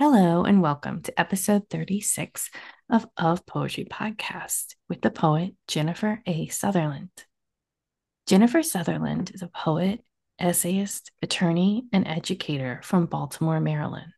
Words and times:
Hello 0.00 0.44
and 0.44 0.62
welcome 0.62 1.02
to 1.02 1.20
episode 1.20 1.68
36 1.70 2.50
of 2.88 3.08
Of 3.16 3.44
Poetry 3.46 3.84
Podcast 3.84 4.76
with 4.88 5.00
the 5.00 5.10
poet 5.10 5.54
Jennifer 5.66 6.22
A. 6.24 6.46
Sutherland. 6.46 7.10
Jennifer 8.28 8.62
Sutherland 8.62 9.32
is 9.34 9.42
a 9.42 9.48
poet, 9.48 10.04
essayist, 10.38 11.10
attorney, 11.20 11.86
and 11.92 12.06
educator 12.06 12.80
from 12.84 13.06
Baltimore, 13.06 13.58
Maryland. 13.58 14.12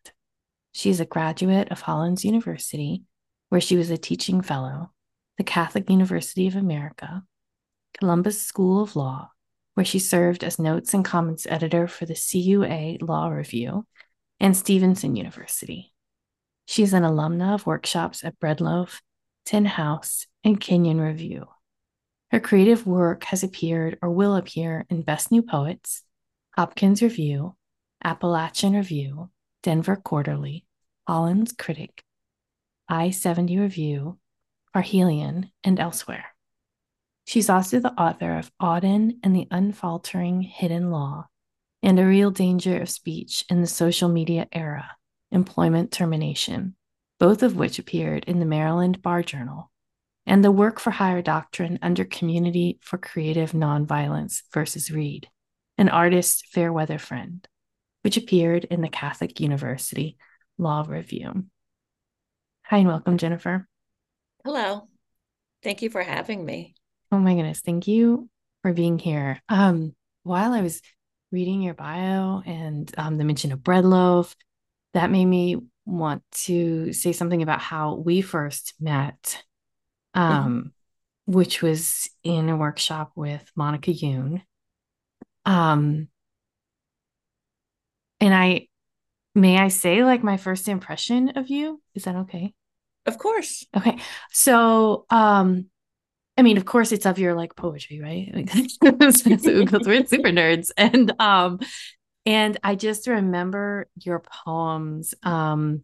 She 0.73 0.91
is 0.91 1.01
a 1.01 1.07
graduate 1.07 1.71
of 1.71 1.81
Hollins 1.81 2.27
University, 2.27 3.05
where 3.49 3.63
she 3.63 3.77
was 3.77 3.89
a 3.89 3.97
teaching 3.97 4.43
fellow, 4.43 4.93
the 5.39 5.45
Catholic 5.45 5.89
University 5.89 6.47
of 6.47 6.57
America, 6.57 7.23
Columbus 7.99 8.43
School 8.43 8.83
of 8.83 8.97
Law, 8.97 9.31
where 9.73 9.87
she 9.87 9.99
served 9.99 10.45
as 10.45 10.59
notes 10.59 10.93
and 10.93 11.07
comments 11.07 11.47
editor 11.49 11.89
for 11.89 12.05
the 12.05 12.15
CUA 12.15 12.99
Law 13.01 13.29
Review 13.29 13.87
and 14.41 14.57
Stevenson 14.57 15.15
University. 15.17 15.93
She 16.67 16.83
is 16.83 16.95
an 16.95 17.03
alumna 17.03 17.55
of 17.55 17.67
workshops 17.67 18.25
at 18.25 18.39
Breadloaf, 18.41 19.01
Tin 19.45 19.67
House, 19.67 20.27
and 20.43 20.61
Kenyon 20.61 21.01
Review. 21.01 21.47
Her 22.31 22.41
creative 22.41 22.87
work 22.87 23.25
has 23.25 23.43
appeared 23.43 23.99
or 24.01 24.11
will 24.11 24.37
appear 24.37 24.87
in 24.89 25.03
Best 25.03 25.31
New 25.31 25.43
Poets, 25.43 26.03
Hopkins 26.57 27.03
Review, 27.03 27.57
Appalachian 28.03 28.75
Review, 28.75 29.31
Denver 29.63 29.97
Quarterly, 29.97 30.65
Hollins 31.07 31.53
Critic, 31.53 32.03
I 32.89 33.11
70 33.11 33.59
Review, 33.59 34.19
Parhelion, 34.75 35.51
and 35.65 35.81
elsewhere. 35.81 36.27
She's 37.27 37.51
also 37.51 37.81
the 37.81 37.93
author 37.93 38.37
of 38.37 38.51
Auden 38.61 39.19
and 39.23 39.35
the 39.35 39.49
Unfaltering 39.51 40.43
Hidden 40.43 40.91
Law, 40.91 41.29
and 41.83 41.99
a 41.99 42.07
real 42.07 42.31
danger 42.31 42.81
of 42.81 42.91
speech 42.91 43.45
in 43.49 43.61
the 43.61 43.67
social 43.67 44.09
media 44.09 44.47
era, 44.53 44.91
employment 45.31 45.91
termination, 45.91 46.75
both 47.19 47.43
of 47.43 47.57
which 47.57 47.79
appeared 47.79 48.25
in 48.25 48.39
the 48.39 48.47
Maryland 48.47 49.03
Bar 49.03 49.23
Journal, 49.23 49.71
and 50.27 50.45
the 50.45 50.51
work 50.51 50.79
for 50.79 50.91
hire 50.91 51.23
doctrine 51.23 51.79
under 51.83 52.05
Community 52.05 52.79
for 52.83 52.99
Creative 52.99 53.53
Nonviolence 53.53 54.43
versus 54.53 54.91
Reid, 54.91 55.29
an 55.79 55.89
artist 55.89 56.47
fair 56.53 56.73
weather 56.73 56.99
friend, 56.99 57.47
which 58.03 58.17
appeared 58.17 58.65
in 58.65 58.83
the 58.83 58.89
Catholic 58.89 59.41
University 59.41 60.17
Law 60.59 60.85
Review. 60.87 61.47
Hi, 62.65 62.79
and 62.79 62.89
welcome, 62.89 63.19
Jennifer. 63.19 63.67
Hello. 64.45 64.89
Thank 65.63 65.83
you 65.83 65.91
for 65.91 66.03
having 66.03 66.45
me. 66.45 66.75
Oh 67.13 67.19
my 67.19 67.35
goodness, 67.35 67.61
thank 67.61 67.89
you 67.89 68.29
for 68.63 68.73
being 68.73 68.99
here. 68.99 69.41
Um, 69.49 69.95
while 70.23 70.53
I 70.53 70.63
was 70.63 70.81
reading 71.33 71.63
your 71.63 71.75
bio 71.75 72.43
and 72.45 72.93
um, 72.99 73.17
the 73.17 73.25
mention 73.25 73.53
of 73.53 73.63
bread 73.63 73.85
loaf, 73.85 74.37
that 74.95 75.11
made 75.11 75.25
me 75.25 75.57
want 75.87 76.23
to 76.33 76.93
say 76.93 77.13
something 77.13 77.43
about 77.43 77.61
how 77.61 77.95
we 77.95 78.21
first 78.21 78.75
met, 78.81 79.43
mm-hmm. 80.17 80.21
um, 80.21 80.53
mm-hmm. 81.27 81.33
which 81.33 81.63
was 81.63 82.11
in 82.23 82.49
a 82.49 82.57
workshop 82.57 83.13
with 83.15 83.45
Monica 83.57 83.93
Youn. 83.93 84.43
Um, 85.47 86.09
and 88.21 88.35
I, 88.35 88.69
may 89.35 89.59
I 89.59 89.69
say, 89.69 90.05
like 90.05 90.23
my 90.23 90.37
first 90.37 90.69
impression 90.69 91.31
of 91.31 91.49
you? 91.49 91.81
Is 91.95 92.05
that 92.05 92.17
okay? 92.17 92.53
Of 93.07 93.17
course. 93.17 93.65
Okay. 93.75 93.99
So, 94.31 95.07
um, 95.09 95.70
I 96.41 96.43
mean, 96.43 96.57
of 96.57 96.65
course, 96.65 96.91
it's 96.91 97.05
of 97.05 97.19
your 97.19 97.35
like 97.35 97.55
poetry, 97.55 98.01
right? 98.01 98.33
Because 98.81 99.27
we're 99.27 100.07
super 100.07 100.31
nerds, 100.31 100.71
and 100.75 101.13
um, 101.21 101.61
and 102.25 102.57
I 102.65 102.77
just 102.77 103.07
remember 103.07 103.91
your 104.03 104.21
poems, 104.21 105.15
um, 105.23 105.83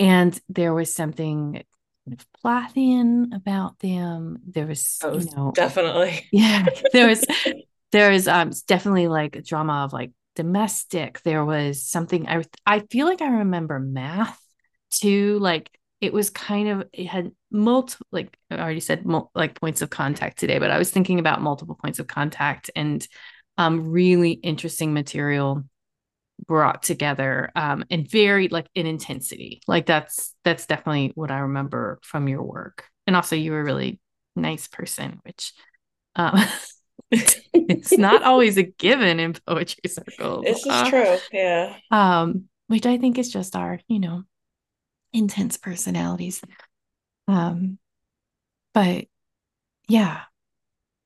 and 0.00 0.38
there 0.48 0.74
was 0.74 0.92
something 0.92 1.52
kind 1.52 2.20
of 2.20 2.26
Plathian 2.44 3.32
about 3.32 3.78
them. 3.78 4.38
There 4.44 4.66
was, 4.66 4.98
oh, 5.04 5.16
you 5.16 5.30
know, 5.36 5.52
definitely, 5.54 6.26
yeah. 6.32 6.66
There 6.92 7.06
was, 7.06 7.24
there 7.92 8.10
was 8.10 8.26
um 8.26 8.50
definitely 8.66 9.06
like 9.06 9.36
a 9.36 9.42
drama 9.42 9.84
of 9.84 9.92
like 9.92 10.10
domestic. 10.34 11.22
There 11.22 11.44
was 11.44 11.86
something 11.86 12.28
I 12.28 12.42
I 12.66 12.80
feel 12.80 13.06
like 13.06 13.22
I 13.22 13.28
remember 13.28 13.78
math 13.78 14.40
too, 14.90 15.38
like 15.38 15.70
it 16.00 16.12
was 16.12 16.30
kind 16.30 16.68
of 16.68 16.88
it 16.92 17.06
had 17.06 17.32
multiple 17.50 18.06
like 18.12 18.36
i 18.50 18.56
already 18.58 18.80
said 18.80 19.04
mul- 19.04 19.30
like 19.34 19.60
points 19.60 19.82
of 19.82 19.90
contact 19.90 20.38
today 20.38 20.58
but 20.58 20.70
i 20.70 20.78
was 20.78 20.90
thinking 20.90 21.18
about 21.18 21.42
multiple 21.42 21.78
points 21.82 21.98
of 21.98 22.06
contact 22.06 22.70
and 22.76 23.06
um, 23.58 23.90
really 23.90 24.30
interesting 24.30 24.94
material 24.94 25.64
brought 26.46 26.82
together 26.82 27.50
um, 27.56 27.84
and 27.90 28.08
very 28.08 28.48
like 28.48 28.68
in 28.74 28.86
intensity. 28.86 29.60
Like 29.66 29.86
that's 29.86 30.34
that's 30.44 30.66
definitely 30.66 31.12
what 31.14 31.30
i 31.30 31.40
remember 31.40 31.98
from 32.02 32.28
your 32.28 32.42
work. 32.42 32.84
And 33.06 33.16
also 33.16 33.36
you 33.36 33.52
were 33.52 33.60
a 33.60 33.64
really 33.64 34.00
nice 34.36 34.68
person 34.68 35.20
which 35.24 35.52
um, 36.14 36.40
it's 37.10 37.98
not 37.98 38.22
always 38.22 38.56
a 38.56 38.62
given 38.62 39.18
in 39.18 39.34
poetry 39.46 39.88
circles 39.88 40.44
this 40.44 40.58
is 40.58 40.66
uh, 40.70 40.90
true 40.90 41.16
yeah. 41.32 41.74
um 41.90 42.44
which 42.66 42.86
i 42.86 42.98
think 42.98 43.18
is 43.18 43.32
just 43.32 43.56
our 43.56 43.80
you 43.88 43.98
know 43.98 44.22
intense 45.12 45.56
personalities. 45.56 46.42
Um, 47.26 47.78
but 48.74 49.06
yeah, 49.88 50.22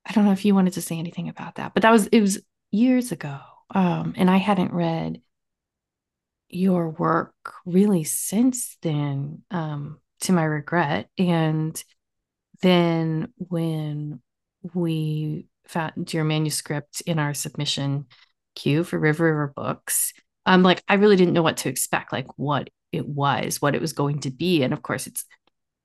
I 0.07 0.13
don't 0.13 0.25
know 0.25 0.33
if 0.33 0.45
you 0.45 0.55
wanted 0.55 0.75
to 0.75 0.83
say 0.83 0.99
anything 0.99 1.29
about 1.29 1.57
that, 1.57 1.75
but 1.75 1.83
that 1.83 1.93
was 1.93 2.07
it 2.09 2.21
was 2.21 2.41
years 2.71 3.13
ago. 3.13 3.39
Um, 3.75 4.15
and 4.17 4.31
I 4.31 4.37
hadn't 4.37 4.73
read 4.73 5.21
your 6.49 6.91
work 6.91 7.35
really 7.65 8.05
since 8.05 8.77
then, 8.83 9.43
um, 9.51 9.99
to 10.21 10.33
my 10.33 10.45
regret. 10.45 11.09
And 11.19 11.83
then 12.61 13.33
when 13.37 14.21
we 14.75 15.47
found 15.67 16.13
your 16.13 16.25
manuscript 16.25 17.01
in 17.07 17.19
our 17.19 17.35
submission 17.35 18.07
queue 18.55 18.85
for 18.85 18.99
River 18.99 19.25
River 19.25 19.53
Books, 19.57 20.13
um, 20.45 20.63
like 20.63 20.83
I 20.89 20.95
really 20.95 21.17
didn't 21.17 21.35
know 21.35 21.43
what 21.43 21.59
to 21.59 21.69
expect, 21.69 22.13
like 22.13 22.27
what 22.37 22.69
it 22.93 23.09
was, 23.09 23.61
what 23.61 23.75
it 23.75 23.81
was 23.81 23.93
going 23.93 24.21
to 24.21 24.31
be. 24.31 24.63
And 24.63 24.73
of 24.73 24.83
course, 24.83 25.07
it's 25.07 25.25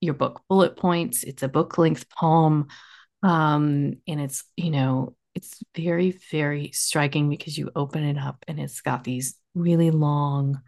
your 0.01 0.13
book 0.13 0.41
bullet 0.47 0.75
points, 0.77 1.23
it's 1.23 1.43
a 1.43 1.47
book 1.47 1.77
length 1.77 2.09
poem. 2.09 2.67
Um, 3.23 3.95
and 4.07 4.21
it's, 4.21 4.43
you 4.55 4.69
know, 4.69 5.15
it's 5.33 5.59
very, 5.75 6.19
very 6.31 6.71
striking 6.73 7.29
because 7.29 7.57
you 7.57 7.71
open 7.75 8.03
it 8.03 8.17
up 8.17 8.43
and 8.47 8.59
it's 8.59 8.81
got 8.81 9.03
these 9.03 9.35
really 9.55 9.91
long 9.91 10.61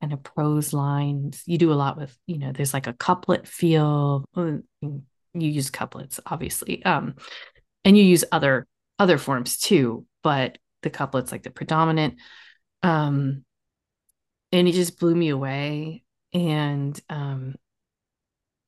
kind 0.00 0.12
of 0.12 0.22
prose 0.22 0.72
lines. 0.72 1.42
You 1.46 1.58
do 1.58 1.72
a 1.72 1.74
lot 1.74 1.96
with, 1.96 2.16
you 2.26 2.38
know, 2.38 2.52
there's 2.52 2.74
like 2.74 2.86
a 2.86 2.92
couplet 2.92 3.46
feel. 3.46 4.24
You 4.36 5.02
use 5.32 5.70
couplets, 5.70 6.20
obviously. 6.26 6.84
Um, 6.84 7.14
and 7.84 7.96
you 7.96 8.04
use 8.04 8.24
other 8.32 8.66
other 8.98 9.18
forms 9.18 9.58
too, 9.58 10.06
but 10.22 10.58
the 10.82 10.90
couplets 10.90 11.32
like 11.32 11.42
the 11.42 11.50
predominant. 11.50 12.14
Um, 12.82 13.43
and 14.54 14.68
it 14.68 14.72
just 14.72 14.98
blew 14.98 15.14
me 15.14 15.28
away. 15.28 16.04
And 16.32 16.98
um 17.10 17.56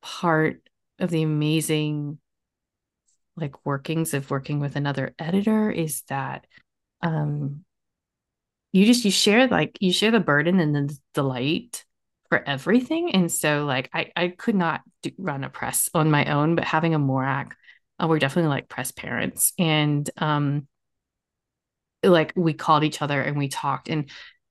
part 0.01 0.61
of 0.99 1.09
the 1.09 1.23
amazing 1.23 2.19
like 3.35 3.65
workings 3.65 4.13
of 4.13 4.29
working 4.29 4.59
with 4.59 4.75
another 4.75 5.13
editor 5.19 5.69
is 5.69 6.01
that 6.09 6.45
um 7.01 7.63
you 8.71 8.85
just 8.85 9.05
you 9.05 9.11
share 9.11 9.47
like 9.47 9.77
you 9.79 9.91
share 9.93 10.11
the 10.11 10.19
burden 10.19 10.59
and 10.59 10.75
the 10.75 10.97
delight 11.13 11.85
for 12.29 12.43
everything. 12.47 13.11
And 13.15 13.31
so 13.31 13.65
like 13.65 13.89
i 13.93 14.11
i 14.15 14.27
could 14.29 14.55
not 14.55 14.81
do, 15.01 15.11
run 15.17 15.43
a 15.45 15.49
press 15.49 15.89
on 15.93 16.11
my 16.11 16.25
own 16.25 16.55
but 16.55 16.65
having 16.65 16.91
Amorak 16.91 17.53
uh, 17.99 18.07
we're 18.07 18.19
definitely 18.19 18.49
like 18.49 18.67
press 18.67 18.91
parents. 18.91 19.53
And 19.57 20.09
um 20.17 20.67
like 22.03 22.33
we 22.35 22.53
called 22.53 22.83
each 22.83 23.01
other 23.01 23.21
and 23.21 23.37
we 23.37 23.47
talked. 23.47 23.89
And 23.89 24.09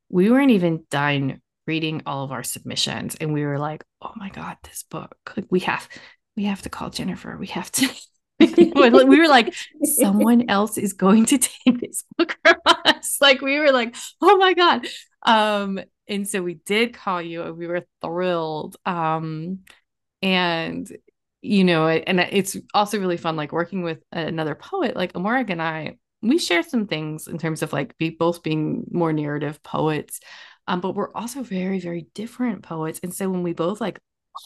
we 0.09 0.31
weren't 0.31 0.50
even 0.50 0.84
done 0.91 1.41
reading 1.67 2.03
all 2.06 2.25
of 2.25 2.32
our 2.32 2.44
submissions 2.44 3.17
and 3.17 3.32
we 3.32 3.44
were 3.44 3.58
like 3.58 3.82
oh 4.00 4.12
my 4.17 4.29
god 4.31 4.56
this 4.62 4.85
book 4.85 5.17
like 5.37 5.47
we 5.50 5.61
have 5.61 5.88
we 6.37 6.44
have 6.44 6.62
to 6.62 6.69
call 6.69 6.91
jennifer. 6.91 7.37
We 7.37 7.49
have 7.49 7.73
to 7.73 7.88
we 8.38 9.19
were 9.19 9.29
like 9.29 9.55
someone 9.82 10.50
else 10.50 10.76
is 10.76 10.93
going 10.93 11.25
to 11.26 11.38
take 11.38 11.81
this 11.81 12.05
book 12.17 12.37
from 12.44 12.56
us. 12.67 13.19
Like 13.20 13.41
we 13.41 13.58
were 13.58 13.73
like 13.73 13.97
oh 14.20 14.37
my 14.37 14.53
god. 14.53 14.87
Um 15.23 15.81
and 16.06 16.29
so 16.29 16.43
we 16.43 16.55
did 16.55 16.93
call 16.93 17.23
you 17.23 17.43
and 17.43 17.56
we 17.56 17.67
were 17.67 17.87
thrilled. 18.03 18.76
Um 18.85 19.61
and 20.23 20.91
you 21.41 21.64
know 21.64 21.88
and 21.88 22.20
it's 22.20 22.56
also 22.75 22.99
really 22.99 23.17
fun 23.17 23.37
like 23.37 23.53
working 23.53 23.82
with 23.82 24.03
another 24.12 24.55
poet 24.55 24.97
like 24.97 25.12
Amorak 25.14 25.50
and 25.50 25.62
I 25.62 25.97
we 26.28 26.38
share 26.38 26.62
some 26.62 26.87
things 26.87 27.28
in 27.28 27.38
terms 27.38 27.62
of 27.62 27.73
like 27.73 27.96
be 27.99 28.11
both 28.11 28.43
being 28.43 28.84
more 28.90 29.12
narrative 29.12 29.62
poets 29.62 30.20
um, 30.69 30.81
but 30.81 30.94
we're 30.94 31.12
also 31.14 31.43
very 31.43 31.78
very 31.78 32.06
different 32.14 32.62
poets 32.62 33.00
and 33.02 33.14
so 33.14 33.28
when 33.28 33.43
we 33.43 33.52
both 33.52 33.81
like 33.81 33.99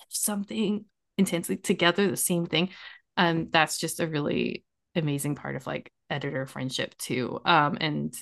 something 0.09 0.85
intensely 1.19 1.57
together 1.57 2.09
the 2.09 2.17
same 2.17 2.47
thing 2.47 2.71
um 3.17 3.49
that's 3.51 3.79
just 3.79 4.01
a 4.01 4.07
really 4.07 4.65
amazing 4.95 5.35
part 5.35 5.57
of 5.57 5.67
like 5.67 5.93
editor 6.09 6.47
friendship 6.47 6.97
too 6.99 7.41
um 7.45 7.77
and 7.81 8.15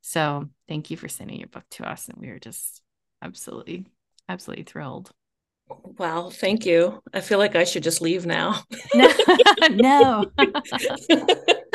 so 0.00 0.48
thank 0.68 0.90
you 0.90 0.96
for 0.96 1.08
sending 1.08 1.38
your 1.38 1.48
book 1.48 1.64
to 1.70 1.88
us 1.88 2.08
and 2.08 2.18
we 2.18 2.28
were 2.28 2.38
just 2.38 2.82
absolutely 3.22 3.86
absolutely 4.28 4.64
thrilled. 4.64 5.10
Wow, 5.98 6.30
thank 6.30 6.66
you. 6.66 7.02
I 7.14 7.20
feel 7.20 7.38
like 7.38 7.54
I 7.56 7.64
should 7.64 7.82
just 7.82 8.02
leave 8.02 8.26
now. 8.26 8.62
no. 8.94 9.10
no. 9.70 10.24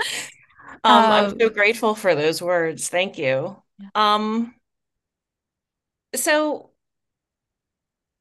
um, 0.83 1.11
I'm 1.11 1.39
so 1.39 1.49
grateful 1.49 1.95
for 1.95 2.15
those 2.15 2.41
words. 2.41 2.89
Thank 2.89 3.17
you. 3.17 3.61
Um, 3.95 4.53
so 6.15 6.71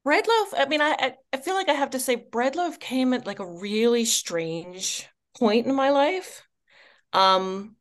Breadloaf, 0.05 0.53
I 0.57 0.65
mean, 0.69 0.81
I 0.81 1.15
I 1.33 1.37
feel 1.37 1.53
like 1.53 1.69
I 1.69 1.73
have 1.73 1.91
to 1.91 1.99
say 1.99 2.15
Breadloaf 2.15 2.79
came 2.79 3.13
at 3.13 3.27
like 3.27 3.39
a 3.39 3.45
really 3.45 4.05
strange 4.05 5.07
point 5.37 5.67
in 5.67 5.75
my 5.75 5.89
life. 5.89 6.43
Um 7.13 7.75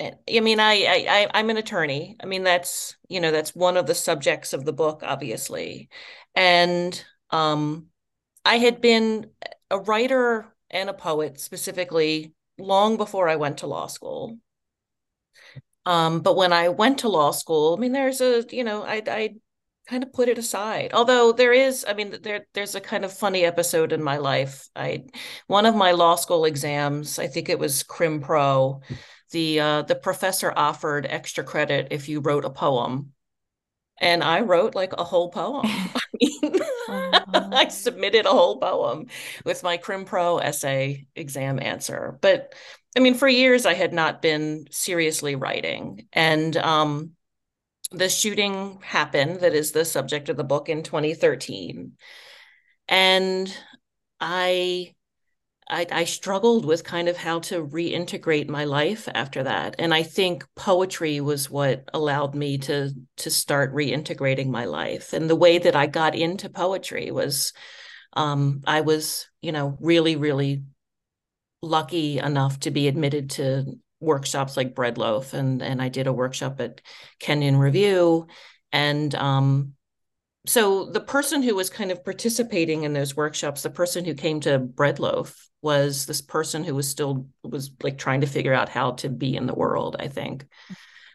I 0.00 0.40
mean, 0.40 0.58
I, 0.60 1.06
I 1.08 1.30
I'm 1.34 1.50
an 1.50 1.56
attorney. 1.56 2.16
I 2.22 2.26
mean, 2.26 2.42
that's 2.42 2.96
you 3.08 3.20
know 3.20 3.30
that's 3.30 3.54
one 3.54 3.76
of 3.76 3.86
the 3.86 3.94
subjects 3.94 4.52
of 4.52 4.64
the 4.64 4.72
book, 4.72 5.02
obviously, 5.04 5.88
and 6.34 7.02
um, 7.30 7.86
I 8.44 8.58
had 8.58 8.80
been 8.80 9.30
a 9.70 9.78
writer 9.78 10.52
and 10.70 10.90
a 10.90 10.94
poet 10.94 11.40
specifically 11.40 12.34
long 12.58 12.96
before 12.96 13.28
I 13.28 13.36
went 13.36 13.58
to 13.58 13.66
law 13.66 13.86
school. 13.86 14.38
Um, 15.86 16.20
but 16.20 16.36
when 16.36 16.52
I 16.52 16.68
went 16.70 16.98
to 17.00 17.08
law 17.08 17.30
school, 17.30 17.74
I 17.76 17.80
mean, 17.80 17.92
there's 17.92 18.20
a 18.20 18.44
you 18.50 18.64
know 18.64 18.82
I 18.82 19.02
I 19.06 19.34
kind 19.86 20.02
of 20.02 20.12
put 20.12 20.28
it 20.28 20.38
aside. 20.38 20.92
Although 20.94 21.32
there 21.32 21.52
is, 21.52 21.84
I 21.86 21.94
mean, 21.94 22.16
there 22.22 22.46
there's 22.54 22.74
a 22.74 22.80
kind 22.80 23.04
of 23.04 23.12
funny 23.12 23.44
episode 23.44 23.92
in 23.92 24.02
my 24.02 24.16
life. 24.16 24.68
I 24.74 25.04
one 25.46 25.66
of 25.66 25.74
my 25.76 25.92
law 25.92 26.16
school 26.16 26.44
exams, 26.46 27.18
I 27.18 27.26
think 27.26 27.48
it 27.48 27.58
was 27.58 27.82
Crim 27.82 28.20
Pro, 28.20 28.80
the 29.30 29.60
uh, 29.60 29.82
the 29.82 29.94
professor 29.96 30.52
offered 30.56 31.06
extra 31.06 31.44
credit 31.44 31.88
if 31.90 32.08
you 32.08 32.20
wrote 32.20 32.44
a 32.44 32.50
poem. 32.50 33.12
And 34.00 34.24
I 34.24 34.40
wrote 34.40 34.74
like 34.74 34.92
a 34.94 35.04
whole 35.04 35.30
poem. 35.30 35.66
I 35.66 36.00
mean, 36.20 36.58
I 36.88 37.68
submitted 37.68 38.26
a 38.26 38.30
whole 38.30 38.58
poem 38.58 39.06
with 39.44 39.62
my 39.62 39.76
Crim 39.76 40.04
Pro 40.04 40.38
essay 40.38 41.06
exam 41.14 41.58
answer. 41.60 42.18
But 42.20 42.54
I 42.96 43.00
mean, 43.00 43.14
for 43.14 43.28
years 43.28 43.66
I 43.66 43.74
had 43.74 43.92
not 43.92 44.22
been 44.22 44.66
seriously 44.70 45.34
writing. 45.34 46.06
And 46.12 46.56
um, 46.56 47.12
the 47.90 48.08
shooting 48.08 48.80
happened 48.82 49.40
that 49.40 49.54
is 49.54 49.72
the 49.72 49.84
subject 49.84 50.28
of 50.28 50.36
the 50.36 50.44
book 50.44 50.68
in 50.68 50.82
2013 50.82 51.92
and 52.88 53.56
i 54.20 54.93
I, 55.74 55.86
I, 55.90 56.04
struggled 56.04 56.64
with 56.64 56.84
kind 56.84 57.08
of 57.08 57.16
how 57.16 57.40
to 57.40 57.64
reintegrate 57.64 58.48
my 58.48 58.64
life 58.64 59.08
after 59.14 59.42
that. 59.42 59.76
And 59.78 59.92
i 59.92 60.02
think 60.02 60.46
poetry 60.54 61.20
was 61.20 61.50
what 61.50 61.88
allowed 61.92 62.34
me 62.34 62.58
to 62.58 62.92
to 63.18 63.30
start 63.30 63.74
reintegrating 63.74 64.48
my 64.48 64.64
life. 64.66 65.12
And 65.12 65.28
the 65.28 65.36
way 65.36 65.58
that 65.58 65.76
i 65.76 65.86
got 65.86 66.14
into 66.14 66.48
poetry 66.48 67.10
was 67.10 67.52
um, 68.14 68.62
i 68.66 68.80
was 68.82 69.28
you 69.42 69.52
know 69.52 69.76
really 69.80 70.16
really 70.16 70.64
lucky 71.62 72.18
enough 72.18 72.60
to 72.60 72.70
be 72.70 72.88
admitted 72.88 73.30
to 73.30 73.64
workshops 74.00 74.56
like 74.56 74.74
Breadloaf, 74.74 75.32
and 75.32 75.62
and 75.62 75.82
I 75.82 75.88
did 75.88 76.06
a 76.06 76.12
workshop 76.12 76.60
at 76.60 76.80
Kenyon 77.18 77.56
Review, 77.56 78.26
and 78.72 79.14
um, 79.14 79.73
so 80.46 80.84
the 80.84 81.00
person 81.00 81.42
who 81.42 81.54
was 81.54 81.70
kind 81.70 81.90
of 81.90 82.04
participating 82.04 82.84
in 82.84 82.92
those 82.92 83.16
workshops, 83.16 83.62
the 83.62 83.70
person 83.70 84.04
who 84.04 84.14
came 84.14 84.40
to 84.40 84.58
Breadloaf 84.58 85.34
was 85.62 86.04
this 86.04 86.20
person 86.20 86.64
who 86.64 86.74
was 86.74 86.88
still 86.88 87.26
was 87.42 87.70
like 87.82 87.96
trying 87.96 88.20
to 88.20 88.26
figure 88.26 88.52
out 88.52 88.68
how 88.68 88.92
to 88.92 89.08
be 89.08 89.36
in 89.36 89.46
the 89.46 89.54
world. 89.54 89.96
I 89.98 90.08
think, 90.08 90.46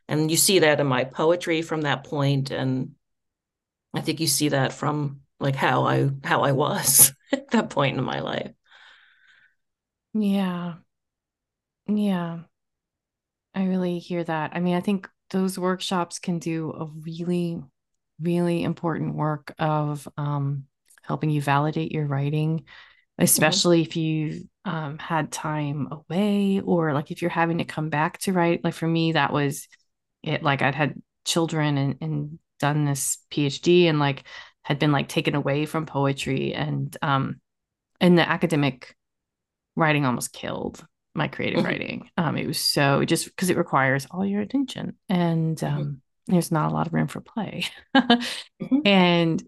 and 0.07 0.31
you 0.31 0.37
see 0.37 0.59
that 0.59 0.79
in 0.79 0.87
my 0.87 1.03
poetry 1.03 1.61
from 1.61 1.81
that 1.81 2.03
point, 2.03 2.49
and 2.49 2.95
I 3.93 4.01
think 4.01 4.19
you 4.19 4.27
see 4.27 4.49
that 4.49 4.73
from 4.73 5.21
like 5.39 5.55
how 5.55 5.85
I 5.85 6.09
how 6.23 6.41
I 6.41 6.53
was 6.53 7.13
at 7.31 7.51
that 7.51 7.69
point 7.69 7.97
in 7.97 8.03
my 8.03 8.21
life. 8.21 8.51
Yeah. 10.13 10.75
Yeah. 11.87 12.43
I 13.53 13.65
really 13.65 13.99
hear 13.99 14.23
that. 14.23 14.51
I 14.53 14.59
mean, 14.59 14.75
I 14.75 14.81
think 14.81 15.09
those 15.29 15.59
workshops 15.59 16.19
can 16.19 16.39
do 16.39 16.71
a 16.71 16.85
really, 16.85 17.61
really 18.21 18.63
important 18.63 19.15
work 19.15 19.53
of 19.59 20.07
um, 20.17 20.65
helping 21.03 21.29
you 21.29 21.41
validate 21.41 21.91
your 21.91 22.05
writing, 22.05 22.65
especially 23.17 23.81
mm-hmm. 23.81 23.89
if 23.89 23.95
you've 23.95 24.43
um, 24.65 24.97
had 24.97 25.31
time 25.31 25.87
away 25.91 26.61
or 26.61 26.93
like 26.93 27.11
if 27.11 27.21
you're 27.21 27.31
having 27.31 27.57
to 27.59 27.65
come 27.65 27.89
back 27.89 28.19
to 28.19 28.33
write. 28.33 28.63
Like 28.63 28.73
for 28.73 28.87
me, 28.87 29.13
that 29.13 29.33
was 29.33 29.67
it. 30.23 30.43
Like 30.43 30.61
I'd 30.61 30.75
had 30.75 31.01
children 31.25 31.77
and, 31.77 31.95
and 32.01 32.39
done 32.59 32.85
this 32.85 33.17
PhD 33.31 33.85
and 33.85 33.99
like 33.99 34.23
had 34.61 34.79
been 34.79 34.91
like 34.91 35.07
taken 35.07 35.35
away 35.35 35.65
from 35.65 35.85
poetry 35.85 36.53
and 36.53 36.95
um 37.01 37.39
and 38.01 38.17
the 38.17 38.27
academic 38.27 38.95
writing 39.75 40.05
almost 40.05 40.33
killed 40.33 40.85
my 41.15 41.27
creative 41.27 41.59
mm-hmm. 41.59 41.67
writing. 41.67 42.09
Um, 42.17 42.37
it 42.37 42.47
was 42.47 42.59
so 42.59 43.03
just 43.05 43.25
because 43.25 43.49
it 43.49 43.57
requires 43.57 44.07
all 44.11 44.25
your 44.25 44.41
attention 44.41 44.95
and 45.07 45.57
mm-hmm. 45.57 45.75
um, 45.75 45.81
mm-hmm. 45.83 45.93
There's 46.29 46.51
not 46.51 46.71
a 46.71 46.73
lot 46.73 46.87
of 46.87 46.93
room 46.93 47.07
for 47.07 47.21
play. 47.21 47.65
mm-hmm. 47.95 48.79
And 48.85 49.43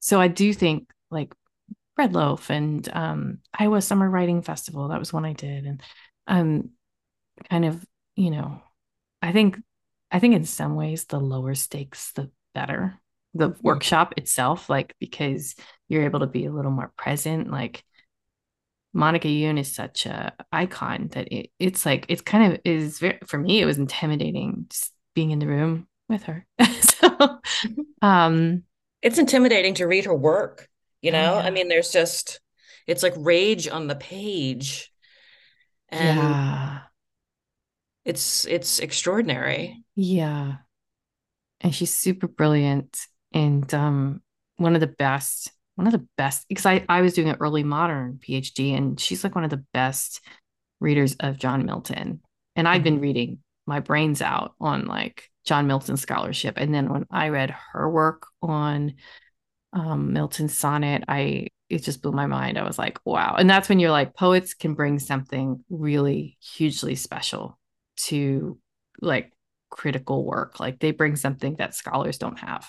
so 0.00 0.20
I 0.20 0.28
do 0.28 0.52
think 0.52 0.90
like 1.10 1.32
Breadloaf 1.98 2.50
and 2.50 2.88
um, 2.92 3.38
Iowa 3.52 3.82
Summer 3.82 4.08
Writing 4.08 4.42
Festival, 4.42 4.88
that 4.88 4.98
was 4.98 5.12
one 5.12 5.24
I 5.24 5.32
did. 5.32 5.64
And 5.64 5.82
um, 6.26 6.70
kind 7.50 7.64
of, 7.64 7.84
you 8.16 8.30
know, 8.30 8.62
I 9.22 9.32
think, 9.32 9.58
I 10.10 10.18
think 10.18 10.34
in 10.34 10.44
some 10.44 10.76
ways 10.76 11.04
the 11.04 11.18
lower 11.18 11.54
stakes, 11.54 12.12
the 12.12 12.30
better. 12.54 12.98
The 13.34 13.50
mm-hmm. 13.50 13.66
workshop 13.66 14.14
itself, 14.16 14.70
like 14.70 14.94
because 14.98 15.54
you're 15.88 16.04
able 16.04 16.20
to 16.20 16.26
be 16.26 16.46
a 16.46 16.52
little 16.52 16.70
more 16.70 16.92
present, 16.96 17.50
like 17.50 17.84
Monica 18.92 19.28
Youn 19.28 19.58
is 19.58 19.72
such 19.72 20.06
a 20.06 20.32
icon 20.52 21.08
that 21.12 21.32
it, 21.32 21.50
it's 21.58 21.84
like 21.84 22.06
it's 22.08 22.22
kind 22.22 22.52
of 22.52 22.60
is 22.64 22.98
very 22.98 23.18
for 23.26 23.38
me 23.38 23.60
it 23.60 23.66
was 23.66 23.78
intimidating 23.78 24.66
just 24.68 24.92
being 25.14 25.30
in 25.30 25.38
the 25.38 25.46
room 25.46 25.86
with 26.08 26.24
her. 26.24 26.46
so 26.60 27.08
mm-hmm. 27.08 27.80
um 28.02 28.62
it's 29.02 29.18
intimidating 29.18 29.74
to 29.74 29.86
read 29.86 30.04
her 30.06 30.14
work, 30.14 30.68
you 31.00 31.12
know? 31.12 31.34
Yeah. 31.34 31.46
I 31.46 31.50
mean 31.50 31.68
there's 31.68 31.92
just 31.92 32.40
it's 32.86 33.02
like 33.02 33.14
rage 33.16 33.68
on 33.68 33.86
the 33.86 33.96
page. 33.96 34.90
And 35.88 36.18
yeah. 36.18 36.78
It's 38.04 38.46
it's 38.46 38.78
extraordinary. 38.78 39.84
Yeah. 39.94 40.56
And 41.60 41.74
she's 41.74 41.92
super 41.92 42.26
brilliant 42.26 42.98
and 43.32 43.72
um 43.74 44.22
one 44.56 44.74
of 44.74 44.80
the 44.80 44.86
best 44.86 45.52
one 45.74 45.86
of 45.86 45.92
the 45.92 46.06
best 46.16 46.48
because 46.48 46.66
I, 46.66 46.84
I 46.88 47.02
was 47.02 47.14
doing 47.14 47.28
an 47.28 47.36
early 47.38 47.62
modern 47.62 48.18
PhD 48.18 48.76
and 48.76 48.98
she's 48.98 49.22
like 49.22 49.36
one 49.36 49.44
of 49.44 49.50
the 49.50 49.64
best 49.72 50.20
readers 50.80 51.14
of 51.20 51.38
John 51.38 51.66
Milton. 51.66 52.20
And 52.56 52.66
I've 52.66 52.82
been 52.82 52.94
mm-hmm. 52.94 53.02
reading 53.02 53.38
my 53.64 53.78
brains 53.78 54.20
out 54.20 54.54
on 54.60 54.86
like 54.86 55.30
John 55.48 55.66
Milton 55.66 55.96
scholarship. 55.96 56.58
And 56.58 56.74
then 56.74 56.90
when 56.90 57.06
I 57.10 57.30
read 57.30 57.56
her 57.72 57.88
work 57.88 58.26
on 58.42 58.92
um, 59.72 60.12
Milton's 60.12 60.54
sonnet, 60.54 61.04
I 61.08 61.48
it 61.70 61.82
just 61.82 62.02
blew 62.02 62.12
my 62.12 62.26
mind. 62.26 62.58
I 62.58 62.64
was 62.64 62.78
like, 62.78 62.98
wow. 63.06 63.36
And 63.38 63.48
that's 63.48 63.68
when 63.68 63.78
you're 63.78 63.90
like, 63.90 64.14
poets 64.14 64.52
can 64.52 64.74
bring 64.74 64.98
something 64.98 65.64
really 65.70 66.36
hugely 66.40 66.96
special 66.96 67.58
to 67.96 68.58
like 69.00 69.32
critical 69.70 70.22
work. 70.22 70.60
Like 70.60 70.80
they 70.80 70.90
bring 70.90 71.16
something 71.16 71.56
that 71.56 71.74
scholars 71.74 72.18
don't 72.18 72.38
have 72.38 72.68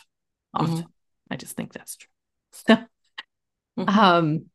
often. 0.54 0.76
Mm-hmm. 0.76 0.88
I 1.32 1.36
just 1.36 1.56
think 1.56 1.74
that's 1.74 1.98
true. 1.98 2.78
Mm-hmm. 3.78 3.98
Um, 3.98 4.46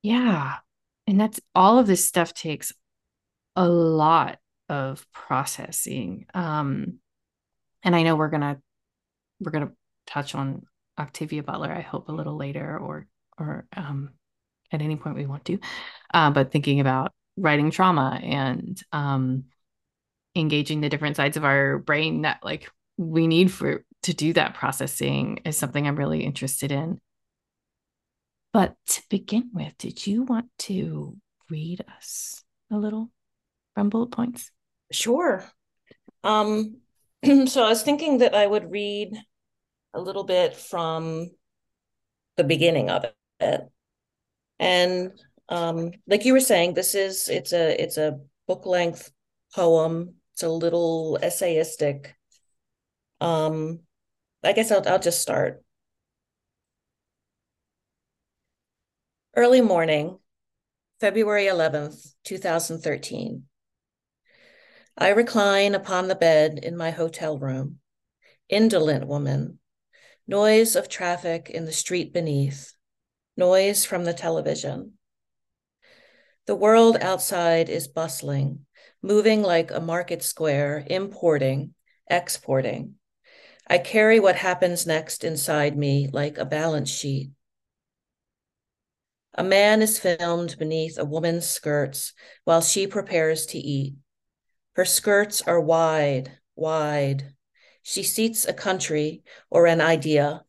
yeah. 0.00 0.54
And 1.06 1.20
that's 1.20 1.38
all 1.54 1.78
of 1.78 1.86
this 1.86 2.08
stuff 2.08 2.32
takes 2.32 2.72
a 3.56 3.68
lot 3.68 4.38
of 4.72 5.06
processing. 5.12 6.24
Um, 6.32 6.98
and 7.82 7.94
I 7.94 8.02
know 8.02 8.16
we're 8.16 8.30
gonna 8.30 8.58
we're 9.38 9.52
gonna 9.52 9.72
touch 10.06 10.34
on 10.34 10.62
Octavia 10.98 11.42
Butler, 11.42 11.70
I 11.70 11.82
hope 11.82 12.08
a 12.08 12.12
little 12.12 12.36
later 12.36 12.78
or 12.78 13.06
or 13.38 13.66
um 13.76 14.10
at 14.72 14.80
any 14.80 14.96
point 14.96 15.16
we 15.16 15.26
want 15.26 15.44
to. 15.44 15.58
Uh, 16.14 16.30
but 16.30 16.50
thinking 16.50 16.80
about 16.80 17.12
writing 17.36 17.70
trauma 17.70 18.18
and 18.22 18.80
um 18.92 19.44
engaging 20.34 20.80
the 20.80 20.88
different 20.88 21.16
sides 21.16 21.36
of 21.36 21.44
our 21.44 21.78
brain 21.78 22.22
that 22.22 22.38
like 22.42 22.70
we 22.96 23.26
need 23.26 23.52
for 23.52 23.84
to 24.04 24.14
do 24.14 24.32
that 24.32 24.54
processing 24.54 25.40
is 25.44 25.56
something 25.56 25.86
I'm 25.86 25.96
really 25.96 26.24
interested 26.24 26.72
in. 26.72 26.98
But 28.54 28.74
to 28.86 29.02
begin 29.10 29.50
with, 29.52 29.76
did 29.76 30.06
you 30.06 30.22
want 30.22 30.46
to 30.60 31.16
read 31.50 31.84
us 31.94 32.42
a 32.70 32.78
little 32.78 33.10
from 33.74 33.90
bullet 33.90 34.12
points? 34.12 34.50
Sure. 34.92 35.44
Um, 36.24 36.78
so 37.46 37.64
I 37.64 37.70
was 37.70 37.82
thinking 37.82 38.18
that 38.18 38.34
I 38.34 38.46
would 38.46 38.70
read 38.70 39.16
a 39.94 40.00
little 40.00 40.24
bit 40.24 40.56
from 40.56 41.30
the 42.36 42.44
beginning 42.44 42.90
of 42.90 43.04
it. 43.40 43.68
And 44.58 45.12
um, 45.48 45.92
like 46.06 46.24
you 46.24 46.32
were 46.32 46.40
saying, 46.40 46.74
this 46.74 46.94
is 46.94 47.28
it's 47.28 47.52
a 47.52 47.80
it's 47.82 47.96
a 47.96 48.20
book 48.46 48.66
length 48.66 49.12
poem. 49.54 50.16
It's 50.32 50.42
a 50.42 50.48
little 50.48 51.18
essayistic. 51.22 52.12
Um, 53.20 53.80
I 54.44 54.52
guess 54.52 54.72
I'll, 54.72 54.86
I'll 54.88 54.98
just 55.00 55.22
start. 55.22 55.64
Early 59.36 59.60
morning, 59.60 60.18
February 61.00 61.46
11th, 61.48 62.14
2013. 62.24 63.48
I 65.02 65.08
recline 65.08 65.74
upon 65.74 66.06
the 66.06 66.14
bed 66.14 66.60
in 66.62 66.76
my 66.76 66.92
hotel 66.92 67.36
room, 67.36 67.80
indolent 68.48 69.08
woman, 69.08 69.58
noise 70.28 70.76
of 70.76 70.88
traffic 70.88 71.50
in 71.50 71.64
the 71.64 71.72
street 71.72 72.12
beneath, 72.12 72.74
noise 73.36 73.84
from 73.84 74.04
the 74.04 74.12
television. 74.14 74.92
The 76.46 76.54
world 76.54 76.98
outside 77.00 77.68
is 77.68 77.88
bustling, 77.88 78.64
moving 79.02 79.42
like 79.42 79.72
a 79.72 79.80
market 79.80 80.22
square, 80.22 80.86
importing, 80.86 81.74
exporting. 82.08 82.94
I 83.66 83.78
carry 83.78 84.20
what 84.20 84.36
happens 84.36 84.86
next 84.86 85.24
inside 85.24 85.76
me 85.76 86.10
like 86.12 86.38
a 86.38 86.44
balance 86.44 86.90
sheet. 86.90 87.32
A 89.34 89.42
man 89.42 89.82
is 89.82 89.98
filmed 89.98 90.56
beneath 90.60 90.96
a 90.96 91.04
woman's 91.04 91.48
skirts 91.48 92.12
while 92.44 92.60
she 92.60 92.86
prepares 92.86 93.46
to 93.46 93.58
eat. 93.58 93.96
Her 94.74 94.84
skirts 94.84 95.42
are 95.42 95.60
wide, 95.60 96.38
wide. 96.56 97.34
She 97.82 98.02
seats 98.02 98.46
a 98.46 98.54
country 98.54 99.22
or 99.50 99.66
an 99.66 99.80
idea. 99.80 100.44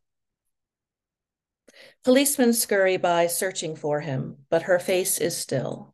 Policemen 2.03 2.53
scurry 2.53 2.98
by 2.98 3.27
searching 3.27 3.75
for 3.75 4.01
him, 4.01 4.46
but 4.50 4.63
her 4.63 4.80
face 4.80 5.20
is 5.20 5.38
still. 5.38 5.94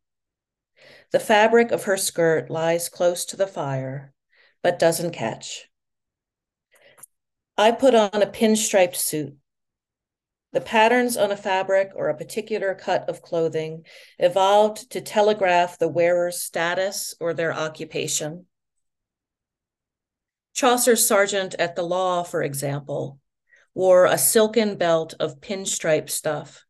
The 1.11 1.19
fabric 1.19 1.71
of 1.71 1.85
her 1.85 1.97
skirt 1.97 2.49
lies 2.49 2.89
close 2.89 3.25
to 3.25 3.37
the 3.37 3.47
fire, 3.47 4.13
but 4.61 4.79
doesn't 4.79 5.11
catch. 5.11 5.69
I 7.57 7.71
put 7.71 7.95
on 7.95 8.21
a 8.21 8.27
pinstriped 8.27 8.95
suit. 8.95 9.35
The 10.51 10.61
patterns 10.61 11.15
on 11.15 11.31
a 11.31 11.37
fabric 11.37 11.91
or 11.95 12.09
a 12.09 12.17
particular 12.17 12.73
cut 12.73 13.07
of 13.07 13.21
clothing 13.21 13.85
evolved 14.17 14.89
to 14.91 15.01
telegraph 15.01 15.77
the 15.77 15.87
wearer's 15.87 16.41
status 16.41 17.13
or 17.19 17.35
their 17.35 17.53
occupation. 17.53 18.47
Chaucer's 20.55 21.07
sergeant 21.07 21.53
at 21.59 21.75
the 21.75 21.83
law, 21.83 22.23
for 22.23 22.41
example, 22.41 23.19
wore 23.75 24.05
a 24.05 24.17
silken 24.17 24.75
belt 24.75 25.13
of 25.19 25.39
pinstripe 25.39 26.09
stuff. 26.09 26.65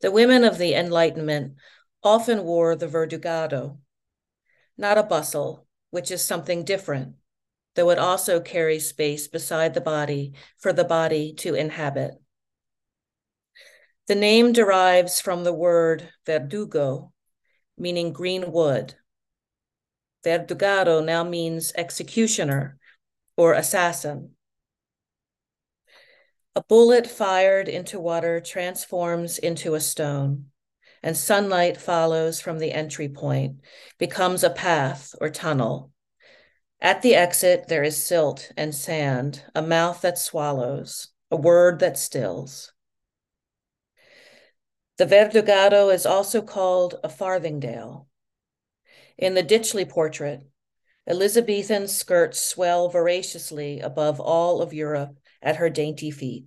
The 0.00 0.10
women 0.10 0.42
of 0.42 0.56
the 0.56 0.74
Enlightenment 0.74 1.56
often 2.02 2.44
wore 2.44 2.74
the 2.74 2.88
verdugado, 2.88 3.78
not 4.78 4.96
a 4.96 5.02
bustle, 5.02 5.66
which 5.90 6.10
is 6.10 6.24
something 6.24 6.64
different, 6.64 7.14
though 7.74 7.90
it 7.90 7.98
also 7.98 8.40
carries 8.40 8.88
space 8.88 9.28
beside 9.28 9.74
the 9.74 9.80
body 9.82 10.32
for 10.58 10.72
the 10.72 10.84
body 10.84 11.34
to 11.34 11.54
inhabit. 11.54 12.14
The 14.08 14.14
name 14.16 14.52
derives 14.52 15.20
from 15.20 15.44
the 15.44 15.52
word 15.52 16.08
verdugo, 16.26 17.12
meaning 17.78 18.12
green 18.12 18.50
wood. 18.50 18.94
Verdugado 20.24 21.04
now 21.04 21.22
means 21.22 21.72
executioner 21.76 22.78
or 23.36 23.54
assassin. 23.54 24.34
A 26.54 26.62
bullet 26.62 27.06
fired 27.06 27.68
into 27.68 27.98
water 27.98 28.40
transforms 28.40 29.38
into 29.38 29.74
a 29.74 29.80
stone, 29.80 30.46
and 31.02 31.16
sunlight 31.16 31.80
follows 31.80 32.40
from 32.40 32.58
the 32.58 32.72
entry 32.72 33.08
point, 33.08 33.60
becomes 33.98 34.44
a 34.44 34.50
path 34.50 35.14
or 35.20 35.30
tunnel. 35.30 35.92
At 36.80 37.02
the 37.02 37.14
exit, 37.14 37.68
there 37.68 37.84
is 37.84 38.04
silt 38.04 38.50
and 38.56 38.74
sand, 38.74 39.44
a 39.54 39.62
mouth 39.62 40.02
that 40.02 40.18
swallows, 40.18 41.08
a 41.30 41.36
word 41.36 41.78
that 41.78 41.96
stills. 41.96 42.71
The 44.98 45.06
Verdugado 45.06 45.92
is 45.92 46.06
also 46.06 46.42
called 46.42 47.00
a 47.02 47.08
farthingale. 47.08 48.06
In 49.16 49.34
the 49.34 49.42
Ditchley 49.42 49.88
portrait, 49.88 50.42
Elizabethan 51.06 51.88
skirts 51.88 52.40
swell 52.40 52.88
voraciously 52.88 53.80
above 53.80 54.20
all 54.20 54.62
of 54.62 54.72
Europe 54.72 55.18
at 55.40 55.56
her 55.56 55.70
dainty 55.70 56.10
feet. 56.10 56.44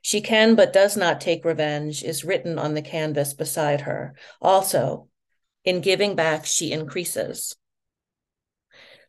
She 0.00 0.20
can 0.20 0.54
but 0.54 0.72
does 0.72 0.96
not 0.96 1.20
take 1.20 1.44
revenge 1.44 2.02
is 2.02 2.24
written 2.24 2.58
on 2.58 2.74
the 2.74 2.82
canvas 2.82 3.34
beside 3.34 3.82
her. 3.82 4.14
Also, 4.40 5.08
in 5.64 5.80
giving 5.80 6.14
back, 6.16 6.46
she 6.46 6.72
increases. 6.72 7.56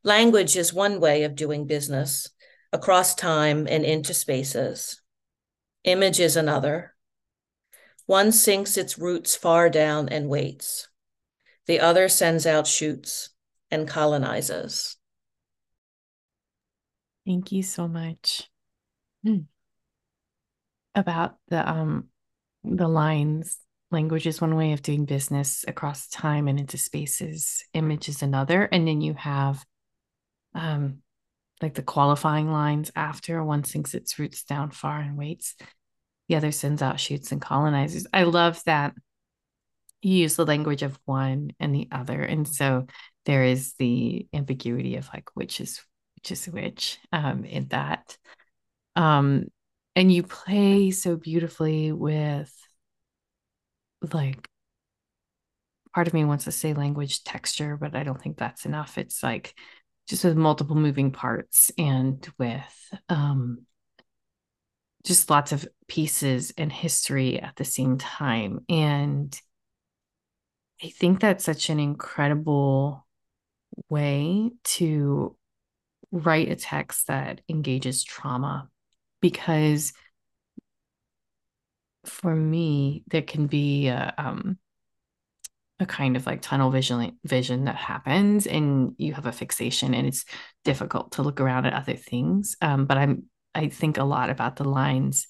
Language 0.04 0.56
is 0.56 0.74
one 0.74 1.00
way 1.00 1.24
of 1.24 1.36
doing 1.36 1.68
business 1.68 2.30
across 2.74 3.16
time 3.16 3.68
and 3.68 3.86
into 3.86 4.14
spaces. 4.14 5.02
Image 5.84 6.20
is 6.20 6.36
another. 6.36 6.96
One 8.08 8.32
sinks 8.32 8.78
its 8.78 8.98
roots 8.98 9.36
far 9.36 9.70
down 9.70 10.08
and 10.10 10.30
waits. 10.30 10.88
The 11.68 11.82
other 11.82 12.08
sends 12.08 12.46
out 12.46 12.66
shoots 12.66 13.30
and 13.70 13.86
colonizes. 13.86 14.96
Thank 17.26 17.52
you 17.52 17.62
so 17.62 17.90
much. 17.90 18.50
Hmm. 19.26 19.40
About 20.96 21.36
the 21.50 21.70
um 21.70 22.06
the 22.64 22.88
lines, 22.88 23.58
language 23.92 24.26
is 24.26 24.40
one 24.40 24.56
way 24.56 24.72
of 24.72 24.82
doing 24.82 25.04
business 25.04 25.66
across 25.68 26.08
time 26.08 26.48
and 26.48 26.58
into 26.60 26.78
spaces. 26.78 27.66
Image 27.74 28.08
is 28.08 28.24
another, 28.24 28.64
and 28.64 28.88
then 28.88 29.02
you 29.02 29.16
have 29.16 29.66
um 30.56 31.00
like 31.62 31.74
the 31.74 31.84
qualifying 31.84 32.50
lines 32.50 32.90
after 32.96 33.44
one 33.44 33.66
sinks 33.66 33.94
its 33.94 34.18
roots 34.18 34.44
down 34.46 34.72
far 34.72 35.00
and 35.00 35.18
waits 35.18 35.56
the 36.28 36.36
other 36.36 36.52
sends 36.52 36.82
out 36.82 37.00
shoots 37.00 37.32
and 37.32 37.42
colonizers. 37.42 38.08
I 38.14 38.24
love 38.24 38.62
that 38.66 38.94
you 40.02 40.16
use 40.16 40.36
the 40.36 40.46
language 40.46 40.84
of 40.84 41.00
one 41.06 41.52
and 41.60 41.74
the 41.74 41.88
other. 41.92 42.22
And 42.22 42.48
so 42.48 42.88
there 43.26 43.44
is 43.44 43.74
the 43.80 44.28
ambiguity 44.34 44.98
of 44.98 45.10
like 45.14 45.30
which 45.34 45.60
is 45.60 45.82
which 46.16 46.32
is 46.32 46.46
which 46.48 47.00
um, 47.12 47.46
in 47.46 47.68
that. 47.70 48.18
Um, 48.96 49.48
and 49.96 50.12
you 50.12 50.24
play 50.24 50.92
so 50.92 51.16
beautifully 51.16 51.92
with 51.92 52.54
like 54.14 54.48
part 55.94 56.08
of 56.08 56.14
me 56.14 56.26
wants 56.26 56.44
to 56.46 56.52
say 56.52 56.74
language 56.74 57.24
texture, 57.24 57.78
but 57.78 57.96
I 57.96 58.04
don't 58.04 58.22
think 58.22 58.38
that's 58.38 58.66
enough. 58.66 58.98
It's 58.98 59.24
like 59.24 59.56
just 60.08 60.24
with 60.24 60.38
multiple 60.38 60.76
moving 60.76 61.12
parts 61.12 61.72
and 61.78 62.28
with 62.38 62.94
um 63.10 63.66
just 65.08 65.30
lots 65.30 65.52
of 65.52 65.68
pieces 65.88 66.54
and 66.58 66.72
history 66.72 67.42
at 67.42 67.56
the 67.56 67.66
same 67.66 67.98
time. 67.98 68.60
And 68.70 69.40
I 70.84 70.90
think 70.90 71.20
that's 71.20 71.46
such 71.46 71.70
an 71.70 71.80
incredible 71.80 73.08
way 73.90 74.52
to 74.64 75.36
write 76.12 76.50
a 76.50 76.56
text 76.56 77.08
that 77.08 77.42
engages 77.50 78.04
trauma 78.04 78.70
because 79.22 79.94
for 82.06 82.34
me 82.36 83.04
there 83.08 83.22
can 83.22 83.48
be 83.48 83.88
a, 83.88 84.14
um, 84.18 84.58
a 85.80 85.86
kind 85.86 86.16
of 86.16 86.26
like 86.26 86.42
tunnel 86.42 86.72
vision 86.72 87.18
vision 87.24 87.66
that 87.66 87.76
happens 87.76 88.48
and 88.48 88.94
you 88.98 89.14
have 89.14 89.26
a 89.26 89.32
fixation 89.32 89.94
and 89.94 90.08
it's 90.08 90.26
difficult 90.64 91.12
to 91.12 91.22
look 91.22 91.42
around 91.42 91.66
at 91.66 91.74
other 91.74 91.96
things 91.96 92.56
um, 92.62 92.86
but 92.86 92.98
i'm 92.98 93.24
I 93.58 93.70
think 93.70 93.98
a 93.98 94.04
lot 94.04 94.30
about 94.30 94.56
the 94.56 94.64
lines 94.64 95.28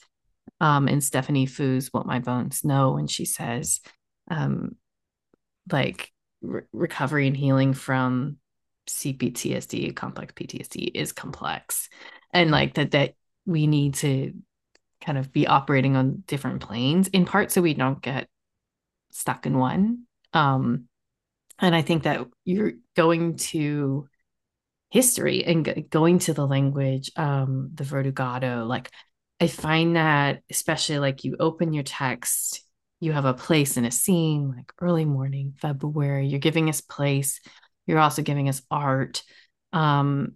um, 0.60 0.88
in 0.88 1.01
Stephanie 1.01 1.46
Foo's 1.46 1.93
What 1.93 2.05
My 2.05 2.19
Bones 2.19 2.63
Know 2.63 2.91
when 2.91 3.07
she 3.07 3.25
says, 3.25 3.79
um, 4.29 4.75
like, 5.72 6.12
re- 6.41 6.63
recovery 6.74 7.27
and 7.27 7.38
healing 7.38 7.74
from 7.74 8.38
CPTSD, 8.89 9.96
complex 9.96 10.34
PTSD 10.34 10.91
is 10.93 11.13
complex. 11.13 11.89
And 12.34 12.51
like 12.51 12.74
that, 12.74 12.91
that 12.91 13.13
we 13.46 13.65
need 13.65 13.96
to 13.96 14.34
kind 15.00 15.17
of 15.17 15.31
be 15.31 15.48
operating 15.48 15.96
on 15.96 16.24
different 16.27 16.62
planes 16.62 17.07
in 17.07 17.25
part 17.25 17.51
so 17.51 17.62
we 17.62 17.74
don't 17.74 18.01
get 18.01 18.27
stuck 19.12 19.46
in 19.46 19.57
one. 19.57 20.03
Um, 20.34 20.86
and 21.60 21.74
I 21.74 21.81
think 21.81 22.03
that 22.03 22.27
you're 22.43 22.74
going 22.96 23.38
to 23.38 24.10
history 24.89 25.44
and 25.44 25.65
g- 25.65 25.86
going 25.89 26.20
to 26.20 26.34
the 26.34 26.48
language, 26.48 27.12
um, 27.15 27.72
the 27.74 27.84
Verdugado, 27.84 28.67
like 28.67 28.89
I 29.39 29.48
find 29.48 29.96
that 29.96 30.41
especially 30.50 31.00
like 31.00 31.24
you 31.24 31.36
open 31.39 31.74
your 31.74 31.84
text, 31.84 32.63
you 33.00 33.12
have 33.12 33.25
a 33.25 33.34
place 33.34 33.77
and 33.77 33.86
a 33.86 33.91
scene, 33.91 34.53
like 34.56 34.72
early 34.82 35.06
morning, 35.06 35.53
February, 35.62 36.27
you're 36.27 36.39
giving 36.39 36.70
us 36.70 36.82
place, 36.82 37.39
you're 37.86 38.00
also 38.00 38.22
giving 38.22 38.50
us 38.50 38.62
art, 38.72 39.24
um, 39.74 40.34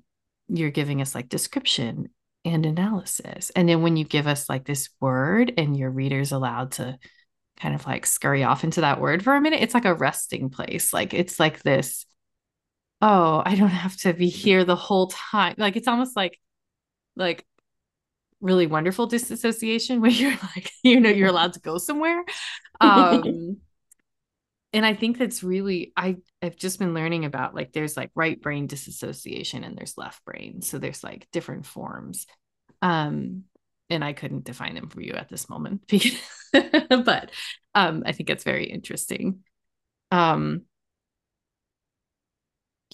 you're 0.47 0.69
giving 0.69 1.01
us 1.01 1.15
like 1.15 1.29
description 1.29 2.09
and 2.45 2.65
analysis. 2.65 3.51
And 3.55 3.67
then 3.67 3.81
when 3.81 3.97
you 3.97 4.05
give 4.05 4.27
us 4.27 4.49
like 4.49 4.65
this 4.65 4.89
word 4.99 5.53
and 5.57 5.77
your 5.77 5.89
reader's 5.89 6.31
allowed 6.31 6.73
to 6.73 6.97
kind 7.59 7.75
of 7.75 7.85
like 7.85 8.05
scurry 8.05 8.43
off 8.43 8.63
into 8.63 8.81
that 8.81 8.99
word 8.99 9.23
for 9.23 9.35
a 9.35 9.41
minute, 9.41 9.61
it's 9.61 9.73
like 9.73 9.85
a 9.85 9.93
resting 9.93 10.49
place. 10.49 10.93
Like 10.93 11.13
it's 11.13 11.39
like 11.39 11.61
this 11.61 12.05
oh, 13.01 13.41
I 13.45 13.55
don't 13.55 13.69
have 13.69 13.97
to 13.97 14.13
be 14.13 14.29
here 14.29 14.63
the 14.63 14.75
whole 14.75 15.07
time. 15.07 15.55
Like 15.57 15.75
it's 15.75 15.87
almost 15.87 16.15
like 16.15 16.39
like 17.15 17.45
really 18.39 18.67
wonderful 18.67 19.07
disassociation 19.07 20.01
where 20.01 20.11
you're 20.11 20.37
like, 20.55 20.71
you 20.83 20.99
know, 20.99 21.09
you're 21.09 21.29
allowed 21.29 21.53
to 21.53 21.59
go 21.59 21.77
somewhere. 21.77 22.23
Um, 22.79 23.57
and 24.73 24.85
I 24.85 24.93
think 24.93 25.17
that's 25.17 25.43
really 25.43 25.91
I 25.97 26.17
I've 26.41 26.55
just 26.55 26.79
been 26.79 26.93
learning 26.93 27.25
about 27.25 27.55
like 27.55 27.73
there's 27.73 27.97
like 27.97 28.11
right 28.15 28.41
brain 28.41 28.67
disassociation 28.67 29.63
and 29.63 29.77
there's 29.77 29.97
left 29.97 30.23
brain. 30.25 30.61
So 30.61 30.77
there's 30.77 31.03
like 31.03 31.27
different 31.31 31.65
forms. 31.65 32.27
Um, 32.81 33.43
and 33.89 34.03
I 34.03 34.13
couldn't 34.13 34.45
define 34.45 34.75
them 34.75 34.89
for 34.89 35.01
you 35.01 35.13
at 35.13 35.27
this 35.27 35.49
moment 35.49 35.85
because, 35.87 36.17
but 36.51 37.31
um, 37.75 38.03
I 38.05 38.13
think 38.13 38.29
it's 38.29 38.45
very 38.45 38.65
interesting. 38.65 39.39
Um, 40.11 40.63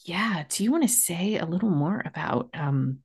yeah, 0.07 0.45
do 0.47 0.63
you 0.63 0.71
want 0.71 0.83
to 0.83 0.89
say 0.89 1.37
a 1.37 1.45
little 1.45 1.69
more 1.69 2.01
about 2.05 2.49
um, 2.53 2.99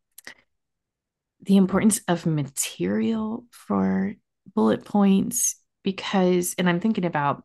the 1.43 1.57
importance 1.57 2.01
of 2.07 2.27
material 2.27 3.45
for 3.51 4.15
bullet 4.55 4.85
points? 4.85 5.57
Because, 5.83 6.55
and 6.57 6.69
I'm 6.69 6.79
thinking 6.79 7.05
about 7.05 7.43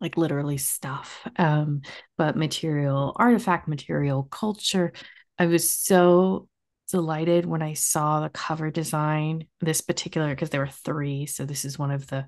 like 0.00 0.16
literally 0.16 0.58
stuff, 0.58 1.24
um, 1.36 1.82
but 2.16 2.36
material, 2.36 3.12
artifact 3.14 3.68
material, 3.68 4.24
culture. 4.24 4.92
I 5.38 5.46
was 5.46 5.70
so 5.70 6.48
delighted 6.90 7.46
when 7.46 7.62
I 7.62 7.74
saw 7.74 8.20
the 8.20 8.28
cover 8.28 8.72
design, 8.72 9.46
this 9.60 9.82
particular, 9.82 10.30
because 10.30 10.50
there 10.50 10.62
were 10.62 10.66
three. 10.66 11.26
So 11.26 11.44
this 11.44 11.64
is 11.64 11.78
one 11.78 11.92
of 11.92 12.08
the 12.08 12.26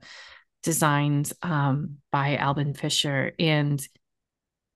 designs 0.62 1.32
um, 1.42 1.96
by 2.12 2.36
Albin 2.36 2.74
fisher 2.74 3.32
And 3.38 3.84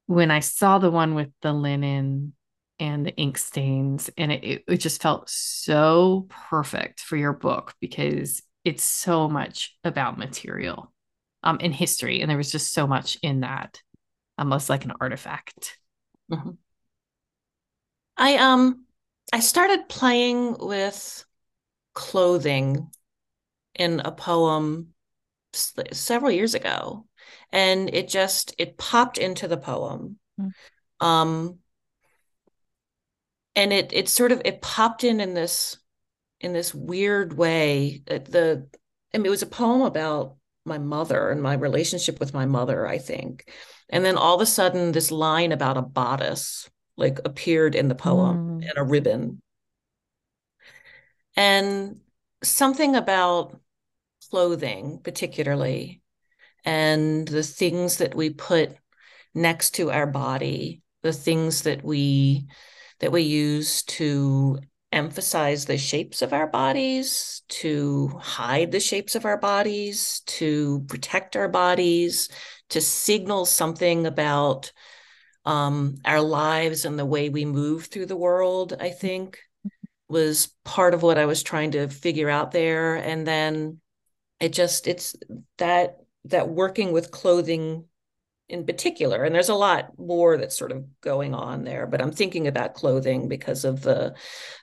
when 0.07 0.31
I 0.31 0.41
saw 0.41 0.79
the 0.79 0.91
one 0.91 1.15
with 1.15 1.31
the 1.43 1.53
linen 1.53 2.35
and 2.79 3.07
the 3.07 3.15
ink 3.17 3.39
stains, 3.39 4.11
and 4.17 4.33
it, 4.33 4.65
it 4.67 4.77
just 4.79 5.01
felt 5.01 5.31
so 5.31 6.27
perfect 6.29 7.01
for 7.01 7.17
your 7.17 7.33
book 7.33 7.75
because 7.81 8.43
it's 8.65 8.83
so 8.83 9.29
much 9.29 9.77
about 9.85 10.19
material 10.19 10.93
um, 11.43 11.59
in 11.61 11.73
history. 11.73 12.21
And 12.21 12.31
there 12.31 12.37
was 12.37 12.51
just 12.51 12.73
so 12.73 12.87
much 12.87 13.19
in 13.23 13.41
that, 13.41 13.81
almost 14.39 14.69
like 14.69 14.85
an 14.85 14.93
artifact. 15.01 15.79
Mm-hmm. 16.31 16.51
I 18.17 18.37
um 18.37 18.85
I 19.33 19.41
started 19.41 19.89
playing 19.89 20.57
with 20.59 21.25
clothing 21.95 22.91
in 23.75 24.01
a 24.01 24.13
poem 24.13 24.89
several 25.53 26.31
years 26.31 26.55
ago 26.55 27.07
and 27.53 27.93
it 27.95 28.09
just 28.09 28.55
it 28.59 28.77
popped 28.77 29.19
into 29.19 29.49
the 29.49 29.57
poem 29.57 30.19
mm-hmm. 30.41 31.07
um 31.07 31.59
and 33.57 33.73
it 33.73 33.93
it 33.93 34.09
sort 34.09 34.33
of 34.33 34.43
it 34.45 34.61
popped 34.61 35.05
in 35.05 35.21
in 35.21 35.35
this 35.35 35.79
in 36.41 36.53
this 36.53 36.75
weird 36.75 37.37
way 37.37 38.03
the 38.07 38.67
I 39.15 39.19
mean 39.19 39.27
it 39.27 39.31
was 39.31 39.43
a 39.43 39.47
poem 39.47 39.83
about 39.83 40.37
my 40.67 40.79
mother 40.79 41.31
and 41.31 41.43
my 41.43 41.55
relationship 41.55 42.19
with 42.21 42.35
my 42.35 42.47
mother 42.47 42.87
I 42.87 42.99
think 42.99 43.51
and 43.91 44.05
then 44.05 44.17
all 44.17 44.35
of 44.35 44.41
a 44.41 44.47
sudden 44.47 44.93
this 44.93 45.11
line 45.11 45.53
about 45.53 45.77
a 45.77 45.83
bodice 45.83 46.69
like 46.97 47.19
appeared 47.25 47.75
in 47.75 47.89
the 47.89 47.95
poem 47.95 48.61
mm. 48.61 48.69
and 48.69 48.77
a 48.77 48.83
ribbon. 48.83 49.41
And 51.37 52.01
something 52.43 52.95
about 52.95 53.61
clothing, 54.31 55.01
particularly, 55.03 56.01
and 56.65 57.27
the 57.27 57.43
things 57.43 57.99
that 57.99 58.15
we 58.15 58.31
put 58.31 58.77
next 59.35 59.75
to 59.77 59.91
our 59.91 60.07
body, 60.07 60.83
the 61.03 61.13
things 61.13 61.63
that 61.63 61.85
we 61.85 62.47
that 63.01 63.13
we 63.13 63.23
use 63.23 63.83
to 63.83 64.59
emphasize 64.93 65.65
the 65.65 65.77
shapes 65.77 66.23
of 66.23 66.33
our 66.33 66.47
bodies, 66.47 67.43
to 67.49 68.09
hide 68.21 68.71
the 68.71 68.81
shapes 68.81 69.17
of 69.17 69.25
our 69.25 69.37
bodies, 69.37 70.23
to 70.27 70.85
protect 70.89 71.37
our 71.37 71.49
bodies, 71.49 72.29
to 72.71 72.81
signal 72.81 73.45
something 73.45 74.07
about 74.07 74.73
um, 75.45 75.97
our 76.05 76.21
lives 76.21 76.85
and 76.85 76.99
the 76.99 77.05
way 77.05 77.29
we 77.29 77.45
move 77.45 77.87
through 77.87 78.07
the 78.07 78.17
world, 78.17 78.75
I 78.79 78.91
think, 78.91 79.41
was 80.09 80.55
part 80.65 80.95
of 80.95 81.03
what 81.03 81.19
I 81.19 81.27
was 81.27 81.43
trying 81.43 81.73
to 81.73 81.89
figure 81.89 82.31
out 82.31 82.53
there. 82.53 82.95
And 82.95 83.27
then 83.27 83.81
it 84.39 84.53
just, 84.53 84.87
it's 84.87 85.17
that, 85.59 85.97
that 86.27 86.49
working 86.49 86.93
with 86.93 87.11
clothing 87.11 87.85
in 88.49 88.67
particular, 88.67 89.25
and 89.25 89.35
there's 89.35 89.49
a 89.49 89.55
lot 89.55 89.99
more 89.99 90.37
that's 90.37 90.57
sort 90.57 90.73
of 90.73 90.85
going 91.01 91.35
on 91.35 91.65
there, 91.65 91.87
but 91.87 92.03
I'm 92.03 92.13
thinking 92.13 92.47
about 92.47 92.75
clothing 92.75 93.29
because 93.29 93.65
of 93.65 93.83
the, 93.83 94.15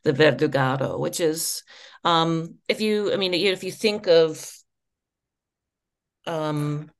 the 0.03 0.13
verdugado 0.13 0.99
which 0.99 1.19
is, 1.19 1.63
um, 2.03 2.55
if 2.67 2.79
you, 2.79 3.11
I 3.11 3.17
mean, 3.17 3.33
if 3.33 3.63
you 3.63 3.71
think 3.71 4.07
of, 4.07 4.51
um, 6.27 6.91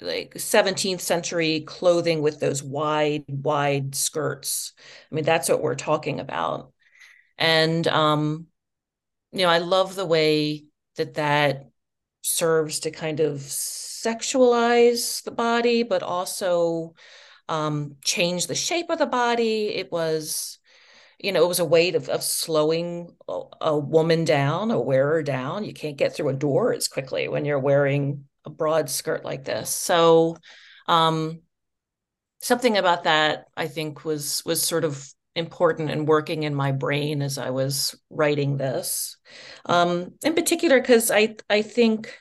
like 0.00 0.34
17th 0.34 1.00
century 1.00 1.60
clothing 1.60 2.22
with 2.22 2.38
those 2.38 2.62
wide 2.62 3.24
wide 3.26 3.94
skirts 3.94 4.72
i 5.10 5.14
mean 5.14 5.24
that's 5.24 5.48
what 5.48 5.60
we're 5.62 5.74
talking 5.74 6.20
about. 6.20 6.72
And 7.36 7.86
um 7.88 8.46
you 9.32 9.40
know 9.40 9.48
i 9.48 9.58
love 9.58 9.94
the 9.94 10.06
way 10.06 10.64
that 10.96 11.14
that 11.14 11.70
serves 12.22 12.80
to 12.80 12.90
kind 12.90 13.20
of 13.20 13.40
sexualize 14.04 15.22
the 15.24 15.30
body 15.30 15.82
but 15.82 16.02
also 16.02 16.94
um 17.48 17.96
change 18.04 18.46
the 18.46 18.54
shape 18.54 18.90
of 18.90 18.98
the 18.98 19.06
body 19.06 19.68
it 19.68 19.90
was 19.90 20.58
you 21.18 21.32
know 21.32 21.44
it 21.44 21.48
was 21.48 21.58
a 21.58 21.64
way 21.64 21.90
of, 21.92 22.08
of 22.08 22.22
slowing 22.22 23.14
a, 23.28 23.40
a 23.62 23.78
woman 23.78 24.24
down 24.24 24.70
a 24.70 24.80
wearer 24.80 25.22
down 25.22 25.64
you 25.64 25.72
can't 25.72 25.96
get 25.96 26.14
through 26.14 26.28
a 26.28 26.34
door 26.34 26.72
as 26.72 26.88
quickly 26.88 27.28
when 27.28 27.44
you're 27.44 27.58
wearing 27.58 28.24
a 28.48 28.50
broad 28.50 28.90
skirt 28.90 29.24
like 29.24 29.44
this. 29.44 29.70
So 29.70 30.36
um, 30.88 31.42
something 32.40 32.76
about 32.76 33.04
that 33.04 33.44
I 33.56 33.68
think 33.68 34.04
was 34.04 34.42
was 34.44 34.62
sort 34.62 34.84
of 34.84 35.06
important 35.36 35.90
and 35.90 36.08
working 36.08 36.42
in 36.42 36.54
my 36.54 36.72
brain 36.72 37.22
as 37.22 37.38
I 37.38 37.50
was 37.50 37.94
writing 38.10 38.56
this. 38.56 39.16
Um, 39.66 40.14
in 40.24 40.34
particular, 40.34 40.80
because 40.80 41.10
I 41.10 41.36
I 41.48 41.62
think 41.62 42.18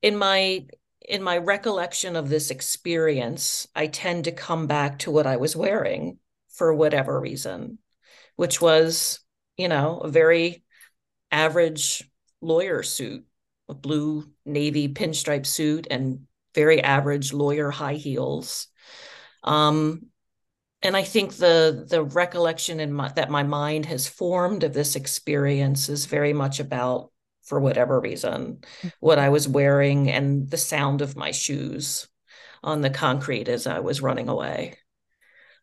in 0.00 0.16
my 0.16 0.66
in 1.12 1.22
my 1.22 1.36
recollection 1.36 2.16
of 2.16 2.28
this 2.28 2.50
experience, 2.50 3.68
I 3.74 3.86
tend 3.86 4.24
to 4.24 4.32
come 4.32 4.66
back 4.66 5.00
to 5.00 5.10
what 5.10 5.26
I 5.26 5.36
was 5.36 5.54
wearing 5.54 6.18
for 6.48 6.72
whatever 6.72 7.20
reason, 7.20 7.78
which 8.36 8.60
was, 8.60 9.20
you 9.56 9.68
know, 9.68 9.98
a 9.98 10.08
very 10.08 10.64
average 11.30 12.10
lawyer 12.40 12.82
suit 12.82 13.24
a 13.68 13.74
blue 13.74 14.24
navy 14.44 14.88
pinstripe 14.88 15.46
suit 15.46 15.86
and 15.90 16.26
very 16.54 16.82
average 16.82 17.32
lawyer 17.32 17.70
high 17.70 17.94
heels. 17.94 18.68
Um, 19.44 20.06
and 20.82 20.96
I 20.96 21.04
think 21.04 21.34
the 21.34 21.86
the 21.88 22.02
recollection 22.02 22.80
in 22.80 22.92
my, 22.92 23.08
that 23.12 23.30
my 23.30 23.44
mind 23.44 23.86
has 23.86 24.08
formed 24.08 24.64
of 24.64 24.74
this 24.74 24.96
experience 24.96 25.88
is 25.88 26.06
very 26.06 26.32
much 26.32 26.58
about, 26.58 27.11
for 27.52 27.60
whatever 27.60 28.00
reason, 28.00 28.64
what 29.00 29.18
I 29.18 29.28
was 29.28 29.46
wearing 29.46 30.08
and 30.08 30.48
the 30.48 30.56
sound 30.56 31.02
of 31.02 31.16
my 31.16 31.32
shoes 31.32 32.08
on 32.62 32.80
the 32.80 32.88
concrete 32.88 33.46
as 33.46 33.66
I 33.66 33.80
was 33.80 34.00
running 34.00 34.30
away. 34.30 34.78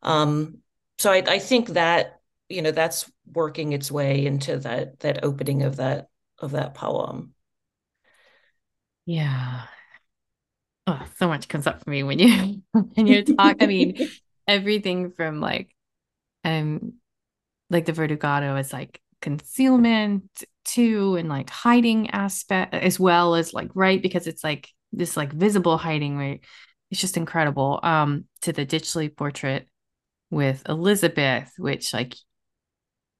Um, 0.03 0.59
so 0.99 1.11
I, 1.11 1.23
I 1.27 1.39
think 1.39 1.69
that 1.69 2.19
you 2.47 2.61
know 2.61 2.69
that's 2.69 3.11
working 3.25 3.73
its 3.73 3.91
way 3.91 4.23
into 4.23 4.59
that 4.59 4.99
that 4.99 5.23
opening 5.23 5.63
of 5.63 5.77
that 5.77 6.09
of 6.37 6.51
that 6.51 6.75
poem. 6.75 7.33
Yeah. 9.07 9.63
Oh, 10.85 11.03
so 11.17 11.27
much 11.27 11.47
comes 11.47 11.65
up 11.65 11.83
for 11.83 11.89
me 11.89 12.03
when 12.03 12.19
you 12.19 12.61
when 12.71 13.07
you 13.07 13.23
talk. 13.23 13.57
I 13.61 13.65
mean, 13.65 14.11
everything 14.47 15.09
from 15.09 15.41
like 15.41 15.73
um 16.43 16.93
like 17.71 17.85
the 17.85 17.93
verdugado 17.93 18.59
is 18.59 18.71
like 18.71 19.01
concealment 19.23 20.43
too 20.69 21.15
and 21.15 21.29
like 21.29 21.49
hiding 21.49 22.09
aspect 22.11 22.73
as 22.73 22.99
well 22.99 23.35
as 23.35 23.53
like 23.53 23.69
right 23.73 24.01
because 24.01 24.27
it's 24.27 24.43
like 24.43 24.69
this 24.91 25.17
like 25.17 25.31
visible 25.33 25.77
hiding 25.77 26.17
right 26.17 26.43
it's 26.91 27.01
just 27.01 27.17
incredible 27.17 27.79
um 27.83 28.25
to 28.41 28.53
the 28.53 28.65
Ditchley 28.65 29.15
portrait 29.15 29.67
with 30.29 30.63
Elizabeth 30.67 31.51
which 31.57 31.93
like 31.93 32.15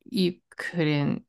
you 0.05 0.35
couldn't 0.55 1.25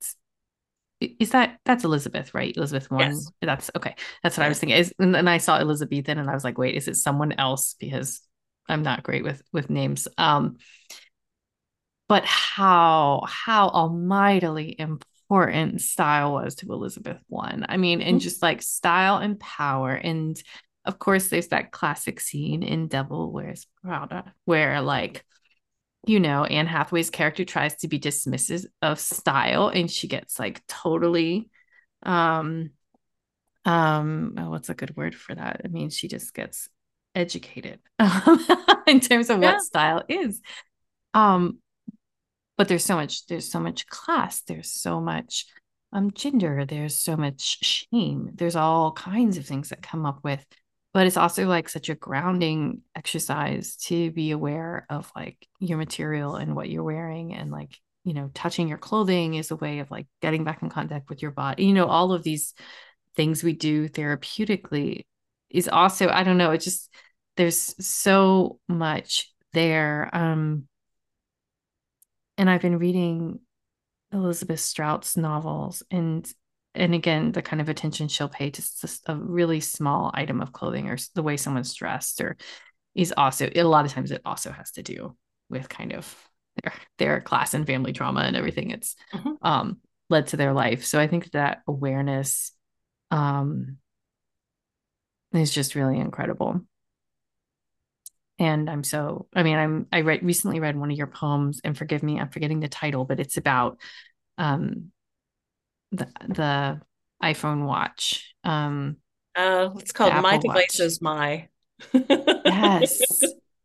is 1.00 1.30
that 1.30 1.58
that's 1.64 1.84
Elizabeth, 1.84 2.34
right? 2.34 2.54
Elizabeth 2.54 2.90
one. 2.90 3.00
Yes. 3.00 3.32
That's 3.40 3.70
okay. 3.74 3.94
That's 4.22 4.36
what 4.36 4.44
I 4.44 4.48
was 4.48 4.58
thinking. 4.58 4.76
Is 4.76 4.92
and 4.98 5.14
then 5.14 5.28
I 5.28 5.38
saw 5.38 5.58
Elizabethan 5.58 6.18
and 6.18 6.28
I 6.28 6.34
was 6.34 6.44
like, 6.44 6.58
wait, 6.58 6.74
is 6.74 6.88
it 6.88 6.96
someone 6.96 7.32
else? 7.32 7.74
Because 7.80 8.20
I'm 8.68 8.82
not 8.82 9.02
great 9.02 9.24
with 9.24 9.42
with 9.52 9.70
names. 9.70 10.08
Um, 10.18 10.58
but 12.06 12.24
how 12.26 13.22
how 13.26 13.68
almightily 13.68 14.78
important 14.78 15.09
style 15.78 16.32
was 16.32 16.56
to 16.56 16.72
Elizabeth 16.72 17.18
one. 17.28 17.64
I 17.68 17.76
mean, 17.76 18.00
and 18.00 18.16
mm-hmm. 18.16 18.18
just 18.18 18.42
like 18.42 18.62
style 18.62 19.18
and 19.18 19.38
power. 19.38 19.92
And 19.92 20.40
of 20.84 20.98
course, 20.98 21.28
there's 21.28 21.48
that 21.48 21.72
classic 21.72 22.20
scene 22.20 22.62
in 22.62 22.88
Devil 22.88 23.30
Wears 23.30 23.66
Prada 23.82 24.34
where 24.44 24.80
like 24.80 25.24
you 26.06 26.18
know, 26.18 26.44
Anne 26.44 26.66
Hathaway's 26.66 27.10
character 27.10 27.44
tries 27.44 27.76
to 27.76 27.88
be 27.88 28.00
dismissive 28.00 28.64
of 28.80 28.98
style 28.98 29.68
and 29.68 29.90
she 29.90 30.08
gets 30.08 30.38
like 30.38 30.66
totally 30.66 31.50
um 32.02 32.70
um 33.66 34.34
oh, 34.38 34.48
what's 34.50 34.70
a 34.70 34.74
good 34.74 34.96
word 34.96 35.14
for 35.14 35.34
that? 35.34 35.60
I 35.64 35.68
mean, 35.68 35.90
she 35.90 36.08
just 36.08 36.32
gets 36.32 36.68
educated 37.14 37.80
in 38.86 39.00
terms 39.00 39.28
of 39.28 39.42
yeah. 39.42 39.52
what 39.52 39.62
style 39.62 40.02
is. 40.08 40.40
Um 41.12 41.58
but 42.60 42.68
there's 42.68 42.84
so 42.84 42.94
much 42.94 43.24
there's 43.24 43.50
so 43.50 43.58
much 43.58 43.86
class, 43.86 44.42
there's 44.42 44.70
so 44.70 45.00
much 45.00 45.46
um 45.94 46.10
gender, 46.10 46.66
there's 46.66 46.94
so 46.94 47.16
much 47.16 47.64
shame. 47.64 48.28
There's 48.34 48.54
all 48.54 48.92
kinds 48.92 49.38
of 49.38 49.46
things 49.46 49.70
that 49.70 49.80
come 49.80 50.04
up 50.04 50.22
with 50.22 50.44
but 50.92 51.06
it's 51.06 51.16
also 51.16 51.46
like 51.46 51.70
such 51.70 51.88
a 51.88 51.94
grounding 51.94 52.82
exercise 52.94 53.76
to 53.76 54.10
be 54.10 54.30
aware 54.30 54.84
of 54.90 55.10
like 55.16 55.38
your 55.58 55.78
material 55.78 56.36
and 56.36 56.54
what 56.54 56.68
you're 56.68 56.82
wearing 56.82 57.32
and 57.32 57.50
like 57.50 57.78
you 58.04 58.12
know 58.12 58.30
touching 58.34 58.68
your 58.68 58.76
clothing 58.76 59.36
is 59.36 59.50
a 59.50 59.56
way 59.56 59.78
of 59.78 59.90
like 59.90 60.06
getting 60.20 60.44
back 60.44 60.60
in 60.60 60.68
contact 60.68 61.08
with 61.08 61.22
your 61.22 61.30
body 61.30 61.64
you 61.64 61.72
know 61.72 61.86
all 61.86 62.12
of 62.12 62.22
these 62.24 62.52
things 63.16 63.42
we 63.42 63.54
do 63.54 63.88
therapeutically 63.88 65.06
is 65.48 65.66
also 65.66 66.10
i 66.10 66.22
don't 66.24 66.36
know 66.36 66.50
it 66.50 66.60
just 66.60 66.92
there's 67.38 67.74
so 67.82 68.60
much 68.68 69.32
there 69.54 70.10
um 70.12 70.66
and 72.40 72.48
i've 72.48 72.62
been 72.62 72.78
reading 72.78 73.38
elizabeth 74.12 74.58
strout's 74.58 75.16
novels 75.16 75.82
and 75.90 76.32
and 76.74 76.94
again 76.94 77.32
the 77.32 77.42
kind 77.42 77.60
of 77.60 77.68
attention 77.68 78.08
she'll 78.08 78.28
pay 78.28 78.50
to 78.50 78.62
a 79.06 79.14
really 79.14 79.60
small 79.60 80.10
item 80.14 80.40
of 80.40 80.52
clothing 80.52 80.88
or 80.88 80.96
the 81.14 81.22
way 81.22 81.36
someone's 81.36 81.74
dressed 81.74 82.20
or 82.20 82.36
is 82.94 83.12
also 83.16 83.48
a 83.54 83.62
lot 83.62 83.84
of 83.84 83.92
times 83.92 84.10
it 84.10 84.22
also 84.24 84.50
has 84.50 84.72
to 84.72 84.82
do 84.82 85.14
with 85.50 85.68
kind 85.68 85.92
of 85.92 86.16
their 86.62 86.72
their 86.98 87.20
class 87.20 87.54
and 87.54 87.66
family 87.66 87.92
trauma 87.92 88.20
and 88.20 88.36
everything 88.36 88.70
it's 88.70 88.96
mm-hmm. 89.12 89.32
um, 89.42 89.76
led 90.08 90.26
to 90.26 90.36
their 90.36 90.54
life 90.54 90.84
so 90.84 90.98
i 90.98 91.06
think 91.06 91.30
that 91.32 91.60
awareness 91.68 92.52
um, 93.10 93.76
is 95.32 95.52
just 95.52 95.74
really 95.74 95.98
incredible 95.98 96.60
and 98.40 98.68
i'm 98.68 98.82
so 98.82 99.28
i 99.34 99.44
mean 99.44 99.56
i'm 99.56 99.86
i 99.92 100.00
read 100.00 100.24
recently 100.24 100.58
read 100.58 100.76
one 100.76 100.90
of 100.90 100.98
your 100.98 101.06
poems 101.06 101.60
and 101.62 101.78
forgive 101.78 102.02
me 102.02 102.18
i'm 102.18 102.30
forgetting 102.30 102.58
the 102.58 102.68
title 102.68 103.04
but 103.04 103.20
it's 103.20 103.36
about 103.36 103.78
um 104.38 104.90
the 105.92 106.08
the 106.28 106.80
iPhone 107.22 107.66
watch. 107.66 108.34
Um 108.44 108.96
uh 109.36 109.70
it's 109.78 109.92
called 109.92 110.14
My 110.22 110.38
Device 110.38 110.78
watch. 110.78 110.80
is 110.80 111.02
My. 111.02 111.48
yes. 111.92 113.02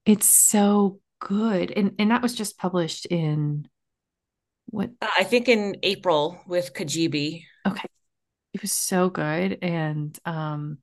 It's 0.06 0.28
so 0.28 1.00
good. 1.20 1.72
And 1.72 1.96
and 1.98 2.12
that 2.12 2.22
was 2.22 2.36
just 2.36 2.60
published 2.60 3.08
in 3.08 3.68
what 4.68 4.92
uh, 5.02 5.08
I 5.18 5.24
think 5.24 5.50
in 5.50 5.78
April 5.82 6.40
with 6.46 6.76
Cagibi 6.76 7.46
Okay. 7.68 7.88
It 8.54 8.62
was 8.62 8.72
so 8.72 9.10
good 9.10 9.58
and 9.64 10.16
um 10.26 10.78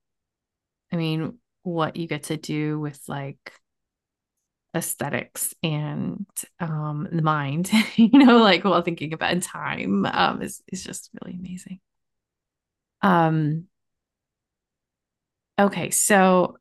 I 0.92 0.96
mean 0.96 1.38
what 1.62 1.94
you 1.94 2.08
get 2.08 2.24
to 2.24 2.36
do 2.36 2.80
with 2.80 3.00
like 3.06 3.52
aesthetics 4.74 5.54
and 5.62 6.26
um, 6.60 7.08
the 7.10 7.22
mind, 7.22 7.70
you 7.96 8.18
know, 8.18 8.38
like 8.38 8.64
while 8.64 8.82
thinking 8.82 9.12
about 9.12 9.42
time 9.42 10.06
um, 10.06 10.42
is, 10.42 10.62
is 10.68 10.82
just 10.82 11.10
really 11.20 11.36
amazing. 11.38 11.80
Um, 13.02 13.66
okay, 15.58 15.90
so 15.90 16.56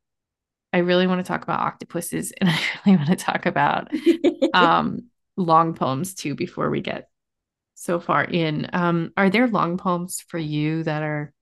I 0.73 0.79
really 0.79 1.07
want 1.07 1.19
to 1.19 1.27
talk 1.27 1.43
about 1.43 1.59
octopuses 1.61 2.31
and 2.39 2.49
I 2.49 2.59
really 2.85 2.97
want 2.97 3.09
to 3.09 3.15
talk 3.15 3.45
about 3.45 3.89
um, 4.53 5.05
long 5.37 5.73
poems 5.73 6.13
too 6.13 6.35
before 6.35 6.69
we 6.69 6.81
get 6.81 7.09
so 7.75 7.99
far 7.99 8.23
in. 8.23 8.69
Um, 8.73 9.11
are 9.17 9.29
there 9.29 9.47
long 9.47 9.77
poems 9.77 10.23
for 10.27 10.37
you 10.37 10.83
that 10.83 11.01
are 11.03 11.33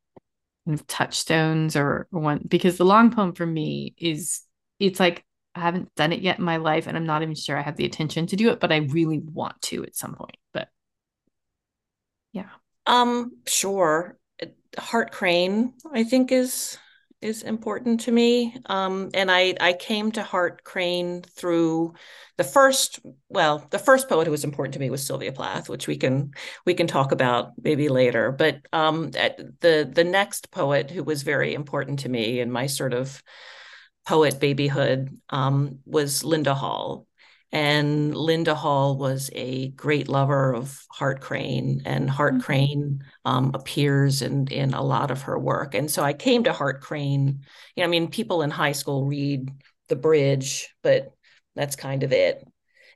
kind 0.65 0.79
of 0.79 0.87
touchstones 0.87 1.75
or 1.75 2.07
one? 2.11 2.43
Because 2.47 2.77
the 2.77 2.85
long 2.85 3.11
poem 3.11 3.33
for 3.33 3.45
me 3.45 3.93
is 3.97 4.41
it's 4.79 4.99
like 4.99 5.25
I 5.59 5.61
haven't 5.61 5.93
done 5.95 6.13
it 6.13 6.21
yet 6.21 6.39
in 6.39 6.45
my 6.45 6.57
life, 6.57 6.87
and 6.87 6.95
I'm 6.95 7.05
not 7.05 7.21
even 7.21 7.35
sure 7.35 7.57
I 7.57 7.61
have 7.61 7.75
the 7.75 7.85
attention 7.85 8.27
to 8.27 8.37
do 8.37 8.49
it, 8.49 8.59
but 8.59 8.71
I 8.71 8.77
really 8.77 9.19
want 9.19 9.61
to 9.63 9.83
at 9.83 9.95
some 9.95 10.15
point. 10.15 10.37
But 10.53 10.69
yeah. 12.31 12.49
Um, 12.85 13.33
sure. 13.45 14.17
Hart 14.77 15.11
Crane, 15.11 15.73
I 15.91 16.03
think, 16.03 16.31
is 16.31 16.77
is 17.21 17.43
important 17.43 17.99
to 18.01 18.11
me. 18.13 18.55
Um, 18.67 19.09
and 19.13 19.29
I 19.29 19.55
I 19.59 19.73
came 19.73 20.13
to 20.13 20.23
Hart 20.23 20.63
Crane 20.63 21.23
through 21.23 21.93
the 22.37 22.45
first 22.45 23.01
well, 23.27 23.67
the 23.71 23.79
first 23.79 24.07
poet 24.07 24.25
who 24.25 24.31
was 24.31 24.45
important 24.45 24.75
to 24.75 24.79
me 24.79 24.89
was 24.89 25.05
Sylvia 25.05 25.33
Plath, 25.33 25.67
which 25.67 25.87
we 25.87 25.97
can 25.97 26.31
we 26.65 26.73
can 26.73 26.87
talk 26.87 27.11
about 27.11 27.51
maybe 27.61 27.89
later. 27.89 28.31
But 28.31 28.61
um, 28.71 29.11
the 29.11 29.91
the 29.91 30.05
next 30.05 30.51
poet 30.51 30.89
who 30.89 31.03
was 31.03 31.23
very 31.23 31.53
important 31.53 31.99
to 31.99 32.09
me 32.09 32.39
in 32.39 32.49
my 32.49 32.67
sort 32.67 32.93
of 32.93 33.21
poet 34.09 34.39
babyhood 34.39 35.15
um, 35.29 35.77
was 35.85 36.23
Linda 36.23 36.55
Hull. 36.55 37.05
And 37.51 38.15
Linda 38.15 38.55
Hull 38.55 38.97
was 38.97 39.29
a 39.33 39.69
great 39.69 40.07
lover 40.07 40.53
of 40.53 40.83
Hart 40.89 41.21
Crane, 41.21 41.83
and 41.85 42.09
Hart 42.09 42.33
mm-hmm. 42.33 42.41
Crane 42.41 43.03
um, 43.25 43.51
appears 43.53 44.23
in 44.23 44.47
in 44.47 44.73
a 44.73 44.83
lot 44.83 45.11
of 45.11 45.23
her 45.23 45.37
work. 45.37 45.75
And 45.75 45.89
so 45.89 46.03
I 46.03 46.13
came 46.13 46.43
to 46.43 46.53
Hart 46.53 46.81
Crane. 46.81 47.41
You 47.75 47.81
know, 47.81 47.85
I 47.85 47.87
mean, 47.87 48.09
people 48.09 48.41
in 48.41 48.49
high 48.49 48.73
school 48.73 49.05
read 49.05 49.51
The 49.89 49.95
Bridge, 49.95 50.73
but 50.81 51.11
that's 51.55 51.75
kind 51.75 52.03
of 52.03 52.11
it. 52.11 52.43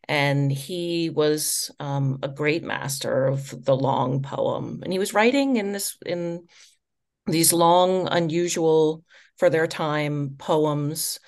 And 0.08 0.52
he 0.52 1.10
was 1.12 1.72
um, 1.80 2.20
a 2.24 2.28
great 2.28 2.64
master 2.64 3.26
of 3.26 3.66
the 3.66 3.76
long 3.76 4.24
poem, 4.24 4.82
and 4.84 4.92
he 4.92 5.00
was 5.00 5.14
writing 5.14 5.58
in 5.58 5.74
this 5.74 5.96
in 6.06 6.48
these 7.28 7.54
long, 7.54 8.08
unusual 8.12 9.04
for 9.44 9.50
their 9.50 9.68
time 9.68 10.36
poems 10.38 11.20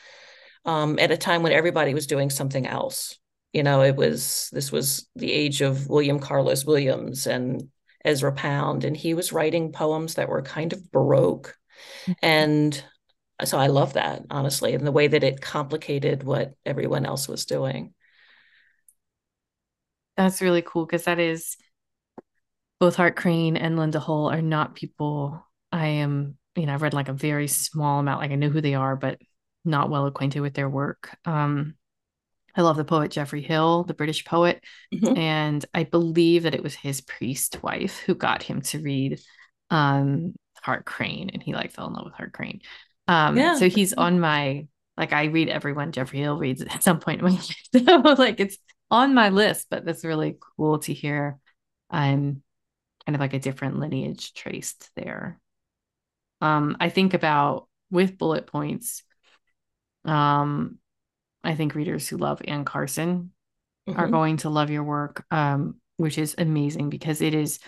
um, 0.64 0.98
at 1.00 1.12
a 1.12 1.18
time 1.18 1.44
when 1.44 1.52
everybody 1.52 1.94
was 1.94 2.08
doing 2.08 2.30
something 2.30 2.66
else. 2.66 3.20
You 3.52 3.62
know, 3.62 3.82
it 3.82 3.98
was 3.98 4.50
this 4.54 4.72
was 4.72 5.10
the 5.18 5.34
age 5.34 5.60
of 5.60 5.90
William 5.90 6.20
Carlos 6.20 6.64
Williams 6.64 7.28
and 7.28 7.68
Ezra 8.06 8.32
Pound, 8.32 8.86
and 8.86 8.96
he 8.96 9.14
was 9.14 9.34
writing 9.34 9.74
poems 9.74 10.14
that 10.14 10.30
were 10.30 10.42
kind 10.44 10.72
of 10.72 10.90
baroque. 10.94 11.58
Mm-hmm. 12.06 12.14
And 12.22 12.84
so 13.44 13.58
I 13.58 13.68
love 13.68 13.92
that, 13.96 14.22
honestly, 14.30 14.74
and 14.76 14.88
the 14.88 14.94
way 14.94 15.10
that 15.10 15.26
it 15.26 15.42
complicated 15.42 16.24
what 16.24 16.54
everyone 16.66 17.06
else 17.06 17.28
was 17.28 17.46
doing. 17.46 17.94
That's 20.16 20.42
really 20.42 20.62
cool 20.62 20.86
because 20.86 21.04
that 21.04 21.20
is 21.20 21.58
both 22.80 22.96
Hart 22.96 23.18
Crane 23.18 23.58
and 23.58 23.76
Linda 23.76 24.00
Hull 24.00 24.32
are 24.32 24.42
not 24.42 24.74
people 24.74 25.46
I 25.70 25.88
am 25.88 26.38
you 26.56 26.66
know, 26.66 26.74
I've 26.74 26.82
read 26.82 26.94
like 26.94 27.10
a 27.10 27.14
very 27.14 27.48
small 27.48 28.00
amount, 28.00 28.22
like 28.22 28.32
I 28.32 28.36
know 28.36 28.50
who 28.50 28.62
they 28.62 28.76
are, 28.76 28.96
but 28.96 29.20
not 29.64 29.90
well 29.90 30.06
acquainted 30.06 30.42
with 30.42 30.54
their 30.54 30.70
work. 30.70 31.18
Um, 31.26 31.76
I 32.56 32.62
love 32.62 32.78
the 32.78 32.86
poet 32.86 33.12
Geoffrey 33.12 33.42
Hill, 33.42 33.84
the 33.84 33.94
British 33.94 34.24
poet. 34.24 34.64
Mm-hmm. 34.94 35.18
And 35.18 35.66
I 35.74 35.84
believe 35.84 36.44
that 36.44 36.56
it 36.56 36.64
was 36.64 36.74
his 36.74 37.02
priest 37.02 37.62
wife 37.62 38.00
who 38.00 38.16
got 38.16 38.44
him 38.44 38.62
to 38.62 38.80
read 38.80 39.20
um 39.72 40.34
Hart 40.62 40.86
Crane 40.86 41.32
and 41.34 41.42
he 41.42 41.54
like 41.54 41.72
fell 41.72 41.88
in 41.88 41.94
love 41.94 42.06
with 42.06 42.14
Hart 42.14 42.34
Crane. 42.34 42.62
Um 43.08 43.38
yeah. 43.38 43.56
so 43.56 43.68
he's 43.68 43.94
on 43.94 44.20
my 44.20 44.68
like 44.96 45.12
I 45.12 45.26
read 45.26 45.50
everyone 45.50 45.92
Geoffrey 45.92 46.20
Hill 46.20 46.38
reads 46.38 46.62
at 46.62 46.84
some 46.84 47.00
point 47.00 47.20
in 47.20 47.26
my 47.26 47.32
life. 47.32 47.56
so 47.74 48.22
like 48.22 48.40
it's 48.40 48.58
on 48.90 49.14
my 49.14 49.30
list, 49.30 49.68
but 49.70 49.84
that's 49.84 50.06
really 50.06 50.38
cool 50.56 50.80
to 50.80 50.94
hear 50.94 51.40
I'm 51.90 52.42
kind 53.06 53.16
of 53.16 53.20
like 53.20 53.34
a 53.34 53.40
different 53.40 53.80
lineage 53.80 54.34
traced 54.34 54.90
there 54.96 55.40
um, 56.46 56.78
I 56.80 56.90
think 56.90 57.14
about 57.14 57.68
with 57.90 58.18
bullet 58.18 58.46
points. 58.46 59.04
Um, 60.04 60.78
I 61.44 61.56
think 61.56 61.76
readers 61.76 62.08
who 62.08 62.18
love 62.18 62.42
Anne 62.48 62.66
Carson 62.66 63.32
mm-hmm. 63.90 64.00
are 64.00 64.08
going 64.08 64.38
to 64.38 64.50
love 64.50 64.70
your 64.70 64.84
work, 64.84 65.26
um, 65.32 65.76
which 65.98 66.18
is 66.18 66.36
amazing 66.38 66.90
because 66.90 67.22
it 67.22 67.34
is 67.34 67.60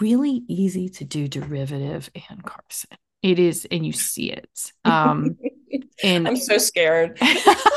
really 0.00 0.42
easy 0.48 0.88
to 0.88 1.04
do 1.04 1.28
derivative 1.28 2.10
Anne 2.14 2.40
Carson. 2.40 2.96
It 3.22 3.38
is, 3.38 3.66
and 3.70 3.84
you 3.84 3.92
see 3.92 4.30
it. 4.30 4.72
Um, 4.84 5.36
and 6.02 6.26
I'm 6.26 6.36
so 6.36 6.58
scared. 6.58 7.18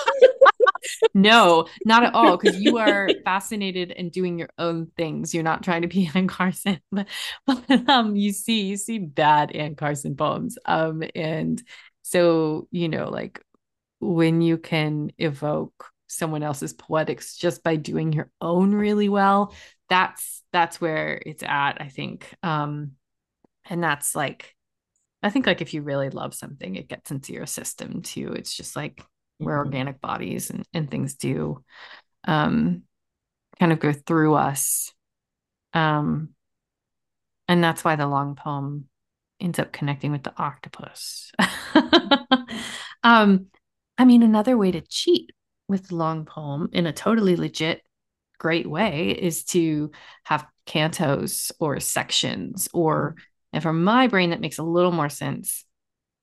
no, 1.13 1.68
not 1.86 2.04
at 2.04 2.13
all. 2.13 2.38
Because 2.38 2.60
you 2.60 2.78
are 2.78 3.10
fascinated 3.26 3.91
and 3.91 4.12
doing 4.12 4.39
your 4.39 4.50
own 4.58 4.88
things. 4.98 5.34
You're 5.34 5.44
not 5.44 5.63
trying 5.63 5.82
to 5.84 5.88
be 5.88 6.10
Anne 6.15 6.28
Carson, 6.28 6.80
but, 6.91 7.08
but 7.46 7.89
um, 7.89 8.15
you 8.15 8.32
see, 8.32 8.62
you 8.62 8.78
see 8.78 9.00
bad 9.00 9.52
Anne 9.52 9.76
Carson 9.76 10.15
poems. 10.15 10.58
Um, 10.65 11.04
and 11.15 11.62
so 12.02 12.68
you 12.72 12.89
know, 12.89 13.10
like 13.10 13.41
when 14.00 14.41
you 14.41 14.58
can 14.58 15.12
evoke 15.18 15.89
someone 16.08 16.44
else's 16.44 16.74
poetics 16.74 17.36
just 17.36 17.63
by 17.63 17.76
doing 17.76 18.13
your 18.13 18.30
own 18.41 18.74
really 18.74 19.10
well, 19.10 19.54
that's 19.89 20.44
that's 20.52 20.80
where 20.80 21.22
it's 21.26 21.44
at. 21.44 21.82
I 21.82 21.89
think. 21.89 22.34
Um, 22.44 22.91
and 23.68 23.84
that's 23.84 24.15
like 24.15 24.56
I 25.24 25.32
think 25.32 25.48
like 25.48 25.62
if 25.62 25.74
you 25.74 25.82
really 25.82 26.12
love 26.12 26.36
something, 26.36 26.76
it 26.76 26.88
gets 26.88 27.10
into 27.10 27.34
your 27.34 27.48
system 27.48 28.04
too. 28.04 28.34
It's 28.34 28.56
just 28.56 28.76
like 28.76 29.04
where 29.38 29.58
mm-hmm. 29.58 29.67
organic 29.67 30.02
bodies 30.02 30.50
and, 30.50 30.65
and 30.74 30.89
things 30.89 31.15
do. 31.15 31.63
um, 32.28 32.84
kind 33.60 33.71
of 33.71 33.80
go 33.80 33.93
through 33.93 34.36
us. 34.36 34.93
Um, 35.74 36.30
and 37.48 37.63
that's 37.63 37.84
why 37.84 37.95
the 37.95 38.08
long 38.08 38.36
poem 38.36 38.86
ends 39.39 39.60
up 39.60 39.71
connecting 39.71 40.12
with 40.12 40.24
the 40.24 40.34
octopus. 40.38 41.32
um, 43.04 43.48
I 43.98 44.06
mean, 44.06 44.24
another 44.24 44.58
way 44.58 44.71
to 44.71 44.82
cheat 44.82 45.32
with 45.67 45.88
the 45.88 45.95
long 45.95 46.26
poem 46.26 46.69
in 46.74 46.86
a 46.86 46.93
totally 46.93 47.36
legit, 47.36 47.82
great 48.38 48.69
way 48.69 49.12
is 49.12 49.43
to 49.45 49.91
have 50.24 50.45
cantos 50.65 51.52
or 51.60 51.80
sections, 51.80 52.67
or 52.74 53.15
and 53.54 53.63
for 53.63 53.74
my 53.74 54.08
brain, 54.08 54.32
that 54.32 54.41
makes 54.41 54.58
a 54.58 54.63
little 54.63 54.91
more 54.91 55.10
sense. 55.10 55.64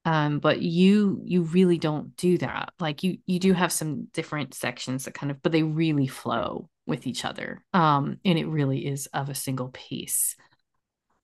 Um, 0.05 0.41
but 0.41 0.61
you 0.61 1.21
you 1.25 1.43
really 1.43 1.79
don't 1.79 2.17
do 2.17 2.39
that. 2.39 2.73
Like 2.81 3.03
you 3.03 3.19
you 3.27 3.39
do 3.39 3.53
have 3.53 3.71
some 3.73 4.09
different 4.13 4.55
sections 4.55 5.05
that 5.05 5.15
kind 5.15 5.31
of, 5.31 5.41
but 5.43 5.53
they 5.53 5.63
really 5.63 6.09
flow 6.09 6.69
with 6.87 7.07
each 7.07 7.25
other. 7.25 7.65
Um, 7.73 8.19
and 8.25 8.39
it 8.39 8.47
really 8.47 8.87
is 8.87 9.07
of 9.07 9.29
a 9.29 9.35
single 9.35 9.71
piece. 9.73 10.35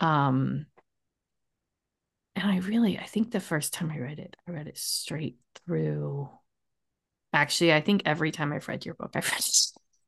Um, 0.00 0.66
and 2.36 2.50
I 2.50 2.58
really, 2.58 2.98
I 2.98 3.04
think 3.04 3.32
the 3.32 3.40
first 3.40 3.72
time 3.72 3.90
I 3.90 3.98
read 3.98 4.20
it, 4.20 4.36
I 4.46 4.52
read 4.52 4.68
it 4.68 4.78
straight 4.78 5.38
through. 5.66 6.28
Actually, 7.32 7.72
I 7.72 7.80
think 7.80 8.02
every 8.06 8.30
time 8.30 8.52
I've 8.52 8.68
read 8.68 8.86
your 8.86 8.94
book, 8.94 9.10
I've 9.14 9.28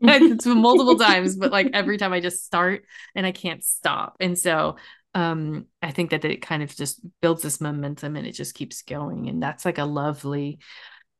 read 0.01 0.23
it 0.23 0.47
multiple 0.47 0.97
times, 0.97 1.35
but 1.37 1.51
like 1.51 1.71
every 1.73 1.99
time 1.99 2.13
I 2.13 2.21
just 2.21 2.45
start 2.45 2.85
and 3.17 3.27
I 3.27 3.33
can't 3.33 3.65
stop. 3.65 4.17
And 4.21 4.39
so 4.39 4.77
um 5.15 5.67
I 5.83 5.91
think 5.91 6.11
that 6.11 6.25
it 6.25 6.43
kind 6.43 6.63
of 6.63 6.75
just 6.75 7.01
builds 7.21 7.43
this 7.43 7.61
momentum 7.61 8.17
and 8.17 8.27
it 8.27 8.33
just 8.33 8.55
keeps 8.55 8.83
going. 8.83 9.29
And 9.29 9.43
that's 9.43 9.65
like 9.65 9.79
a 9.79 9.85
lovely 9.85 10.59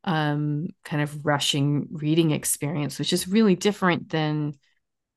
um 0.05 0.69
kind 0.85 1.03
of 1.03 1.25
rushing 1.27 1.89
reading 1.91 2.31
experience, 2.31 2.99
which 2.99 3.13
is 3.13 3.29
really 3.29 3.57
different 3.57 4.09
than, 4.11 4.55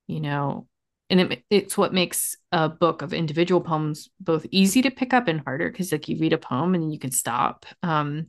you 0.08 0.20
know, 0.20 0.68
and 1.10 1.20
it, 1.22 1.44
it's 1.50 1.78
what 1.78 1.94
makes 1.94 2.36
a 2.52 2.70
book 2.70 3.02
of 3.02 3.14
individual 3.14 3.62
poems 3.62 4.10
both 4.20 4.46
easy 4.52 4.82
to 4.82 4.92
pick 4.92 5.14
up 5.14 5.28
and 5.28 5.42
harder 5.42 5.70
because 5.70 5.92
like 5.92 6.08
you 6.08 6.18
read 6.20 6.34
a 6.34 6.38
poem 6.38 6.74
and 6.76 6.92
you 6.92 7.00
can 7.00 7.12
stop 7.12 7.66
um 7.84 8.28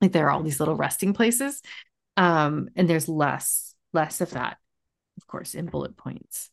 like 0.00 0.12
there 0.12 0.26
are 0.26 0.30
all 0.30 0.42
these 0.42 0.60
little 0.60 0.76
resting 0.76 1.12
places 1.12 1.60
um 2.16 2.68
and 2.76 2.88
there's 2.88 3.08
less 3.08 3.74
less 3.92 4.20
of 4.20 4.30
that 4.30 4.58
of 5.18 5.26
course 5.26 5.54
in 5.54 5.66
bullet 5.66 5.96
points 5.96 6.50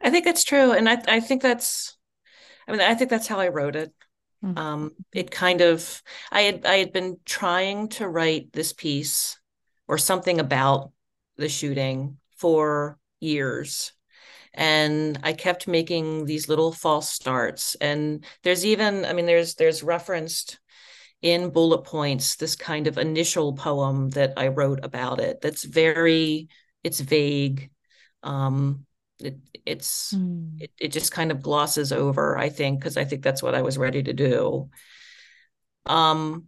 i 0.00 0.10
think 0.10 0.24
that's 0.24 0.44
true 0.44 0.72
and 0.72 0.88
i 0.88 1.00
i 1.08 1.20
think 1.20 1.42
that's 1.42 1.96
i 2.66 2.72
mean 2.72 2.80
i 2.80 2.94
think 2.94 3.10
that's 3.10 3.26
how 3.26 3.38
i 3.38 3.48
wrote 3.48 3.76
it 3.76 3.92
mm-hmm. 4.44 4.56
um 4.58 4.92
it 5.12 5.30
kind 5.30 5.60
of 5.60 6.02
i 6.30 6.42
had 6.42 6.66
i 6.66 6.76
had 6.76 6.92
been 6.92 7.16
trying 7.24 7.88
to 7.88 8.08
write 8.08 8.52
this 8.52 8.72
piece 8.72 9.38
or 9.88 9.98
something 9.98 10.38
about 10.38 10.92
the 11.36 11.48
shooting 11.48 12.16
for 12.36 12.98
years 13.20 13.92
and 14.54 15.18
i 15.22 15.32
kept 15.32 15.68
making 15.68 16.24
these 16.24 16.48
little 16.48 16.72
false 16.72 17.10
starts 17.10 17.76
and 17.80 18.24
there's 18.42 18.64
even 18.66 19.04
i 19.04 19.12
mean 19.12 19.26
there's 19.26 19.54
there's 19.54 19.82
referenced 19.82 20.58
in 21.22 21.50
bullet 21.50 21.84
points 21.84 22.36
this 22.36 22.56
kind 22.56 22.86
of 22.86 22.98
initial 22.98 23.52
poem 23.52 24.10
that 24.10 24.32
i 24.36 24.48
wrote 24.48 24.80
about 24.82 25.20
it 25.20 25.40
that's 25.40 25.64
very 25.64 26.48
it's 26.82 27.00
vague 27.00 27.70
um 28.22 28.84
it, 29.20 29.38
it's 29.66 30.12
mm. 30.14 30.60
it, 30.60 30.70
it 30.78 30.88
just 30.92 31.12
kind 31.12 31.30
of 31.30 31.42
glosses 31.42 31.92
over 31.92 32.36
i 32.36 32.48
think 32.48 32.78
because 32.78 32.96
i 32.96 33.04
think 33.04 33.22
that's 33.22 33.42
what 33.42 33.54
i 33.54 33.62
was 33.62 33.78
ready 33.78 34.02
to 34.02 34.12
do. 34.12 34.68
Um 35.86 36.46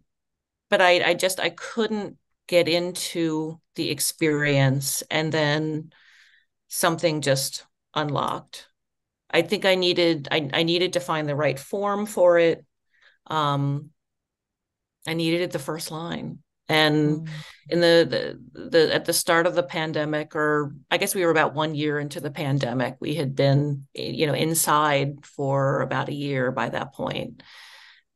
but 0.69 0.81
i 0.81 1.11
i 1.11 1.15
just 1.15 1.41
i 1.41 1.51
couldn't 1.51 2.17
get 2.47 2.69
into 2.69 3.61
the 3.77 3.91
experience 3.91 5.03
and 5.11 5.33
then 5.33 5.93
something 6.69 7.21
just 7.21 7.65
unlocked. 7.95 8.67
I 9.31 9.43
think 9.43 9.65
i 9.65 9.75
needed 9.75 10.29
i, 10.31 10.51
I 10.53 10.63
needed 10.63 10.95
to 10.95 11.01
find 11.01 11.29
the 11.29 11.37
right 11.37 11.59
form 11.59 12.07
for 12.07 12.39
it. 12.39 12.65
Um 13.27 13.91
i 15.07 15.15
needed 15.15 15.41
it 15.41 15.51
the 15.53 15.59
first 15.59 15.91
line 15.91 16.39
and 16.69 17.27
mm. 17.27 17.29
in 17.69 17.81
the, 17.81 18.39
the 18.55 18.69
the 18.71 18.95
at 18.95 19.05
the 19.05 19.13
start 19.13 19.47
of 19.47 19.55
the 19.55 19.63
pandemic 19.63 20.35
or 20.37 20.75
i 20.91 20.97
guess 20.97 21.15
we 21.15 21.25
were 21.25 21.31
about 21.31 21.55
one 21.55 21.75
year 21.75 21.99
into 21.99 22.21
the 22.21 22.31
pandemic 22.31 22.97
we 23.01 23.15
had 23.15 23.35
been 23.35 23.87
you 23.95 24.27
know 24.27 24.35
inside 24.35 25.25
for 25.25 25.81
about 25.81 26.09
a 26.09 26.15
year 26.15 26.51
by 26.53 26.69
that 26.69 26.95
point 26.95 27.43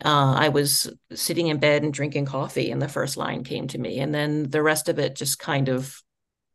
uh, 0.05 0.35
I 0.35 0.51
was 0.51 0.93
sitting 1.15 1.47
in 1.47 1.59
bed 1.59 1.83
and 1.83 1.93
drinking 1.93 2.27
coffee, 2.27 2.71
and 2.71 2.83
the 2.83 2.89
first 2.89 3.17
line 3.17 3.45
came 3.45 3.67
to 3.69 3.79
me, 3.79 3.99
and 4.01 4.15
then 4.15 4.51
the 4.51 4.63
rest 4.63 4.91
of 4.91 4.99
it 4.99 5.17
just 5.17 5.39
kind 5.39 5.71
of 5.71 6.03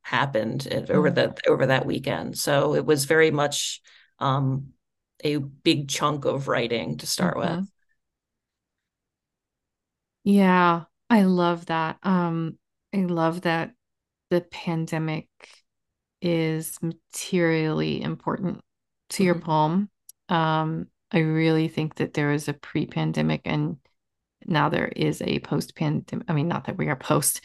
happened 0.04 0.68
over 0.90 1.10
mm. 1.10 1.16
that 1.16 1.40
over 1.48 1.66
that 1.66 1.86
weekend. 1.86 2.38
So 2.38 2.76
it 2.76 2.86
was 2.86 3.06
very 3.06 3.32
much 3.32 3.82
um, 4.20 4.74
a 5.24 5.38
big 5.38 5.90
chunk 5.90 6.26
of 6.26 6.48
writing 6.48 6.98
to 6.98 7.08
start 7.08 7.38
mm-hmm. 7.38 7.60
with. 7.60 7.72
Yeah, 10.24 10.84
I 11.12 11.24
love 11.24 11.66
that. 11.66 11.98
Um, 12.04 12.58
I 12.96 13.00
love 13.00 13.42
that 13.42 13.74
the 14.30 14.40
pandemic 14.40 15.28
is 16.22 16.78
materially 16.82 18.02
important 18.02 18.62
to 19.10 19.18
mm-hmm. 19.18 19.26
your 19.26 19.36
poem. 19.36 19.90
Um, 20.30 20.88
I 21.12 21.20
really 21.20 21.68
think 21.68 21.96
that 21.96 22.14
there 22.14 22.32
is 22.32 22.48
a 22.48 22.54
pre 22.54 22.86
pandemic 22.86 23.42
and 23.44 23.76
now 24.46 24.70
there 24.70 24.88
is 24.88 25.22
a 25.22 25.40
post 25.40 25.76
pandemic. 25.76 26.26
I 26.30 26.34
mean, 26.34 26.48
not 26.48 26.68
that 26.68 26.78
we 26.78 26.88
are 26.88 26.96
post, 26.96 27.42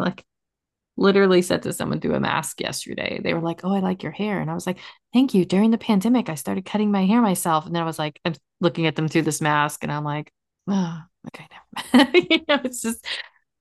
like, 0.00 0.24
literally 0.96 1.42
said 1.42 1.62
to 1.62 1.72
someone 1.72 2.00
through 2.00 2.16
a 2.16 2.20
mask 2.20 2.60
yesterday. 2.60 3.20
They 3.22 3.34
were 3.34 3.40
like, 3.40 3.60
Oh, 3.62 3.72
I 3.72 3.78
like 3.78 4.02
your 4.02 4.10
hair. 4.10 4.40
And 4.40 4.50
I 4.50 4.54
was 4.54 4.66
like, 4.66 4.78
Thank 5.12 5.32
you. 5.32 5.44
During 5.44 5.70
the 5.70 5.78
pandemic, 5.78 6.28
I 6.28 6.34
started 6.34 6.64
cutting 6.64 6.90
my 6.90 7.06
hair 7.06 7.22
myself. 7.22 7.66
And 7.66 7.74
then 7.76 7.82
I 7.84 7.86
was 7.86 8.00
like, 8.00 8.20
I'm 8.24 8.34
looking 8.60 8.86
at 8.86 8.96
them 8.96 9.06
through 9.06 9.22
this 9.22 9.40
mask 9.40 9.84
and 9.84 9.92
I'm 9.92 10.04
like, 10.04 10.32
Oh, 10.68 11.02
okay. 11.28 11.48
you 12.30 12.38
know, 12.48 12.60
it's 12.64 12.82
just, 12.82 13.04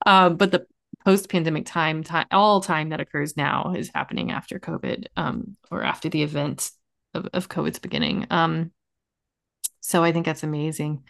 um, 0.06 0.38
but 0.38 0.52
the 0.52 0.66
post 1.04 1.30
pandemic 1.30 1.66
time, 1.66 2.04
time, 2.04 2.28
all 2.32 2.62
time 2.62 2.90
that 2.90 3.02
occurs 3.02 3.36
now 3.36 3.74
is 3.76 3.92
happening 3.94 4.32
after 4.32 4.60
COVID, 4.60 5.06
um, 5.18 5.56
or 5.72 5.84
after 5.84 6.10
the 6.10 6.24
event 6.24 6.72
of, 7.14 7.28
of 7.34 7.50
COVID's 7.50 7.80
beginning. 7.80 8.28
Um, 8.30 8.72
so 9.80 10.04
I 10.04 10.12
think 10.12 10.26
that's 10.26 10.44
amazing. 10.44 11.04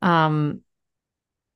Um, 0.00 0.62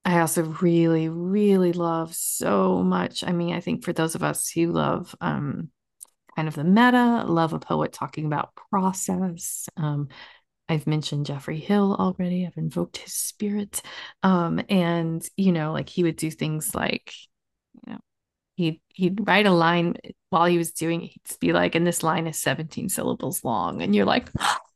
I 0.04 0.20
also 0.20 0.44
really, 0.44 1.08
really 1.08 1.72
love 1.72 2.14
so 2.14 2.82
much. 2.82 3.24
I 3.24 3.32
mean, 3.32 3.54
I 3.54 3.60
think 3.60 3.84
for 3.84 3.92
those 3.92 4.14
of 4.14 4.22
us 4.22 4.48
who 4.48 4.72
love 4.72 5.14
um, 5.20 5.70
kind 6.36 6.48
of 6.48 6.54
the 6.54 6.64
meta, 6.64 7.24
love 7.26 7.52
a 7.52 7.58
poet 7.58 7.92
talking 7.92 8.26
about 8.26 8.54
process. 8.70 9.68
Um, 9.76 10.08
I've 10.68 10.86
mentioned 10.86 11.26
Geoffrey 11.26 11.60
Hill 11.60 11.94
already. 11.98 12.46
I've 12.46 12.56
invoked 12.56 12.98
his 12.98 13.12
spirit. 13.12 13.82
Um, 14.22 14.60
and, 14.68 15.26
you 15.36 15.52
know, 15.52 15.72
like 15.72 15.88
he 15.88 16.02
would 16.02 16.16
do 16.16 16.30
things 16.30 16.74
like, 16.74 17.12
you 17.74 17.92
know, 17.92 18.00
he'd 18.56 18.80
he'd 18.88 19.26
write 19.26 19.46
a 19.46 19.52
line 19.52 19.96
while 20.30 20.46
he 20.46 20.58
was 20.58 20.72
doing 20.72 21.04
it, 21.04 21.10
he'd 21.10 21.40
be 21.40 21.52
like, 21.52 21.74
and 21.74 21.86
this 21.86 22.02
line 22.02 22.26
is 22.26 22.38
17 22.38 22.88
syllables 22.88 23.44
long. 23.44 23.80
And 23.82 23.94
you're 23.94 24.06
like, 24.06 24.28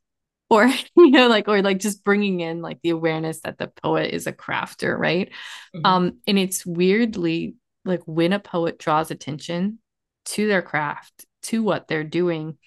or 0.51 0.65
you 0.97 1.09
know 1.09 1.27
like 1.27 1.47
or 1.47 1.63
like 1.63 1.79
just 1.79 2.03
bringing 2.03 2.41
in 2.41 2.61
like 2.61 2.79
the 2.83 2.91
awareness 2.91 3.39
that 3.41 3.57
the 3.57 3.67
poet 3.67 4.13
is 4.13 4.27
a 4.27 4.33
crafter 4.33 4.95
right 4.95 5.31
mm-hmm. 5.73 5.85
um 5.85 6.17
and 6.27 6.37
it's 6.37 6.63
weirdly 6.65 7.55
like 7.85 8.01
when 8.05 8.33
a 8.33 8.39
poet 8.39 8.77
draws 8.77 9.09
attention 9.09 9.79
to 10.25 10.47
their 10.47 10.61
craft 10.61 11.25
to 11.41 11.63
what 11.63 11.87
they're 11.87 12.03
doing 12.03 12.57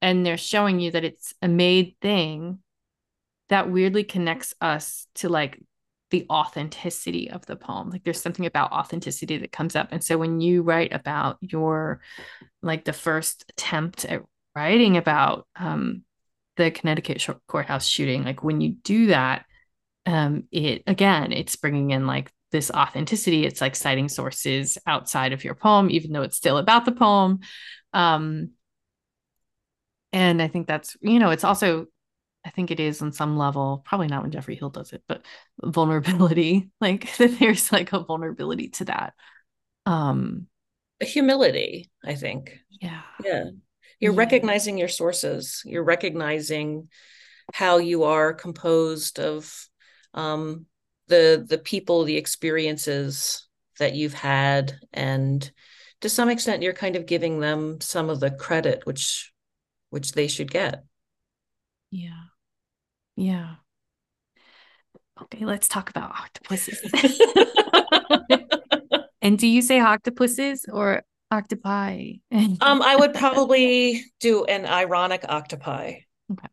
and 0.00 0.24
they're 0.24 0.36
showing 0.36 0.80
you 0.80 0.90
that 0.90 1.04
it's 1.04 1.34
a 1.42 1.48
made 1.48 1.94
thing 2.00 2.58
that 3.48 3.70
weirdly 3.70 4.04
connects 4.04 4.54
us 4.60 5.06
to 5.14 5.28
like 5.28 5.60
the 6.10 6.26
authenticity 6.30 7.30
of 7.30 7.44
the 7.46 7.56
poem 7.56 7.90
like 7.90 8.02
there's 8.02 8.20
something 8.20 8.46
about 8.46 8.72
authenticity 8.72 9.36
that 9.38 9.52
comes 9.52 9.76
up 9.76 9.88
and 9.90 10.02
so 10.02 10.16
when 10.16 10.40
you 10.40 10.62
write 10.62 10.92
about 10.92 11.36
your 11.40 12.00
like 12.62 12.84
the 12.84 12.92
first 12.92 13.44
attempt 13.50 14.04
at 14.06 14.22
writing 14.54 14.96
about 14.96 15.46
um 15.56 16.02
the 16.58 16.70
Connecticut 16.70 17.26
courthouse 17.46 17.86
shooting, 17.86 18.24
like 18.24 18.42
when 18.42 18.60
you 18.60 18.74
do 18.82 19.06
that, 19.06 19.46
um, 20.04 20.44
it 20.50 20.82
again, 20.86 21.32
it's 21.32 21.56
bringing 21.56 21.90
in 21.92 22.06
like 22.06 22.30
this 22.50 22.70
authenticity. 22.70 23.46
It's 23.46 23.60
like 23.60 23.76
citing 23.76 24.08
sources 24.08 24.76
outside 24.86 25.32
of 25.32 25.44
your 25.44 25.54
poem, 25.54 25.88
even 25.90 26.12
though 26.12 26.22
it's 26.22 26.36
still 26.36 26.58
about 26.58 26.84
the 26.84 26.92
poem. 26.92 27.40
Um, 27.94 28.50
and 30.12 30.40
I 30.40 30.48
think 30.48 30.66
that's, 30.66 30.96
you 31.00 31.18
know, 31.18 31.30
it's 31.30 31.44
also, 31.44 31.86
I 32.44 32.50
think 32.50 32.70
it 32.70 32.80
is 32.80 33.02
on 33.02 33.12
some 33.12 33.36
level, 33.36 33.82
probably 33.84 34.06
not 34.08 34.22
when 34.22 34.30
Geoffrey 34.30 34.56
Hill 34.56 34.70
does 34.70 34.92
it, 34.92 35.02
but 35.08 35.22
vulnerability, 35.62 36.70
like 36.80 37.16
that 37.18 37.36
there's 37.38 37.72
like 37.72 37.92
a 37.92 38.00
vulnerability 38.00 38.68
to 38.68 38.84
that. 38.86 39.14
Um, 39.86 40.46
humility, 41.00 41.90
I 42.04 42.14
think. 42.14 42.58
Yeah. 42.80 43.02
Yeah 43.24 43.44
you're 44.00 44.12
yeah. 44.12 44.18
recognizing 44.18 44.78
your 44.78 44.88
sources 44.88 45.62
you're 45.64 45.84
recognizing 45.84 46.88
how 47.54 47.78
you 47.78 48.04
are 48.04 48.32
composed 48.32 49.18
of 49.18 49.68
um, 50.14 50.66
the 51.08 51.44
the 51.48 51.58
people 51.58 52.04
the 52.04 52.16
experiences 52.16 53.46
that 53.78 53.94
you've 53.94 54.14
had 54.14 54.78
and 54.92 55.50
to 56.00 56.08
some 56.08 56.28
extent 56.28 56.62
you're 56.62 56.72
kind 56.72 56.96
of 56.96 57.06
giving 57.06 57.40
them 57.40 57.80
some 57.80 58.10
of 58.10 58.20
the 58.20 58.30
credit 58.30 58.84
which 58.84 59.32
which 59.90 60.12
they 60.12 60.28
should 60.28 60.50
get. 60.50 60.84
Yeah. 61.90 62.24
Yeah. 63.16 63.56
Okay 65.22 65.44
let's 65.44 65.68
talk 65.68 65.90
about 65.90 66.10
octopuses. 66.10 66.80
And 69.20 69.38
do 69.38 69.46
you 69.46 69.62
say 69.62 69.80
octopuses 69.80 70.64
or 70.72 71.02
octopi? 71.30 72.12
Um 72.32 72.82
i 72.82 72.96
would 72.96 73.14
probably 73.14 74.04
do 74.20 74.44
an 74.44 74.64
ironic 74.64 75.24
octopi. 75.28 75.96
Okay. 76.32 76.48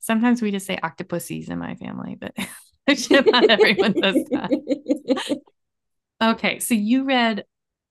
Sometimes 0.00 0.42
we 0.42 0.50
just 0.50 0.66
say 0.66 0.78
octopuses 0.82 1.48
in 1.48 1.58
my 1.58 1.74
family 1.76 2.16
but 2.18 2.32
not 2.88 3.50
everyone 3.50 3.92
does 3.92 4.24
that. 4.30 5.38
Okay 6.22 6.58
so 6.58 6.74
you 6.74 7.04
read 7.04 7.44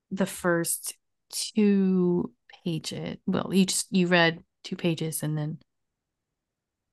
the 0.10 0.25
first 0.25 0.95
two 1.32 2.32
pages. 2.63 3.17
Well, 3.26 3.52
you 3.54 3.65
just 3.65 3.88
you 3.91 4.08
read 4.08 4.43
two 4.63 4.76
pages 4.76 5.24
and 5.24 5.38
then 5.38 5.60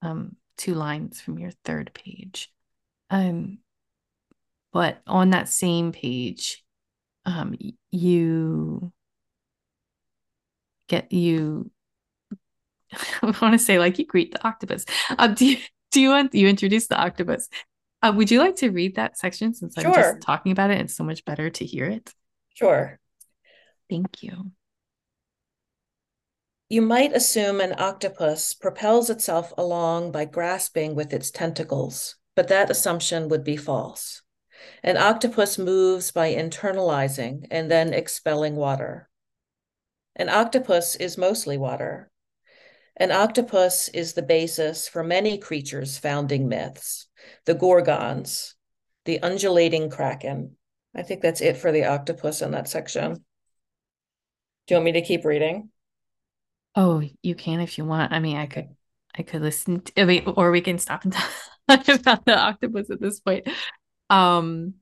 um 0.03 0.37
two 0.57 0.75
lines 0.75 1.21
from 1.21 1.39
your 1.39 1.53
third 1.65 1.93
page. 1.95 2.53
Um 3.11 3.59
but 4.73 5.01
on 5.07 5.31
that 5.31 5.49
same 5.49 5.93
page 5.93 6.65
um 7.25 7.57
you 7.91 8.93
get 10.89 11.13
you 11.13 11.71
I 13.23 13.35
want 13.41 13.53
to 13.53 13.59
say 13.59 13.79
like 13.79 13.99
you 13.99 14.07
greet 14.07 14.33
the 14.33 14.47
octopus. 14.47 14.85
Uh, 15.11 15.29
do 15.29 15.47
you 15.47 15.57
do 15.91 16.01
you 16.01 16.11
want 16.11 16.35
you 16.35 16.49
introduce 16.49 16.87
the 16.87 16.99
octopus? 16.99 17.49
Uh, 18.03 18.13
would 18.15 18.31
you 18.31 18.39
like 18.39 18.57
to 18.57 18.71
read 18.71 18.97
that 18.97 19.19
section 19.19 19.55
since 19.55 19.77
I'm 19.77 19.93
just 19.93 20.21
talking 20.21 20.53
about 20.53 20.71
it? 20.71 20.81
It's 20.81 20.95
so 20.95 21.05
much 21.05 21.25
better 21.25 21.51
to 21.51 21.65
hear 21.65 21.87
it. 21.87 22.13
Sure. 22.55 22.99
Thank 23.91 24.23
you. 24.23 24.53
You 26.71 26.83
might 26.83 27.15
assume 27.15 27.63
an 27.63 27.75
octopus 27.79 28.53
propels 28.53 29.09
itself 29.09 29.55
along 29.57 30.13
by 30.13 30.27
grasping 30.27 30.95
with 30.95 31.15
its 31.15 31.31
tentacles, 31.31 32.17
but 32.37 32.49
that 32.49 32.69
assumption 32.69 33.29
would 33.31 33.43
be 33.43 33.57
false. 33.57 34.21
An 34.83 34.99
octopus 34.99 35.57
moves 35.57 36.11
by 36.11 36.35
internalizing 36.35 37.47
and 37.51 37.71
then 37.71 37.95
expelling 37.95 38.55
water. 38.55 39.09
An 40.15 40.29
octopus 40.29 40.95
is 40.95 41.17
mostly 41.17 41.57
water. 41.57 42.11
An 42.99 43.13
octopus 43.13 43.89
is 43.89 44.13
the 44.13 44.23
basis 44.23 44.89
for 44.89 45.03
many 45.03 45.39
creatures' 45.39 45.97
founding 45.97 46.49
myths 46.49 47.07
the 47.47 47.55
Gorgons, 47.55 48.55
the 49.07 49.23
undulating 49.23 49.89
kraken. 49.89 50.57
I 50.95 51.03
think 51.03 51.23
that's 51.23 51.41
it 51.41 51.57
for 51.57 51.73
the 51.73 51.87
octopus 51.87 52.43
in 52.43 52.51
that 52.51 52.69
section. 52.69 53.15
Do 53.15 54.75
you 54.75 54.77
want 54.77 54.85
me 54.85 54.93
to 54.93 55.03
keep 55.03 55.25
reading? 55.25 55.71
Oh, 56.75 57.03
you 57.23 57.35
can 57.35 57.61
if 57.61 57.79
you 57.79 57.85
want. 57.85 58.13
I 58.13 58.21
mean, 58.21 58.37
I 58.37 58.47
could, 58.47 58.69
I 59.17 59.23
could 59.23 59.43
listen 59.43 59.81
to, 59.81 60.01
I 60.01 60.05
mean, 60.05 60.25
or 60.27 60.51
we 60.51 60.61
can 60.61 60.79
stop 60.79 61.05
and 61.05 61.13
talk 61.69 61.89
about 61.89 62.25
the 62.25 62.39
octopus 62.39 62.91
at 62.91 63.01
this 63.01 63.21
point. 63.21 63.49
Um, 64.11 64.75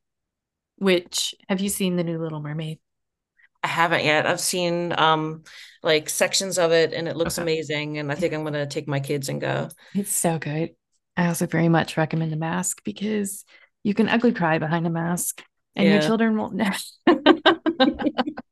which 0.79 1.35
have 1.49 1.61
you 1.61 1.69
seen 1.69 1.97
the 1.97 2.05
new 2.05 2.19
Little 2.19 2.41
Mermaid? 2.41 2.79
I 3.63 3.69
haven't 3.69 4.05
yet. 4.05 4.27
I've 4.27 4.41
seen 4.41 4.95
um 4.97 5.43
like 5.83 6.09
sections 6.09 6.59
of 6.59 6.73
it 6.73 6.93
and 6.93 7.09
it 7.09 7.17
looks 7.17 7.39
okay. 7.39 7.43
amazing. 7.43 7.99
And 7.99 8.13
I 8.13 8.15
think 8.15 8.33
I'm 8.33 8.45
gonna 8.45 8.67
take 8.67 8.87
my 8.87 9.01
kids 9.01 9.29
and 9.29 9.41
go. 9.41 9.69
It's 9.95 10.13
so 10.13 10.39
good. 10.39 10.71
I 11.17 11.27
also 11.27 11.47
very 11.47 11.69
much 11.69 11.97
recommend 11.97 12.33
a 12.33 12.37
mask 12.37 12.83
because 12.85 13.45
you 13.83 13.95
can 13.95 14.09
ugly 14.09 14.33
cry 14.33 14.59
behind 14.59 14.87
a 14.87 14.91
mask 14.91 15.43
and 15.75 15.87
yeah. 15.87 15.95
your 15.95 16.03
children 16.03 16.37
won't 16.37 16.55
know. 16.55 16.73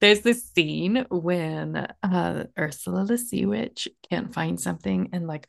There's 0.00 0.20
this 0.20 0.50
scene 0.50 1.06
when 1.10 1.76
uh, 2.02 2.44
Ursula 2.58 3.04
the 3.04 3.18
Sea 3.18 3.46
Witch 3.46 3.88
can't 4.08 4.32
find 4.32 4.58
something 4.58 5.10
and 5.12 5.26
like 5.26 5.46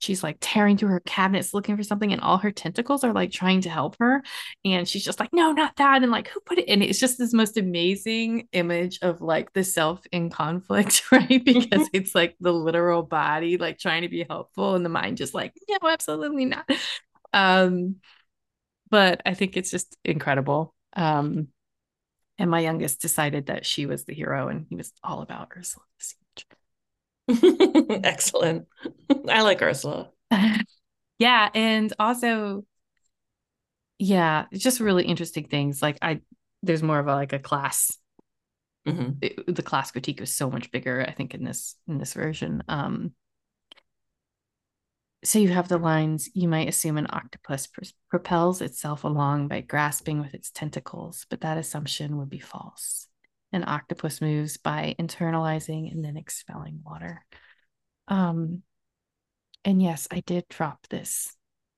she's 0.00 0.22
like 0.22 0.38
tearing 0.40 0.76
through 0.76 0.88
her 0.88 1.00
cabinets 1.00 1.52
looking 1.52 1.76
for 1.76 1.82
something 1.82 2.10
and 2.10 2.22
all 2.22 2.38
her 2.38 2.50
tentacles 2.50 3.04
are 3.04 3.12
like 3.12 3.30
trying 3.30 3.60
to 3.60 3.68
help 3.68 3.96
her 4.00 4.22
and 4.64 4.88
she's 4.88 5.04
just 5.04 5.20
like 5.20 5.30
no 5.32 5.52
not 5.52 5.76
that. 5.76 6.02
And 6.02 6.10
like 6.10 6.28
who 6.28 6.40
put 6.40 6.58
it 6.58 6.68
in? 6.68 6.82
It's 6.82 6.98
just 6.98 7.18
this 7.18 7.34
most 7.34 7.56
amazing 7.56 8.48
image 8.52 8.98
of 9.02 9.20
like 9.20 9.52
the 9.52 9.62
self 9.62 10.00
in 10.10 10.30
conflict 10.30 11.02
right? 11.12 11.44
Because 11.44 11.88
it's 11.92 12.14
like 12.14 12.36
the 12.40 12.52
literal 12.52 13.02
body 13.02 13.58
like 13.58 13.78
trying 13.78 14.02
to 14.02 14.08
be 14.08 14.24
helpful 14.28 14.74
and 14.74 14.84
the 14.84 14.88
mind 14.88 15.18
just 15.18 15.34
like 15.34 15.52
no 15.68 15.88
absolutely 15.88 16.46
not. 16.46 16.68
Um 17.32 17.96
but 18.90 19.20
i 19.24 19.34
think 19.34 19.56
it's 19.56 19.70
just 19.70 19.96
incredible. 20.04 20.74
Um 20.94 21.48
and 22.40 22.50
my 22.50 22.60
youngest 22.60 23.02
decided 23.02 23.46
that 23.46 23.66
she 23.66 23.84
was 23.84 24.04
the 24.04 24.14
hero 24.14 24.48
and 24.48 24.66
he 24.68 24.74
was 24.74 24.92
all 25.04 25.20
about 25.20 25.52
Ursula 25.56 25.84
Excellent. 28.02 28.66
I 29.28 29.42
like 29.42 29.62
Ursula. 29.62 30.10
yeah, 31.18 31.48
and 31.54 31.92
also 31.98 32.64
yeah, 33.98 34.46
it's 34.50 34.64
just 34.64 34.80
really 34.80 35.04
interesting 35.04 35.44
things. 35.44 35.82
Like 35.82 35.98
I 36.00 36.22
there's 36.62 36.82
more 36.82 36.98
of 36.98 37.06
a 37.06 37.14
like 37.14 37.34
a 37.34 37.38
class 37.38 37.96
mm-hmm. 38.88 39.12
it, 39.20 39.54
the 39.54 39.62
class 39.62 39.90
critique 39.90 40.18
was 40.18 40.34
so 40.34 40.50
much 40.50 40.70
bigger 40.70 41.04
I 41.06 41.12
think 41.12 41.34
in 41.34 41.44
this 41.44 41.76
in 41.86 41.98
this 41.98 42.14
version. 42.14 42.64
Um 42.68 43.12
so 45.24 45.38
you 45.38 45.48
have 45.48 45.68
the 45.68 45.78
lines 45.78 46.30
you 46.34 46.48
might 46.48 46.68
assume 46.68 46.96
an 46.96 47.06
octopus 47.10 47.66
pr- 47.66 47.82
propels 48.08 48.60
itself 48.60 49.04
along 49.04 49.48
by 49.48 49.60
grasping 49.60 50.20
with 50.20 50.34
its 50.34 50.50
tentacles, 50.50 51.26
but 51.28 51.42
that 51.42 51.58
assumption 51.58 52.16
would 52.18 52.30
be 52.30 52.38
false. 52.38 53.06
An 53.52 53.64
octopus 53.66 54.20
moves 54.20 54.56
by 54.56 54.94
internalizing 54.98 55.90
and 55.90 56.04
then 56.04 56.16
expelling 56.16 56.80
water. 56.84 57.24
Um, 58.08 58.62
and 59.64 59.82
yes, 59.82 60.08
I 60.10 60.20
did 60.20 60.46
drop 60.48 60.86
this 60.88 61.36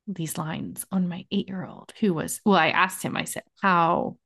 these 0.09 0.37
lines 0.37 0.85
on 0.91 1.09
my 1.09 1.25
eight 1.31 1.49
year 1.49 1.65
old 1.65 1.93
who 2.01 2.13
was 2.13 2.41
well, 2.45 2.57
I 2.57 2.69
asked 2.69 3.03
him, 3.03 3.17
I 3.17 3.25
said, 3.25 3.45
How 3.61 4.17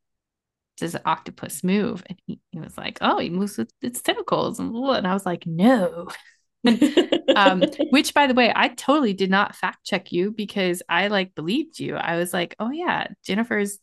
does 0.76 0.94
an 0.94 1.02
octopus 1.04 1.64
move? 1.64 2.02
And 2.06 2.18
he, 2.26 2.40
he 2.50 2.60
was 2.60 2.76
like, 2.76 2.98
Oh, 3.00 3.18
he 3.18 3.30
moves 3.30 3.56
with 3.58 3.70
its 3.82 4.02
tentacles. 4.02 4.58
And 4.58 5.06
I 5.06 5.12
was 5.12 5.26
like, 5.26 5.46
No, 5.46 6.08
um, 7.36 7.62
which 7.90 8.14
by 8.14 8.26
the 8.26 8.34
way, 8.34 8.52
I 8.54 8.68
totally 8.68 9.12
did 9.12 9.30
not 9.30 9.54
fact 9.54 9.84
check 9.84 10.12
you 10.12 10.32
because 10.32 10.82
I 10.88 11.08
like 11.08 11.34
believed 11.34 11.78
you. 11.78 11.96
I 11.96 12.16
was 12.16 12.32
like, 12.32 12.56
oh 12.58 12.70
yeah, 12.70 13.08
Jennifer's 13.24 13.78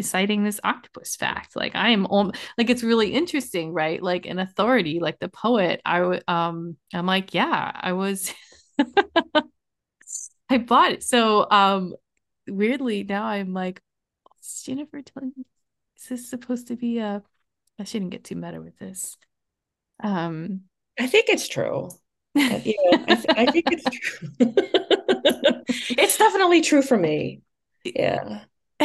citing 0.00 0.42
this 0.42 0.60
octopus 0.64 1.16
fact. 1.16 1.54
Like 1.54 1.74
I 1.74 1.90
am 1.90 2.06
om- 2.06 2.32
like 2.56 2.70
it's 2.70 2.82
really 2.82 3.12
interesting, 3.12 3.72
right? 3.72 4.02
Like 4.02 4.26
an 4.26 4.38
authority, 4.38 5.00
like 5.00 5.18
the 5.18 5.28
poet. 5.28 5.82
I 5.84 6.02
would 6.02 6.24
um 6.28 6.76
I'm 6.94 7.06
like, 7.06 7.34
yeah, 7.34 7.70
I 7.74 7.92
was 7.92 8.32
I 10.48 10.58
bought 10.58 10.92
it. 10.92 11.02
So 11.02 11.46
um 11.50 11.94
weirdly 12.48 13.04
now 13.04 13.24
I'm 13.24 13.52
like, 13.52 13.80
is 14.42 14.62
Jennifer 14.64 15.02
telling 15.02 15.32
me 15.36 15.44
is 15.98 16.08
this 16.08 16.30
supposed 16.30 16.68
to 16.68 16.76
be 16.76 16.98
a 16.98 17.22
I 17.78 17.84
shouldn't 17.84 18.12
get 18.12 18.24
too 18.24 18.36
meta 18.36 18.60
with 18.60 18.78
this. 18.78 19.16
Um 20.02 20.62
I 20.98 21.06
think 21.06 21.28
it's 21.28 21.48
true 21.48 21.90
you 22.34 22.74
know, 22.84 23.04
I, 23.08 23.14
th- 23.14 23.26
I 23.36 23.46
think 23.46 23.66
it's 23.70 23.88
true. 23.88 24.28
it's 25.98 26.16
definitely 26.18 26.60
true 26.62 26.82
for 26.82 26.96
me. 26.96 27.42
Yeah. 27.84 28.44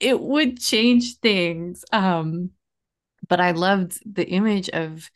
it 0.00 0.20
would 0.20 0.60
change 0.60 1.18
things. 1.18 1.84
Um, 1.92 2.50
but 3.28 3.40
I 3.40 3.52
loved 3.52 3.98
the 4.12 4.26
image 4.26 4.68
of 4.70 5.10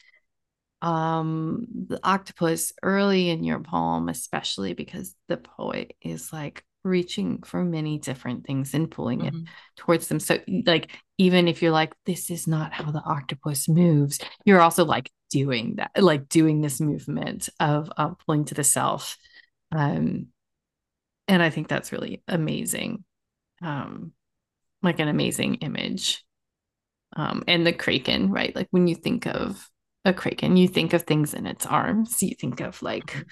um 0.83 1.66
the 1.88 2.01
octopus 2.03 2.73
early 2.83 3.29
in 3.29 3.44
your 3.44 3.61
poem, 3.61 4.09
especially 4.09 4.73
because 4.73 5.14
the 5.29 5.37
poet 5.37 5.94
is 6.01 6.33
like 6.33 6.65
reaching 6.85 7.42
for 7.42 7.64
many 7.64 7.98
different 7.98 8.46
things 8.46 8.74
and 8.74 8.90
pulling 8.90 9.20
mm-hmm. 9.20 9.38
it 9.38 9.48
towards 9.76 10.08
them. 10.08 10.20
So, 10.20 10.38
like, 10.66 10.90
even 11.18 11.48
if 11.48 11.62
you're 11.62 11.72
like, 11.72 11.94
this 12.06 12.31
is 12.31 12.46
not 12.46 12.72
how 12.72 12.90
the 12.90 13.02
octopus 13.02 13.68
moves, 13.68 14.18
you're 14.44 14.60
also 14.60 14.85
like 14.85 15.10
doing 15.31 15.76
that, 15.76 15.90
like 15.96 16.28
doing 16.28 16.60
this 16.60 16.81
movement 16.81 17.48
of, 17.58 17.90
of 17.96 18.18
pulling 18.24 18.44
to 18.46 18.54
the 18.54 18.64
self. 18.64 19.16
Um, 19.72 20.28
and 21.28 21.42
I 21.42 21.50
think 21.50 21.68
that's 21.68 21.92
really 21.92 22.22
amazing. 22.26 23.04
Um, 23.62 24.12
like 24.83 24.98
an 24.98 25.08
amazing 25.08 25.56
image. 25.56 26.24
Um, 27.16 27.44
and 27.46 27.66
the 27.66 27.72
kraken, 27.72 28.31
right? 28.31 28.54
Like 28.54 28.68
when 28.70 28.87
you 28.87 28.94
think 28.94 29.26
of 29.26 29.68
a 30.04 30.12
kraken, 30.12 30.56
you 30.56 30.68
think 30.68 30.92
of 30.92 31.02
things 31.02 31.35
in 31.35 31.46
its 31.46 31.66
arms, 31.66 32.22
you 32.22 32.35
think 32.35 32.60
of 32.60 32.81
like 32.83 33.06
mm-hmm. 33.06 33.22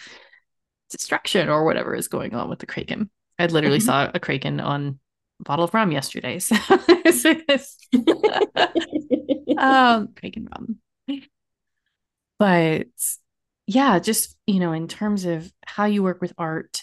destruction 0.90 1.49
or 1.49 1.64
whatever 1.64 1.94
is 1.94 2.09
going 2.09 2.34
on 2.34 2.51
with 2.51 2.59
the 2.59 2.66
kraken. 2.66 3.11
I 3.39 3.47
literally 3.47 3.78
mm-hmm. 3.78 3.86
saw 3.86 4.11
a 4.12 4.20
kraken 4.20 4.61
on 4.61 4.99
a 5.41 5.43
bottle 5.45 5.64
of 5.64 5.74
rum 5.74 5.93
yesterday. 5.93 6.39
So 6.39 6.57
um, 9.59 10.09
kraken 10.14 10.49
rum. 10.51 10.78
But 12.39 12.86
yeah, 13.66 13.99
just 13.99 14.36
you 14.47 14.61
know, 14.61 14.72
in 14.72 14.89
terms 14.89 15.24
of 15.24 15.53
how 15.66 15.84
you 15.86 16.03
work 16.03 16.20
with 16.20 16.32
art 16.39 16.82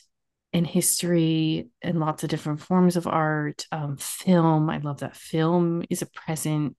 and 0.56 0.66
history 0.66 1.68
and 1.82 2.00
lots 2.00 2.24
of 2.24 2.30
different 2.30 2.62
forms 2.62 2.96
of 2.96 3.08
art. 3.08 3.68
Um, 3.74 3.98
film, 3.98 4.70
I 4.70 4.78
love 4.78 5.00
that 5.00 5.18
film 5.18 5.84
is 5.90 6.02
a 6.02 6.06
present 6.06 6.78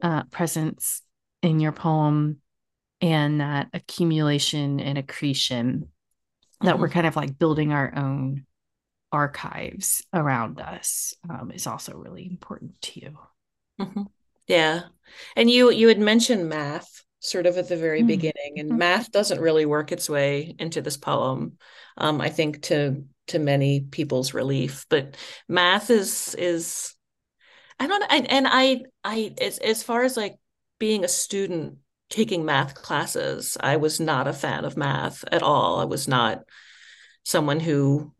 uh, 0.00 0.22
presence 0.24 1.02
in 1.42 1.58
your 1.58 1.72
poem, 1.72 2.40
and 3.00 3.40
that 3.40 3.70
accumulation 3.72 4.78
and 4.78 4.98
accretion 4.98 5.88
that 6.60 6.74
mm-hmm. 6.74 6.80
we're 6.80 6.90
kind 6.90 7.08
of 7.08 7.16
like 7.16 7.38
building 7.38 7.72
our 7.72 7.92
own 7.96 8.46
archives 9.12 10.04
around 10.12 10.60
us 10.60 11.14
um, 11.28 11.50
is 11.50 11.66
also 11.66 11.96
really 11.96 12.26
important 12.26 12.80
to 12.82 13.00
you. 13.00 13.18
Mm-hmm. 13.80 14.02
Yeah, 14.46 14.82
and 15.36 15.50
you 15.50 15.70
you 15.70 15.88
had 15.88 15.98
mentioned 15.98 16.48
math 16.48 17.04
sort 17.20 17.46
of 17.46 17.58
at 17.58 17.68
the 17.68 17.76
very 17.76 18.00
mm-hmm. 18.00 18.08
beginning, 18.08 18.54
and 18.58 18.70
mm-hmm. 18.70 18.78
math 18.78 19.12
doesn't 19.12 19.40
really 19.40 19.66
work 19.66 19.92
its 19.92 20.08
way 20.08 20.54
into 20.58 20.82
this 20.82 20.96
poem. 20.96 21.58
Um, 21.96 22.20
I 22.20 22.30
think 22.30 22.62
to 22.62 23.04
to 23.28 23.38
many 23.38 23.80
people's 23.80 24.34
relief, 24.34 24.86
but 24.88 25.16
math 25.48 25.90
is 25.90 26.34
is 26.36 26.94
I 27.78 27.86
don't 27.86 28.04
and, 28.10 28.30
and 28.30 28.46
I 28.48 28.82
I 29.04 29.34
as 29.40 29.58
as 29.58 29.82
far 29.82 30.02
as 30.02 30.16
like 30.16 30.36
being 30.78 31.04
a 31.04 31.08
student 31.08 31.76
taking 32.08 32.44
math 32.44 32.74
classes, 32.74 33.56
I 33.60 33.76
was 33.76 34.00
not 34.00 34.26
a 34.26 34.32
fan 34.32 34.64
of 34.64 34.76
math 34.76 35.24
at 35.30 35.42
all. 35.42 35.78
I 35.78 35.84
was 35.84 36.08
not 36.08 36.42
someone 37.24 37.60
who 37.60 38.12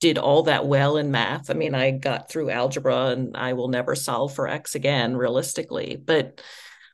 did 0.00 0.18
all 0.18 0.44
that 0.44 0.66
well 0.66 0.96
in 0.96 1.10
math. 1.10 1.50
I 1.50 1.54
mean, 1.54 1.74
I 1.74 1.90
got 1.90 2.30
through 2.30 2.50
algebra 2.50 3.08
and 3.08 3.36
I 3.36 3.52
will 3.52 3.68
never 3.68 3.94
solve 3.94 4.34
for 4.34 4.48
X 4.48 4.74
again, 4.74 5.16
realistically. 5.16 5.96
But 6.02 6.40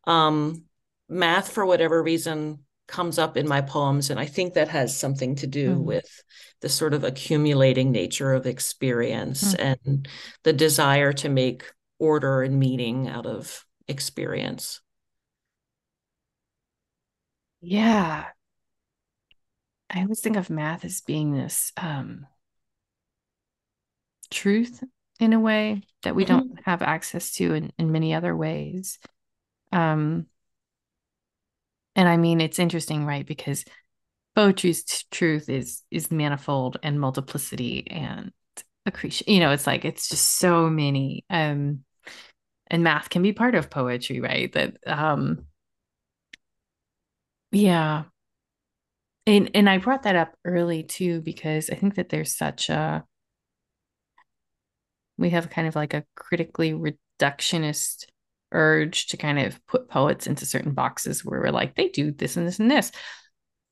um, 0.07 0.64
math, 1.09 1.52
for 1.52 1.64
whatever 1.64 2.02
reason, 2.02 2.59
comes 2.88 3.18
up 3.18 3.36
in 3.36 3.48
my 3.48 3.61
poems. 3.61 4.11
And 4.11 4.18
I 4.18 4.26
think 4.26 4.54
that 4.54 4.68
has 4.68 4.96
something 4.96 5.36
to 5.36 5.46
do 5.46 5.76
mm. 5.76 5.84
with 5.84 6.22
the 6.61 6.68
sort 6.68 6.94
of 6.94 7.04
accumulating 7.04 7.92
nature 7.92 8.32
of 8.32 8.46
experience 8.46 9.54
mm. 9.54 9.76
and 9.84 10.09
the 10.42 10.52
desire 10.52 11.12
to 11.14 11.28
make 11.28 11.64
order 11.98 12.42
and 12.42 12.59
meaning 12.59 13.09
out 13.09 13.26
of 13.26 13.64
experience. 13.88 14.80
Yeah. 17.61 18.26
I 19.90 20.00
always 20.00 20.20
think 20.20 20.36
of 20.36 20.50
math 20.50 20.84
as 20.84 21.00
being 21.00 21.32
this 21.32 21.72
um, 21.76 22.26
truth 24.28 24.82
in 25.18 25.32
a 25.32 25.40
way 25.40 25.82
that 26.02 26.14
we 26.14 26.24
mm-hmm. 26.24 26.38
don't 26.38 26.60
have 26.64 26.82
access 26.82 27.32
to 27.32 27.54
in, 27.54 27.72
in 27.78 27.92
many 27.92 28.14
other 28.14 28.36
ways. 28.36 28.98
Um, 29.72 30.26
and 31.94 32.08
I 32.08 32.16
mean, 32.16 32.40
it's 32.40 32.58
interesting, 32.58 33.06
right? 33.06 33.26
Because 33.26 33.64
poetry's 34.34 34.84
t- 34.84 35.04
truth 35.10 35.48
is 35.48 35.82
is 35.90 36.10
manifold 36.10 36.76
and 36.82 37.00
multiplicity 37.00 37.86
and 37.90 38.32
accretion. 38.84 39.32
You 39.32 39.40
know, 39.40 39.50
it's 39.50 39.66
like 39.66 39.84
it's 39.84 40.08
just 40.08 40.38
so 40.38 40.68
many. 40.68 41.24
Um, 41.30 41.84
and 42.68 42.82
math 42.82 43.10
can 43.10 43.22
be 43.22 43.32
part 43.32 43.54
of 43.54 43.70
poetry, 43.70 44.20
right? 44.20 44.52
That 44.52 44.76
um, 44.86 45.46
yeah. 47.52 48.04
And 49.26 49.50
and 49.54 49.68
I 49.68 49.78
brought 49.78 50.04
that 50.04 50.16
up 50.16 50.34
early 50.44 50.82
too 50.82 51.20
because 51.20 51.70
I 51.70 51.74
think 51.74 51.94
that 51.96 52.10
there's 52.10 52.36
such 52.36 52.68
a 52.68 53.04
we 55.18 55.30
have 55.30 55.50
kind 55.50 55.66
of 55.66 55.74
like 55.74 55.94
a 55.94 56.04
critically 56.14 56.72
reductionist 56.72 58.06
urge 58.52 59.08
to 59.08 59.16
kind 59.16 59.38
of 59.38 59.64
put 59.66 59.88
poets 59.88 60.26
into 60.26 60.46
certain 60.46 60.72
boxes 60.72 61.24
where 61.24 61.40
we're 61.40 61.50
like 61.50 61.74
they 61.74 61.88
do 61.88 62.12
this 62.12 62.36
and 62.36 62.46
this 62.46 62.58
and 62.58 62.70
this 62.70 62.92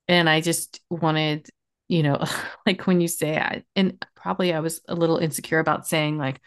and 0.09 0.29
i 0.29 0.41
just 0.41 0.81
wanted 0.91 1.49
you 1.89 2.03
know 2.03 2.23
like 2.67 2.87
when 2.87 3.01
you 3.01 3.09
say 3.09 3.37
I, 3.37 3.63
and 3.77 4.05
probably 4.17 4.53
i 4.53 4.61
was 4.61 4.81
a 4.89 4.95
little 4.95 5.19
insecure 5.19 5.61
about 5.61 5.87
saying 5.87 6.19
like 6.19 6.41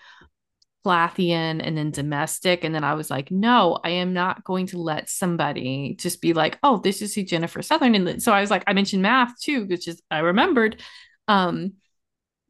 Plathian 0.87 1.59
and 1.61 1.77
then 1.77 1.91
domestic. 1.91 2.63
And 2.63 2.73
then 2.73 2.85
I 2.85 2.93
was 2.93 3.09
like, 3.09 3.29
no, 3.29 3.77
I 3.83 3.89
am 3.89 4.13
not 4.13 4.45
going 4.45 4.67
to 4.67 4.77
let 4.77 5.09
somebody 5.09 5.97
just 5.99 6.21
be 6.21 6.31
like, 6.31 6.57
oh, 6.63 6.77
this 6.77 7.01
is 7.01 7.13
who 7.13 7.23
Jennifer 7.23 7.61
Sutherland. 7.61 8.07
And 8.07 8.23
so 8.23 8.31
I 8.31 8.39
was 8.39 8.49
like, 8.49 8.63
I 8.67 8.73
mentioned 8.73 9.01
math 9.01 9.37
too, 9.37 9.65
which 9.65 9.89
is 9.89 10.01
I 10.09 10.19
remembered. 10.19 10.81
Um, 11.27 11.73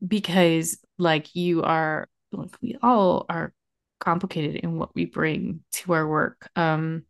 because 0.06 0.78
like 1.00 1.36
you 1.36 1.64
are 1.64 2.08
like 2.32 2.56
we 2.62 2.78
all 2.82 3.26
are 3.30 3.54
complicated 4.00 4.58
in 4.58 4.78
what 4.78 4.94
we 4.96 5.06
bring 5.06 5.62
to 5.72 5.94
our 5.94 6.08
work 6.08 6.50
um 6.56 7.04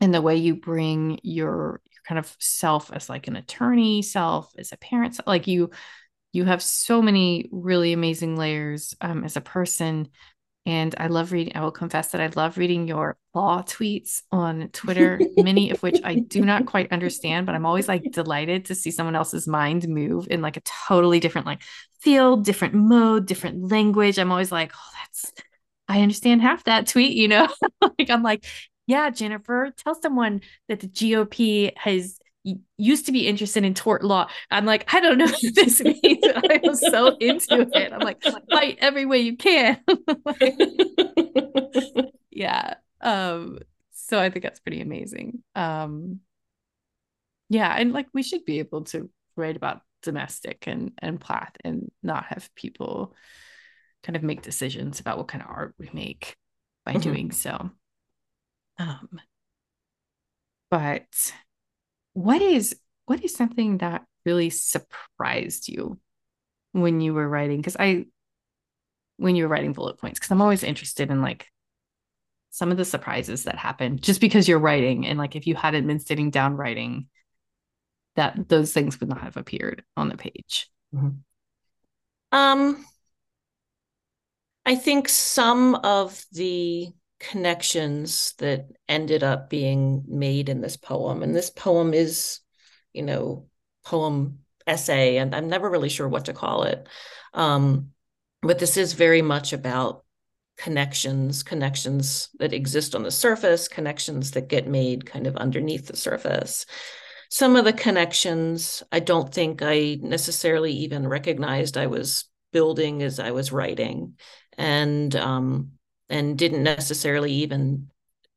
and 0.00 0.12
the 0.12 0.20
way 0.20 0.36
you 0.36 0.56
bring 0.56 1.18
your 1.22 1.80
your 1.84 2.02
kind 2.06 2.18
of 2.18 2.34
self 2.38 2.92
as 2.92 3.08
like 3.08 3.28
an 3.28 3.36
attorney 3.36 4.02
self 4.02 4.52
as 4.58 4.72
a 4.72 4.76
parent 4.76 5.20
like 5.26 5.46
you 5.46 5.70
you 6.32 6.44
have 6.44 6.62
so 6.62 7.00
many 7.00 7.48
really 7.52 7.92
amazing 7.92 8.36
layers 8.36 8.94
um 9.00 9.24
as 9.24 9.36
a 9.36 9.40
person 9.40 10.08
and 10.66 10.96
I 10.98 11.06
love 11.06 11.30
reading, 11.30 11.56
I 11.56 11.62
will 11.62 11.70
confess 11.70 12.08
that 12.08 12.20
I 12.20 12.26
love 12.34 12.58
reading 12.58 12.88
your 12.88 13.16
law 13.34 13.62
tweets 13.62 14.22
on 14.32 14.68
Twitter, 14.72 15.20
many 15.36 15.70
of 15.70 15.80
which 15.80 16.00
I 16.02 16.16
do 16.16 16.40
not 16.40 16.66
quite 16.66 16.90
understand, 16.90 17.46
but 17.46 17.54
I'm 17.54 17.64
always 17.64 17.86
like 17.86 18.10
delighted 18.10 18.64
to 18.66 18.74
see 18.74 18.90
someone 18.90 19.14
else's 19.14 19.46
mind 19.46 19.86
move 19.88 20.26
in 20.28 20.42
like 20.42 20.56
a 20.56 20.62
totally 20.88 21.20
different 21.20 21.46
like 21.46 21.62
field, 22.00 22.44
different 22.44 22.74
mode, 22.74 23.26
different 23.26 23.70
language. 23.70 24.18
I'm 24.18 24.32
always 24.32 24.50
like, 24.50 24.72
oh, 24.74 24.90
that's, 24.98 25.32
I 25.86 26.02
understand 26.02 26.42
half 26.42 26.64
that 26.64 26.88
tweet, 26.88 27.16
you 27.16 27.28
know? 27.28 27.48
like, 27.80 28.10
I'm 28.10 28.24
like, 28.24 28.44
yeah, 28.88 29.10
Jennifer, 29.10 29.72
tell 29.76 29.94
someone 29.94 30.40
that 30.68 30.80
the 30.80 30.88
GOP 30.88 31.72
has 31.76 32.18
used 32.76 33.06
to 33.06 33.12
be 33.12 33.26
interested 33.26 33.64
in 33.64 33.74
tort 33.74 34.04
law. 34.04 34.28
I'm 34.50 34.66
like, 34.66 34.92
I 34.94 35.00
don't 35.00 35.18
know 35.18 35.26
what 35.42 35.54
this 35.54 35.82
means. 35.82 36.00
I 36.02 36.60
was 36.62 36.80
so 36.80 37.16
into 37.16 37.68
it. 37.72 37.92
I'm 37.92 38.00
like, 38.00 38.22
fight 38.50 38.78
every 38.80 39.06
way 39.06 39.20
you 39.20 39.36
can. 39.36 39.80
yeah. 42.30 42.74
Um, 43.00 43.58
so 43.92 44.20
I 44.20 44.30
think 44.30 44.44
that's 44.44 44.60
pretty 44.60 44.80
amazing. 44.80 45.42
Um, 45.54 46.20
yeah, 47.48 47.74
and 47.76 47.92
like 47.92 48.06
we 48.12 48.22
should 48.22 48.44
be 48.44 48.58
able 48.58 48.84
to 48.84 49.10
write 49.36 49.56
about 49.56 49.80
domestic 50.02 50.64
and 50.66 50.92
and 50.98 51.20
Plath 51.20 51.52
and 51.64 51.90
not 52.02 52.26
have 52.26 52.54
people 52.54 53.14
kind 54.02 54.16
of 54.16 54.22
make 54.22 54.42
decisions 54.42 55.00
about 55.00 55.18
what 55.18 55.28
kind 55.28 55.42
of 55.42 55.50
art 55.50 55.74
we 55.78 55.90
make 55.92 56.36
by 56.84 56.92
mm-hmm. 56.92 57.00
doing 57.00 57.32
so. 57.32 57.70
Um, 58.78 59.20
but 60.70 61.32
what 62.16 62.40
is 62.40 62.74
what 63.04 63.22
is 63.22 63.34
something 63.34 63.76
that 63.76 64.02
really 64.24 64.48
surprised 64.48 65.68
you 65.68 66.00
when 66.72 67.02
you 67.02 67.12
were 67.12 67.28
writing 67.28 67.58
because 67.58 67.76
i 67.78 68.06
when 69.18 69.36
you 69.36 69.44
were 69.44 69.50
writing 69.50 69.74
bullet 69.74 69.98
points 69.98 70.18
because 70.18 70.30
i'm 70.30 70.40
always 70.40 70.62
interested 70.62 71.10
in 71.10 71.20
like 71.20 71.46
some 72.50 72.70
of 72.70 72.78
the 72.78 72.86
surprises 72.86 73.44
that 73.44 73.58
happen 73.58 73.98
just 73.98 74.22
because 74.22 74.48
you're 74.48 74.58
writing 74.58 75.06
and 75.06 75.18
like 75.18 75.36
if 75.36 75.46
you 75.46 75.54
hadn't 75.54 75.86
been 75.86 76.00
sitting 76.00 76.30
down 76.30 76.56
writing 76.56 77.06
that 78.14 78.48
those 78.48 78.72
things 78.72 78.98
would 78.98 79.10
not 79.10 79.20
have 79.20 79.36
appeared 79.36 79.84
on 79.94 80.08
the 80.08 80.16
page 80.16 80.70
mm-hmm. 80.94 81.10
um 82.32 82.82
i 84.64 84.74
think 84.74 85.06
some 85.06 85.74
of 85.74 86.24
the 86.32 86.88
connections 87.18 88.34
that 88.38 88.66
ended 88.88 89.22
up 89.22 89.48
being 89.48 90.04
made 90.06 90.48
in 90.48 90.60
this 90.60 90.76
poem. 90.76 91.22
And 91.22 91.34
this 91.34 91.50
poem 91.50 91.94
is, 91.94 92.40
you 92.92 93.02
know, 93.02 93.46
poem 93.84 94.40
essay, 94.66 95.16
and 95.16 95.34
I'm 95.34 95.48
never 95.48 95.70
really 95.70 95.88
sure 95.88 96.08
what 96.08 96.26
to 96.26 96.32
call 96.32 96.64
it. 96.64 96.88
Um, 97.32 97.90
but 98.42 98.58
this 98.58 98.76
is 98.76 98.92
very 98.92 99.22
much 99.22 99.52
about 99.52 100.04
connections, 100.56 101.42
connections 101.42 102.30
that 102.38 102.52
exist 102.52 102.94
on 102.94 103.02
the 103.02 103.10
surface, 103.10 103.68
connections 103.68 104.32
that 104.32 104.48
get 104.48 104.66
made 104.66 105.06
kind 105.06 105.26
of 105.26 105.36
underneath 105.36 105.86
the 105.86 105.96
surface. 105.96 106.66
Some 107.28 107.56
of 107.56 107.64
the 107.64 107.72
connections 107.72 108.82
I 108.92 109.00
don't 109.00 109.32
think 109.32 109.60
I 109.62 109.98
necessarily 110.00 110.72
even 110.72 111.06
recognized 111.06 111.76
I 111.76 111.86
was 111.86 112.24
building 112.52 113.02
as 113.02 113.20
I 113.20 113.32
was 113.32 113.52
writing. 113.52 114.14
And 114.56 115.14
um, 115.14 115.72
and 116.08 116.38
didn't 116.38 116.62
necessarily 116.62 117.32
even 117.32 117.88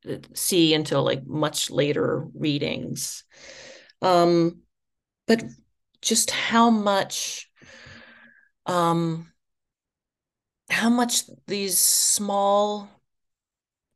uh, 0.08 0.16
see 0.34 0.74
until 0.74 1.02
like 1.02 1.26
much 1.26 1.70
later 1.70 2.26
readings. 2.34 3.24
Um, 4.02 4.62
but 5.26 5.44
just 6.02 6.30
how 6.30 6.70
much 6.70 7.48
um, 8.66 9.30
how 10.70 10.88
much 10.88 11.22
these 11.46 11.78
small 11.78 12.88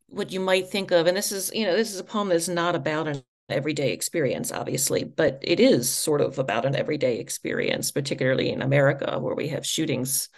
what 0.09 0.33
you 0.33 0.41
might 0.41 0.68
think 0.68 0.91
of 0.91 1.07
and 1.07 1.16
this 1.16 1.33
is 1.33 1.51
you 1.53 1.64
know 1.64 1.77
this 1.77 1.93
is 1.93 1.99
a 1.99 2.05
poem 2.05 2.29
that's 2.29 2.49
not 2.49 2.75
about 2.75 3.09
an 3.09 3.22
everyday 3.49 3.93
experience 3.93 4.53
obviously 4.53 5.05
but 5.05 5.39
it 5.43 5.61
is 5.61 5.89
sort 5.91 6.20
of 6.20 6.39
about 6.39 6.64
an 6.64 6.77
everyday 6.77 7.18
experience 7.18 7.91
particularly 7.91 8.51
in 8.51 8.62
america 8.62 9.18
where 9.18 9.35
we 9.35 9.49
have 9.49 9.66
shootings 9.66 10.29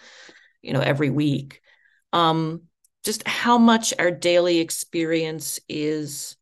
you 0.62 0.72
know 0.72 0.80
every 0.80 1.11
week 1.11 1.61
um 2.12 2.62
just 3.07 3.26
how 3.26 3.57
much 3.57 3.94
our 3.98 4.11
daily 4.11 4.59
experience 4.59 5.59
is 5.68 6.36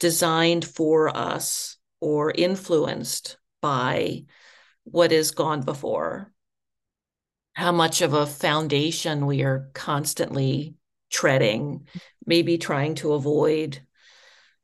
designed 0.00 0.64
for 0.64 1.14
us 1.14 1.76
or 2.00 2.30
influenced 2.30 3.36
by 3.60 4.24
what 4.84 5.12
is 5.12 5.32
gone 5.32 5.60
before 5.60 6.32
how 7.58 7.72
much 7.72 8.02
of 8.02 8.14
a 8.14 8.24
foundation 8.24 9.26
we 9.26 9.42
are 9.42 9.68
constantly 9.74 10.76
treading, 11.10 11.88
maybe 12.24 12.56
trying 12.56 12.94
to 12.94 13.14
avoid, 13.14 13.80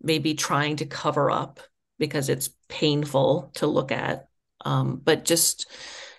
maybe 0.01 0.35
trying 0.35 0.77
to 0.77 0.87
cover 0.87 1.29
up 1.29 1.59
because 1.99 2.29
it's 2.29 2.51
painful 2.69 3.51
to 3.55 3.67
look 3.67 3.91
at. 3.91 4.29
Um, 4.65 5.01
but 5.03 5.25
just 5.25 5.67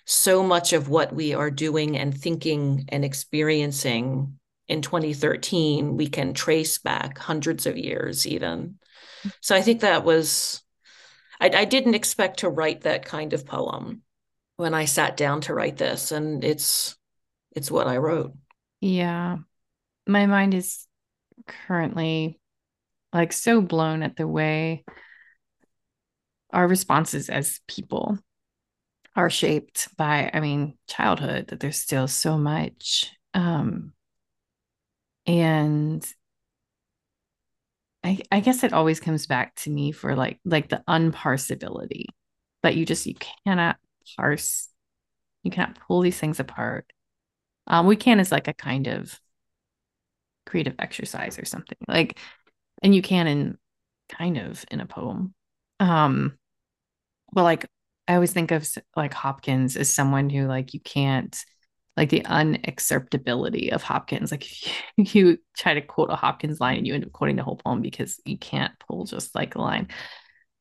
so 0.03 0.43
much 0.43 0.73
of 0.73 0.89
what 0.89 1.15
we 1.15 1.33
are 1.33 1.49
doing 1.49 1.97
and 1.97 2.13
thinking 2.13 2.83
and 2.89 3.05
experiencing 3.05 4.37
in 4.67 4.81
2013, 4.81 5.97
we 5.97 6.07
can 6.07 6.33
trace 6.33 6.77
back 6.77 7.17
hundreds 7.17 7.65
of 7.65 7.77
years, 7.77 8.25
even. 8.25 8.79
So 9.41 9.55
I 9.55 9.61
think 9.61 9.81
that 9.81 10.03
was, 10.03 10.61
I, 11.39 11.49
I 11.49 11.65
didn't 11.65 11.95
expect 11.95 12.39
to 12.39 12.49
write 12.49 12.81
that 12.81 13.05
kind 13.05 13.33
of 13.33 13.45
poem 13.45 14.01
when 14.57 14.73
I 14.73 14.85
sat 14.85 15.17
down 15.17 15.41
to 15.41 15.53
write 15.53 15.77
this, 15.77 16.11
and 16.11 16.43
it's 16.43 16.95
it's 17.55 17.71
what 17.71 17.87
I 17.87 17.97
wrote. 17.97 18.33
Yeah. 18.81 19.37
My 20.07 20.25
mind 20.25 20.53
is 20.53 20.85
currently 21.47 22.39
like 23.13 23.33
so 23.33 23.61
blown 23.61 24.03
at 24.03 24.17
the 24.17 24.27
way 24.27 24.83
our 26.51 26.67
responses 26.67 27.29
as 27.29 27.59
people 27.67 28.17
are 29.15 29.29
shaped 29.29 29.89
by, 29.97 30.29
I 30.33 30.39
mean, 30.41 30.77
childhood, 30.87 31.47
that 31.47 31.59
there's 31.59 31.79
still 31.79 32.07
so 32.07 32.37
much. 32.37 33.11
Um, 33.33 33.93
and 35.27 36.05
I, 38.03 38.19
I 38.31 38.39
guess 38.39 38.63
it 38.63 38.73
always 38.73 38.99
comes 38.99 39.25
back 39.25 39.55
to 39.57 39.69
me 39.69 39.91
for 39.91 40.15
like 40.15 40.39
like 40.45 40.69
the 40.69 40.83
unparsability 40.87 42.05
that 42.61 42.75
you 42.75 42.85
just 42.85 43.05
you 43.05 43.15
cannot 43.45 43.77
parse 44.17 44.69
you 45.43 45.51
cannot 45.51 45.79
pull 45.79 46.01
these 46.01 46.19
things 46.19 46.39
apart. 46.39 46.91
Um 47.67 47.87
we 47.87 47.95
can 47.95 48.19
as 48.19 48.31
like 48.31 48.47
a 48.47 48.53
kind 48.53 48.87
of 48.87 49.19
creative 50.45 50.75
exercise 50.79 51.39
or 51.39 51.45
something 51.45 51.77
like 51.87 52.19
and 52.83 52.93
you 52.93 53.01
can 53.01 53.27
in 53.27 53.57
kind 54.09 54.37
of 54.37 54.65
in 54.71 54.79
a 54.79 54.85
poem. 54.85 55.33
Um 55.79 56.37
but 57.33 57.43
like 57.43 57.65
I 58.07 58.15
always 58.15 58.33
think 58.33 58.51
of 58.51 58.67
like 58.95 59.13
Hopkins 59.13 59.77
as 59.77 59.89
someone 59.93 60.29
who 60.29 60.47
like 60.47 60.73
you 60.73 60.79
can't 60.79 61.37
like 61.97 62.09
the 62.09 62.21
unacceptability 62.21 63.71
of 63.71 63.83
Hopkins. 63.83 64.31
Like 64.31 64.43
if 64.97 65.15
you, 65.15 65.27
you 65.27 65.37
try 65.57 65.73
to 65.73 65.81
quote 65.81 66.09
a 66.09 66.15
Hopkins 66.15 66.59
line 66.59 66.77
and 66.77 66.87
you 66.87 66.93
end 66.93 67.05
up 67.05 67.11
quoting 67.11 67.35
the 67.35 67.43
whole 67.43 67.57
poem 67.57 67.81
because 67.81 68.19
you 68.25 68.37
can't 68.37 68.73
pull 68.87 69.05
just 69.05 69.35
like 69.35 69.55
a 69.55 69.61
line. 69.61 69.87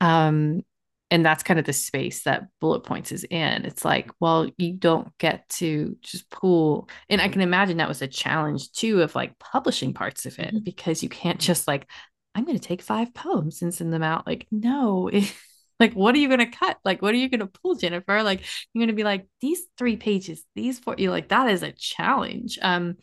Um, 0.01 0.63
and 1.11 1.25
that's 1.25 1.43
kind 1.43 1.61
of 1.61 1.67
the 1.67 1.73
space 1.73 2.25
that 2.25 2.49
bullet 2.61 2.81
points 2.81 3.13
is 3.13 3.25
in. 3.25 3.65
It's 3.65 3.85
like, 3.85 4.11
well, 4.21 4.49
you 4.57 4.73
don't 4.73 5.17
get 5.19 5.49
to 5.51 5.97
just 6.01 6.29
pull. 6.31 6.89
And 7.09 7.21
I 7.21 7.29
can 7.29 7.41
imagine 7.41 7.77
that 7.77 7.89
was 7.89 8.03
a 8.03 8.09
challenge 8.09 8.73
too 8.73 9.03
of 9.03 9.15
like 9.15 9.39
publishing 9.39 9.95
parts 9.95 10.27
of 10.27 10.39
it 10.39 10.49
mm-hmm. 10.49 10.65
because 10.65 11.03
you 11.03 11.09
can't 11.09 11.39
just 11.39 11.69
like, 11.69 11.89
I'm 12.35 12.45
going 12.45 12.59
to 12.59 12.69
take 12.69 12.83
five 12.83 13.15
poems 13.15 13.63
and 13.63 13.73
send 13.73 13.93
them 13.93 14.03
out. 14.03 14.27
Like, 14.27 14.47
no, 14.51 15.09
it, 15.13 15.33
like 15.81 15.95
what 15.95 16.15
are 16.15 16.19
you 16.19 16.29
going 16.29 16.41
to 16.41 16.47
cut? 16.47 16.79
Like 16.85 17.03
what 17.03 17.15
are 17.15 17.19
you 17.19 17.29
going 17.29 17.41
to 17.41 17.47
pull 17.47 17.75
jennifer? 17.75 18.23
Like 18.23 18.41
you're 18.73 18.81
going 18.81 18.89
to 18.89 18.95
be 18.95 19.05
like 19.05 19.27
these 19.41 19.61
three 19.77 19.97
pages 19.97 20.45
these 20.55 20.79
four 20.79 20.95
you're 20.99 21.11
like 21.11 21.29
that 21.29 21.51
is 21.51 21.63
a 21.63 21.73
challenge. 21.73 22.59
Um 22.63 22.97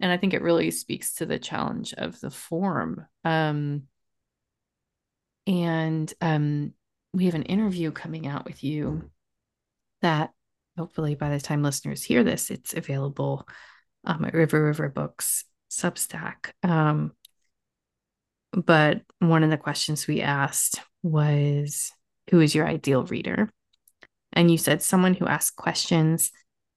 and 0.00 0.12
i 0.12 0.16
think 0.16 0.32
it 0.32 0.42
really 0.42 0.70
speaks 0.70 1.14
to 1.14 1.26
the 1.26 1.38
challenge 1.38 1.94
of 1.94 2.18
the 2.20 2.30
form. 2.30 3.06
Um 3.24 3.84
and 5.46 6.12
um 6.20 6.74
we 7.14 7.26
have 7.26 7.34
an 7.34 7.44
interview 7.44 7.90
coming 7.90 8.26
out 8.26 8.44
with 8.44 8.62
you 8.62 9.10
that 10.02 10.30
hopefully 10.76 11.14
by 11.14 11.30
the 11.30 11.40
time 11.40 11.62
listeners 11.62 12.04
hear 12.04 12.22
this 12.22 12.50
it's 12.50 12.74
available 12.74 13.48
um, 14.04 14.24
at 14.24 14.34
river 14.34 14.64
river 14.64 14.88
books 14.88 15.44
substack. 15.70 16.50
Um 16.62 17.12
but 18.52 19.02
one 19.18 19.44
of 19.44 19.50
the 19.50 19.58
questions 19.58 20.06
we 20.06 20.22
asked 20.22 20.80
was 21.02 21.92
who 22.30 22.40
is 22.40 22.54
your 22.54 22.66
ideal 22.66 23.04
reader? 23.04 23.50
And 24.32 24.50
you 24.50 24.58
said 24.58 24.82
someone 24.82 25.14
who 25.14 25.26
asks 25.26 25.54
questions, 25.54 26.30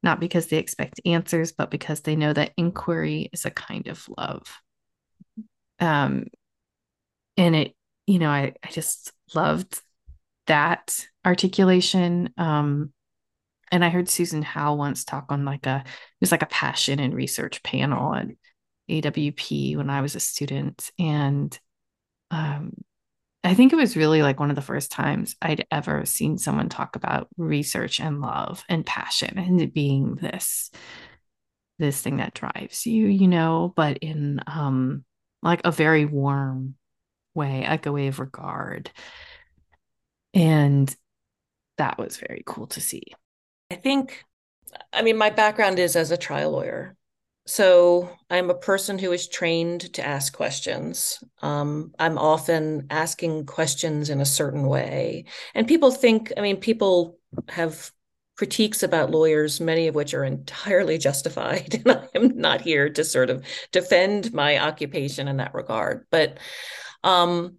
not 0.03 0.19
because 0.19 0.47
they 0.47 0.57
expect 0.57 1.01
answers, 1.05 1.51
but 1.51 1.69
because 1.69 2.01
they 2.01 2.15
know 2.15 2.33
that 2.33 2.53
inquiry 2.57 3.29
is 3.33 3.45
a 3.45 3.51
kind 3.51 3.87
of 3.87 4.07
love. 4.17 4.43
Um, 5.79 6.27
and 7.37 7.55
it, 7.55 7.75
you 8.07 8.19
know, 8.19 8.29
I, 8.29 8.53
I 8.63 8.71
just 8.71 9.11
loved 9.35 9.81
that 10.47 11.05
articulation. 11.25 12.33
Um, 12.37 12.93
and 13.71 13.85
I 13.85 13.89
heard 13.89 14.09
Susan 14.09 14.41
Howe 14.41 14.75
once 14.75 15.05
talk 15.05 15.27
on 15.29 15.45
like 15.45 15.65
a, 15.65 15.83
it 15.85 16.21
was 16.21 16.31
like 16.31 16.43
a 16.43 16.47
passion 16.47 16.99
and 16.99 17.13
research 17.13 17.63
panel 17.63 18.13
at 18.15 18.27
AWP 18.89 19.77
when 19.77 19.89
I 19.89 20.01
was 20.01 20.15
a 20.15 20.19
student. 20.19 20.91
And 20.99 21.57
um, 22.31 22.73
I 23.43 23.55
think 23.55 23.73
it 23.73 23.77
was 23.77 23.97
really 23.97 24.21
like 24.21 24.39
one 24.39 24.51
of 24.51 24.55
the 24.55 24.61
first 24.61 24.91
times 24.91 25.35
I'd 25.41 25.65
ever 25.71 26.05
seen 26.05 26.37
someone 26.37 26.69
talk 26.69 26.95
about 26.95 27.27
research 27.37 27.99
and 27.99 28.21
love 28.21 28.63
and 28.69 28.85
passion 28.85 29.39
and 29.39 29.59
it 29.59 29.73
being 29.73 30.15
this 30.15 30.69
this 31.79 31.99
thing 31.99 32.17
that 32.17 32.35
drives 32.35 32.85
you, 32.85 33.07
you 33.07 33.27
know, 33.27 33.73
but 33.75 33.97
in 33.97 34.39
um 34.45 35.03
like 35.41 35.61
a 35.65 35.71
very 35.71 36.05
warm 36.05 36.75
way, 37.33 37.65
like 37.67 37.87
a 37.87 37.91
way 37.91 38.07
of 38.07 38.19
regard. 38.19 38.91
And 40.35 40.93
that 41.77 41.97
was 41.97 42.17
very 42.17 42.43
cool 42.45 42.67
to 42.67 42.81
see. 42.81 43.03
I 43.71 43.75
think 43.75 44.23
I 44.93 45.01
mean 45.01 45.17
my 45.17 45.31
background 45.31 45.79
is 45.79 45.95
as 45.95 46.11
a 46.11 46.17
trial 46.17 46.51
lawyer. 46.51 46.95
So 47.45 48.09
I'm 48.29 48.49
a 48.49 48.55
person 48.55 48.99
who 48.99 49.11
is 49.11 49.27
trained 49.27 49.93
to 49.93 50.05
ask 50.05 50.31
questions. 50.33 51.23
Um, 51.41 51.93
I'm 51.97 52.17
often 52.17 52.87
asking 52.89 53.47
questions 53.47 54.09
in 54.09 54.21
a 54.21 54.25
certain 54.25 54.67
way. 54.67 55.25
And 55.55 55.67
people 55.67 55.91
think, 55.91 56.31
I 56.37 56.41
mean, 56.41 56.57
people 56.57 57.17
have 57.49 57.91
critiques 58.37 58.83
about 58.83 59.11
lawyers, 59.11 59.59
many 59.59 59.87
of 59.87 59.95
which 59.95 60.13
are 60.13 60.23
entirely 60.23 60.97
justified. 60.99 61.81
And 61.83 61.91
I 61.91 62.07
am 62.15 62.37
not 62.37 62.61
here 62.61 62.89
to 62.89 63.03
sort 63.03 63.29
of 63.29 63.43
defend 63.71 64.33
my 64.33 64.59
occupation 64.59 65.27
in 65.27 65.37
that 65.37 65.55
regard. 65.55 66.05
But 66.11 66.37
um, 67.03 67.57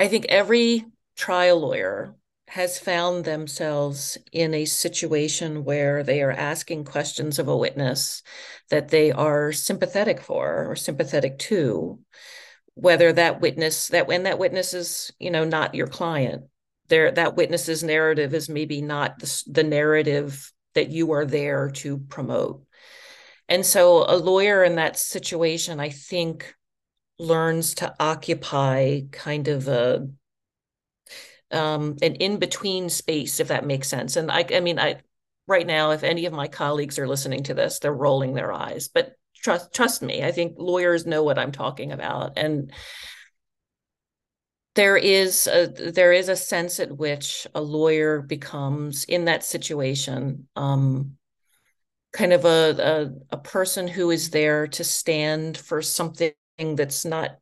I 0.00 0.08
think 0.08 0.26
every 0.28 0.86
trial 1.16 1.60
lawyer 1.60 2.14
has 2.48 2.78
found 2.78 3.24
themselves 3.24 4.16
in 4.32 4.54
a 4.54 4.64
situation 4.64 5.64
where 5.64 6.02
they 6.02 6.22
are 6.22 6.32
asking 6.32 6.84
questions 6.84 7.38
of 7.38 7.46
a 7.46 7.56
witness 7.56 8.22
that 8.70 8.88
they 8.88 9.12
are 9.12 9.52
sympathetic 9.52 10.20
for 10.20 10.66
or 10.66 10.74
sympathetic 10.74 11.38
to 11.38 11.98
whether 12.74 13.12
that 13.12 13.40
witness 13.40 13.88
that 13.88 14.06
when 14.06 14.22
that 14.22 14.38
witness 14.38 14.72
is 14.72 15.12
you 15.18 15.30
know 15.30 15.44
not 15.44 15.74
your 15.74 15.86
client. 15.86 16.44
There 16.88 17.10
that 17.10 17.36
witness's 17.36 17.84
narrative 17.84 18.32
is 18.32 18.48
maybe 18.48 18.80
not 18.80 19.18
the, 19.18 19.42
the 19.46 19.64
narrative 19.64 20.50
that 20.74 20.88
you 20.88 21.12
are 21.12 21.26
there 21.26 21.70
to 21.70 21.98
promote. 21.98 22.64
And 23.48 23.64
so 23.64 24.04
a 24.08 24.16
lawyer 24.16 24.64
in 24.64 24.76
that 24.76 24.98
situation 24.98 25.80
i 25.80 25.90
think 25.90 26.54
learns 27.18 27.74
to 27.74 27.94
occupy 27.98 29.00
kind 29.10 29.48
of 29.48 29.68
a 29.68 30.08
um, 31.50 31.96
an 32.02 32.14
in 32.16 32.38
between 32.38 32.88
space, 32.88 33.40
if 33.40 33.48
that 33.48 33.66
makes 33.66 33.88
sense. 33.88 34.16
And 34.16 34.30
I, 34.30 34.44
I 34.54 34.60
mean, 34.60 34.78
I 34.78 35.00
right 35.46 35.66
now, 35.66 35.92
if 35.92 36.04
any 36.04 36.26
of 36.26 36.32
my 36.32 36.48
colleagues 36.48 36.98
are 36.98 37.08
listening 37.08 37.42
to 37.44 37.54
this, 37.54 37.78
they're 37.78 37.92
rolling 37.92 38.34
their 38.34 38.52
eyes. 38.52 38.88
But 38.88 39.14
trust 39.34 39.72
trust 39.72 40.02
me, 40.02 40.22
I 40.22 40.32
think 40.32 40.54
lawyers 40.58 41.06
know 41.06 41.22
what 41.22 41.38
I'm 41.38 41.52
talking 41.52 41.92
about, 41.92 42.32
and 42.36 42.72
there 44.74 44.96
is 44.96 45.48
a 45.48 45.66
there 45.66 46.12
is 46.12 46.28
a 46.28 46.36
sense 46.36 46.78
at 46.78 46.96
which 46.96 47.46
a 47.54 47.60
lawyer 47.60 48.22
becomes 48.22 49.04
in 49.04 49.24
that 49.24 49.42
situation 49.42 50.46
um, 50.54 51.16
kind 52.12 52.32
of 52.32 52.44
a, 52.44 53.10
a 53.30 53.34
a 53.34 53.38
person 53.38 53.88
who 53.88 54.10
is 54.10 54.30
there 54.30 54.68
to 54.68 54.84
stand 54.84 55.56
for 55.56 55.82
something 55.82 56.32
that's 56.58 57.04
not 57.04 57.38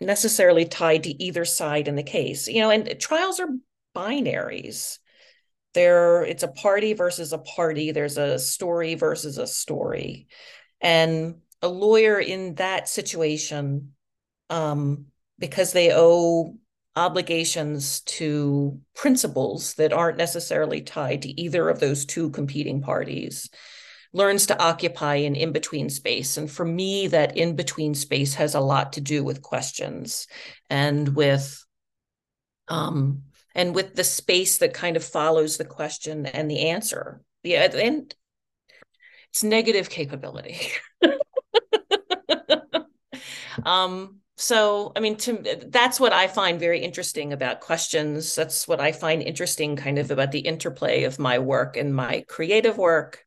necessarily 0.00 0.64
tied 0.64 1.04
to 1.04 1.22
either 1.22 1.44
side 1.44 1.88
in 1.88 1.96
the 1.96 2.02
case. 2.02 2.48
You 2.48 2.60
know, 2.60 2.70
and 2.70 2.98
trials 3.00 3.40
are 3.40 3.48
binaries. 3.94 4.98
There, 5.74 6.22
it's 6.24 6.42
a 6.42 6.48
party 6.48 6.92
versus 6.92 7.32
a 7.32 7.38
party. 7.38 7.90
There's 7.90 8.18
a 8.18 8.38
story 8.38 8.94
versus 8.94 9.38
a 9.38 9.46
story, 9.46 10.28
and 10.80 11.36
a 11.62 11.68
lawyer 11.68 12.20
in 12.20 12.54
that 12.56 12.88
situation, 12.88 13.94
um, 14.50 15.06
because 15.38 15.72
they 15.72 15.92
owe 15.92 16.56
obligations 16.96 18.00
to 18.02 18.80
principles 18.94 19.74
that 19.74 19.92
aren't 19.92 20.16
necessarily 20.16 20.80
tied 20.80 21.22
to 21.22 21.40
either 21.40 21.68
of 21.68 21.80
those 21.80 22.04
two 22.04 22.30
competing 22.30 22.80
parties 22.80 23.50
learns 24.14 24.46
to 24.46 24.58
occupy 24.62 25.16
an 25.16 25.34
in 25.34 25.52
between 25.52 25.90
space. 25.90 26.38
And 26.38 26.50
for 26.50 26.64
me, 26.64 27.08
that 27.08 27.36
in 27.36 27.56
between 27.56 27.94
space 27.94 28.34
has 28.34 28.54
a 28.54 28.60
lot 28.60 28.94
to 28.94 29.00
do 29.00 29.22
with 29.22 29.42
questions 29.42 30.26
and 30.70 31.14
with 31.14 31.62
um, 32.68 33.24
and 33.54 33.74
with 33.74 33.94
the 33.94 34.04
space 34.04 34.58
that 34.58 34.72
kind 34.72 34.96
of 34.96 35.04
follows 35.04 35.58
the 35.58 35.64
question 35.64 36.24
and 36.26 36.50
the 36.50 36.70
answer. 36.70 37.20
Yeah, 37.42 37.70
and 37.76 38.14
it's 39.30 39.44
negative 39.44 39.90
capability. 39.90 40.58
um, 43.64 44.20
so 44.36 44.90
i 44.96 45.00
mean 45.00 45.16
to 45.16 45.38
that's 45.68 46.00
what 46.00 46.12
i 46.12 46.26
find 46.26 46.58
very 46.58 46.80
interesting 46.80 47.32
about 47.32 47.60
questions 47.60 48.34
that's 48.34 48.66
what 48.66 48.80
i 48.80 48.90
find 48.90 49.22
interesting 49.22 49.76
kind 49.76 49.96
of 49.96 50.10
about 50.10 50.32
the 50.32 50.40
interplay 50.40 51.04
of 51.04 51.20
my 51.20 51.38
work 51.38 51.76
and 51.76 51.94
my 51.94 52.24
creative 52.28 52.76
work 52.76 53.23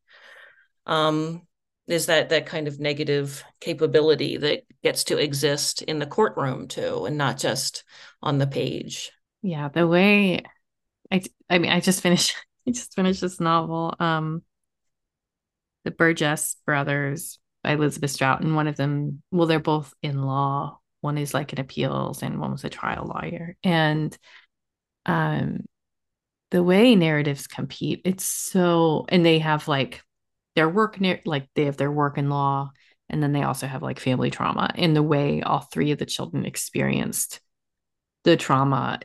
um, 0.87 1.43
is 1.87 2.07
that 2.07 2.29
that 2.29 2.45
kind 2.45 2.67
of 2.67 2.79
negative 2.79 3.43
capability 3.61 4.37
that 4.37 4.63
gets 4.83 5.05
to 5.05 5.17
exist 5.17 5.81
in 5.83 5.99
the 5.99 6.05
courtroom 6.05 6.67
too 6.67 7.05
and 7.05 7.17
not 7.17 7.37
just 7.37 7.83
on 8.21 8.37
the 8.37 8.47
page. 8.47 9.11
Yeah 9.41 9.69
the 9.69 9.87
way 9.87 10.41
i 11.11 11.21
i 11.49 11.57
mean 11.57 11.71
i 11.71 11.79
just 11.79 12.01
finished 12.01 12.35
i 12.67 12.71
just 12.71 12.93
finished 12.93 13.21
this 13.21 13.39
novel 13.39 13.95
um 13.99 14.41
the 15.85 15.91
burgess 15.91 16.57
brothers 16.65 17.39
by 17.63 17.71
elizabeth 17.71 18.11
strout 18.11 18.41
and 18.41 18.55
one 18.55 18.67
of 18.67 18.75
them 18.75 19.21
well 19.31 19.47
they're 19.47 19.59
both 19.59 19.93
in 20.01 20.21
law. 20.21 20.79
One 21.01 21.17
is 21.17 21.33
like 21.33 21.53
an 21.53 21.59
appeals 21.59 22.23
and 22.23 22.39
one 22.39 22.51
was 22.51 22.65
a 22.65 22.69
trial 22.69 23.05
lawyer. 23.05 23.55
And 23.63 24.17
um 25.05 25.65
the 26.51 26.63
way 26.63 26.95
narratives 26.95 27.47
compete 27.47 28.01
it's 28.03 28.25
so 28.25 29.05
and 29.09 29.25
they 29.25 29.39
have 29.39 29.67
like 29.67 30.01
their 30.57 30.67
work 30.67 30.97
like 31.25 31.47
they 31.55 31.65
have 31.65 31.77
their 31.77 31.91
work 31.91 32.17
in 32.17 32.29
law 32.29 32.69
and 33.09 33.23
then 33.23 33.31
they 33.31 33.43
also 33.43 33.65
have 33.65 33.81
like 33.81 33.99
family 33.99 34.29
trauma 34.29 34.69
and 34.75 34.93
the 34.93 35.03
way 35.03 35.41
all 35.41 35.61
three 35.61 35.91
of 35.91 35.97
the 35.97 36.05
children 36.05 36.45
experienced 36.45 37.39
the 38.25 38.35
trauma 38.35 38.99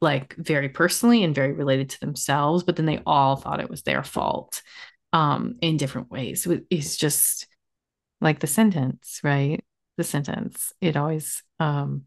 like 0.00 0.34
very 0.36 0.68
personally 0.68 1.22
and 1.22 1.34
very 1.34 1.52
related 1.52 1.90
to 1.90 2.00
themselves 2.00 2.64
but 2.64 2.74
then 2.74 2.86
they 2.86 3.00
all 3.06 3.36
thought 3.36 3.60
it 3.60 3.70
was 3.70 3.82
their 3.82 4.02
fault 4.02 4.60
um 5.12 5.54
in 5.60 5.76
different 5.76 6.10
ways 6.10 6.48
it's 6.70 6.96
just 6.96 7.46
like 8.20 8.40
the 8.40 8.48
sentence 8.48 9.20
right 9.22 9.62
the 9.96 10.04
sentence. 10.04 10.72
It 10.80 10.96
always 10.96 11.42
um 11.58 12.02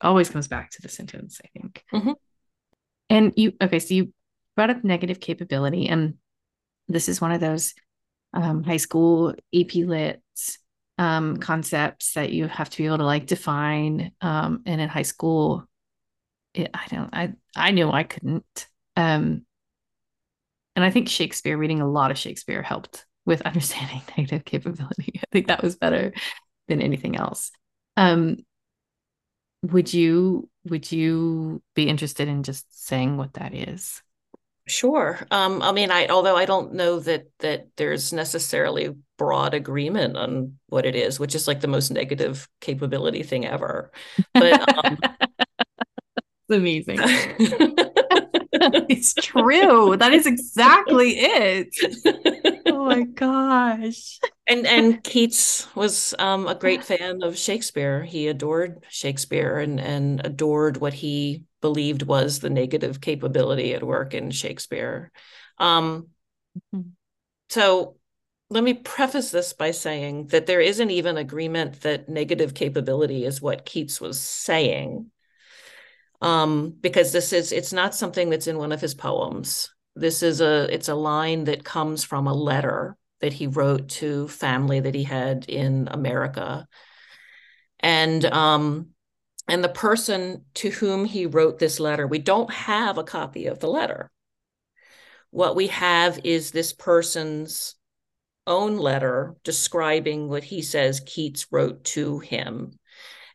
always 0.00 0.30
comes 0.30 0.48
back 0.48 0.70
to 0.70 0.82
the 0.82 0.88
sentence, 0.88 1.40
I 1.44 1.48
think. 1.58 1.84
Mm-hmm. 1.92 2.12
And 3.10 3.32
you 3.36 3.52
okay, 3.60 3.78
so 3.78 3.94
you 3.94 4.12
brought 4.56 4.70
up 4.70 4.84
negative 4.84 5.20
capability, 5.20 5.88
and 5.88 6.14
this 6.88 7.08
is 7.08 7.20
one 7.20 7.32
of 7.32 7.40
those 7.40 7.74
um, 8.32 8.62
high 8.62 8.78
school 8.78 9.34
AP 9.54 9.74
Lit 9.74 10.22
um, 10.98 11.38
concepts 11.38 12.14
that 12.14 12.32
you 12.32 12.46
have 12.46 12.70
to 12.70 12.78
be 12.78 12.86
able 12.86 12.98
to 12.98 13.04
like 13.04 13.26
define. 13.26 14.12
Um, 14.20 14.62
and 14.66 14.80
in 14.80 14.88
high 14.88 15.02
school, 15.02 15.64
it, 16.54 16.70
I 16.74 16.86
don't, 16.88 17.10
I 17.12 17.32
I 17.56 17.70
knew 17.70 17.90
I 17.90 18.02
couldn't. 18.02 18.66
Um, 18.96 19.44
and 20.74 20.84
I 20.84 20.90
think 20.90 21.08
Shakespeare, 21.08 21.56
reading 21.56 21.80
a 21.80 21.88
lot 21.88 22.10
of 22.10 22.18
Shakespeare, 22.18 22.62
helped 22.62 23.06
with 23.24 23.42
understanding 23.46 24.02
negative 24.16 24.44
capability. 24.44 25.14
I 25.18 25.24
think 25.32 25.48
that 25.48 25.62
was 25.62 25.76
better 25.76 26.12
than 26.68 26.80
anything 26.80 27.16
else. 27.16 27.50
Um, 27.96 28.38
would 29.62 29.92
you 29.92 30.48
would 30.64 30.90
you 30.90 31.62
be 31.74 31.88
interested 31.88 32.28
in 32.28 32.42
just 32.42 32.86
saying 32.86 33.16
what 33.16 33.34
that 33.34 33.54
is? 33.54 34.02
Sure. 34.68 35.18
Um, 35.32 35.60
I 35.60 35.72
mean, 35.72 35.90
I 35.90 36.06
although 36.06 36.36
I 36.36 36.44
don't 36.44 36.74
know 36.74 37.00
that 37.00 37.26
that 37.40 37.66
there's 37.76 38.12
necessarily 38.12 38.94
broad 39.18 39.54
agreement 39.54 40.16
on 40.16 40.58
what 40.68 40.86
it 40.86 40.94
is, 40.94 41.18
which 41.18 41.34
is 41.34 41.48
like 41.48 41.60
the 41.60 41.66
most 41.68 41.90
negative 41.90 42.48
capability 42.60 43.24
thing 43.24 43.44
ever. 43.44 43.90
But 44.34 44.60
um, 44.86 44.98
it's 46.48 46.50
amazing. 46.50 46.98
it's 48.88 49.14
true. 49.14 49.96
That 49.96 50.12
is 50.12 50.26
exactly 50.26 51.16
it. 51.18 51.74
Oh 52.66 52.84
my 52.86 53.02
gosh. 53.14 54.20
And 54.48 54.66
and 54.66 55.02
Keats 55.02 55.74
was 55.74 56.14
um, 56.18 56.46
a 56.46 56.54
great 56.54 56.84
fan 56.84 57.22
of 57.22 57.36
Shakespeare. 57.36 58.02
He 58.02 58.28
adored 58.28 58.84
Shakespeare 58.88 59.58
and 59.58 59.80
and 59.80 60.24
adored 60.24 60.76
what 60.78 60.94
he 60.94 61.44
believed 61.60 62.02
was 62.02 62.40
the 62.40 62.50
negative 62.50 63.00
capability 63.00 63.74
at 63.74 63.82
work 63.82 64.14
in 64.14 64.30
Shakespeare. 64.30 65.12
Um, 65.58 66.08
mm-hmm. 66.74 66.90
So 67.50 67.96
let 68.50 68.64
me 68.64 68.74
preface 68.74 69.30
this 69.30 69.52
by 69.52 69.70
saying 69.70 70.26
that 70.28 70.46
there 70.46 70.60
isn't 70.60 70.90
even 70.90 71.16
agreement 71.16 71.80
that 71.82 72.08
negative 72.08 72.54
capability 72.54 73.24
is 73.24 73.40
what 73.40 73.64
Keats 73.64 74.00
was 74.00 74.20
saying 74.20 75.10
um, 76.22 76.76
because 76.80 77.12
this 77.12 77.32
is 77.32 77.52
it's 77.52 77.72
not 77.72 77.94
something 77.94 78.30
that's 78.30 78.46
in 78.46 78.56
one 78.56 78.72
of 78.72 78.80
his 78.80 78.94
poems. 78.94 79.68
This 79.96 80.22
is 80.22 80.40
a 80.40 80.72
it's 80.72 80.88
a 80.88 80.94
line 80.94 81.44
that 81.44 81.64
comes 81.64 82.04
from 82.04 82.26
a 82.26 82.32
letter 82.32 82.96
that 83.20 83.32
he 83.32 83.48
wrote 83.48 83.88
to 83.88 84.28
family 84.28 84.80
that 84.80 84.94
he 84.94 85.02
had 85.02 85.44
in 85.48 85.88
America, 85.90 86.66
and 87.80 88.24
um, 88.24 88.90
and 89.48 89.64
the 89.64 89.68
person 89.68 90.44
to 90.54 90.70
whom 90.70 91.04
he 91.04 91.26
wrote 91.26 91.58
this 91.58 91.80
letter, 91.80 92.06
we 92.06 92.20
don't 92.20 92.52
have 92.52 92.98
a 92.98 93.04
copy 93.04 93.46
of 93.46 93.58
the 93.58 93.68
letter. 93.68 94.10
What 95.30 95.56
we 95.56 95.66
have 95.68 96.20
is 96.24 96.52
this 96.52 96.72
person's 96.72 97.74
own 98.46 98.76
letter 98.76 99.34
describing 99.42 100.28
what 100.28 100.44
he 100.44 100.62
says 100.62 101.00
Keats 101.00 101.46
wrote 101.50 101.82
to 101.84 102.20
him 102.20 102.78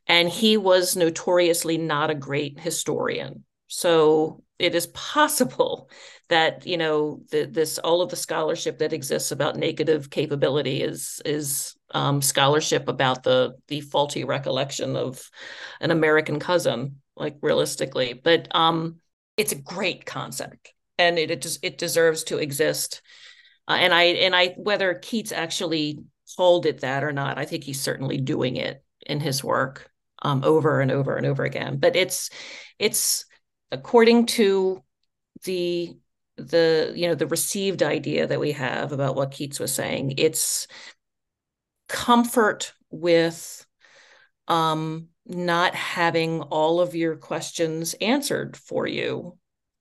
and 0.08 0.30
he 0.30 0.58
was 0.58 0.96
notoriously 0.96 1.78
not 1.78 2.10
a 2.10 2.16
great 2.16 2.60
historian. 2.60 3.44
So 3.68 4.44
it 4.58 4.74
is 4.74 4.88
possible 4.88 5.90
that 6.30 6.66
you 6.66 6.78
know 6.78 7.22
the, 7.32 7.46
this 7.46 7.78
all 7.78 8.02
of 8.02 8.10
the 8.10 8.16
scholarship 8.16 8.80
that 8.80 8.94
exists 8.94 9.32
about 9.32 9.56
negative 9.56 10.10
capability 10.10 10.82
is 10.82 11.22
is 11.26 11.76
um, 11.92 12.22
scholarship 12.22 12.88
about 12.88 13.24
the 13.24 13.56
the 13.68 13.82
faulty 13.82 14.24
recollection 14.24 14.96
of 14.96 15.30
an 15.80 15.92
American 15.92 16.40
cousin, 16.40 17.02
like 17.16 17.38
realistically. 17.42 18.14
But 18.14 18.54
um, 18.56 18.98
it's 19.36 19.52
a 19.52 19.62
great 19.62 20.06
concept, 20.06 20.74
and 20.98 21.20
it 21.20 21.32
it 21.32 21.42
just 21.42 21.64
it 21.64 21.78
deserves 21.78 22.24
to 22.26 22.38
exist. 22.38 23.02
Uh, 23.68 23.78
and 23.80 23.94
I 23.94 24.04
and 24.04 24.36
I 24.36 24.56
whether 24.58 24.94
Keats 24.96 25.32
actually 25.34 26.00
called 26.36 26.66
it 26.66 26.82
that 26.82 27.04
or 27.04 27.12
not, 27.12 27.38
I 27.38 27.46
think 27.46 27.64
he's 27.64 27.82
certainly 27.82 28.18
doing 28.18 28.56
it 28.58 28.84
in 29.06 29.20
his 29.20 29.44
work 29.44 29.90
um, 30.22 30.44
over 30.44 30.82
and 30.82 30.92
over 30.92 31.16
and 31.16 31.26
over 31.26 31.44
again. 31.44 31.78
But 31.78 31.96
it's 31.96 32.30
it's 32.80 33.26
according 33.72 34.28
to 34.28 34.84
the 35.44 35.98
the 36.38 36.94
you 36.96 37.08
know 37.08 37.16
the 37.16 37.28
received 37.28 37.84
idea 37.84 38.28
that 38.28 38.40
we 38.40 38.52
have 38.54 38.92
about 38.92 39.16
what 39.16 39.32
Keats 39.32 39.60
was 39.60 39.74
saying. 39.74 40.16
It's 40.18 40.68
comfort 41.88 42.74
with 42.90 43.66
um, 44.48 45.08
not 45.26 45.76
having 45.76 46.42
all 46.42 46.80
of 46.80 46.96
your 46.96 47.16
questions 47.16 47.96
answered 47.96 48.56
for 48.56 48.88
you. 48.88 49.38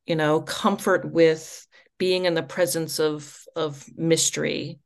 You 0.07 0.17
know, 0.17 0.41
comfort 0.41 1.11
with 1.11 1.67
being 1.99 2.27
in 2.27 2.35
the 2.35 2.43
presence 2.43 3.01
of 3.01 3.39
of 3.55 3.85
mystery, 3.97 4.79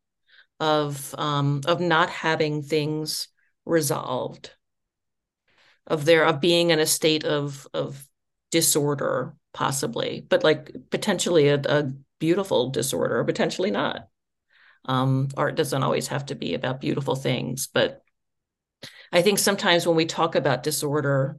of 0.58 1.14
um, 1.18 1.60
of 1.66 1.80
not 1.80 2.10
having 2.10 2.62
things 2.62 3.28
resolved 3.64 4.50
of 5.90 6.04
their 6.04 6.24
of 6.24 6.40
being 6.40 6.70
in 6.70 6.78
a 6.78 6.86
state 6.86 7.24
of 7.24 7.66
of 7.74 8.06
disorder 8.50 9.34
possibly 9.52 10.24
but 10.28 10.42
like 10.44 10.74
potentially 10.90 11.48
a, 11.48 11.60
a 11.66 11.92
beautiful 12.18 12.70
disorder 12.70 13.22
potentially 13.24 13.70
not. 13.70 14.08
Um, 14.86 15.28
art 15.36 15.56
doesn't 15.56 15.82
always 15.82 16.08
have 16.08 16.26
to 16.26 16.34
be 16.34 16.54
about 16.54 16.80
beautiful 16.80 17.14
things 17.14 17.66
but 17.66 18.02
i 19.12 19.20
think 19.20 19.38
sometimes 19.38 19.86
when 19.86 19.94
we 19.94 20.06
talk 20.06 20.34
about 20.34 20.62
disorder 20.62 21.38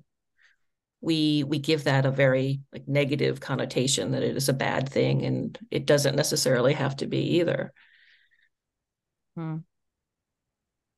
we 1.01 1.43
we 1.43 1.57
give 1.57 1.83
that 1.85 2.05
a 2.05 2.11
very 2.11 2.61
like 2.71 2.87
negative 2.87 3.39
connotation 3.39 4.11
that 4.11 4.23
it 4.23 4.37
is 4.37 4.47
a 4.47 4.53
bad 4.53 4.87
thing 4.87 5.25
and 5.25 5.57
it 5.71 5.85
doesn't 5.85 6.15
necessarily 6.15 6.73
have 6.73 6.95
to 6.97 7.07
be 7.07 7.39
either. 7.39 7.73
Hmm. 9.35 9.57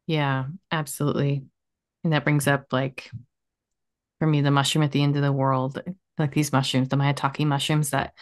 yeah 0.07 0.45
absolutely. 0.71 1.45
And 2.03 2.11
that 2.11 2.25
brings 2.25 2.47
up 2.47 2.65
like 2.73 3.09
for 4.23 4.27
me 4.27 4.39
the 4.39 4.51
mushroom 4.51 4.83
at 4.83 4.93
the 4.93 5.03
end 5.03 5.17
of 5.17 5.21
the 5.21 5.33
world 5.33 5.81
like 6.17 6.33
these 6.33 6.53
mushrooms 6.53 6.87
the 6.87 6.95
maitake 6.95 7.45
mushrooms 7.45 7.89
that 7.89 8.13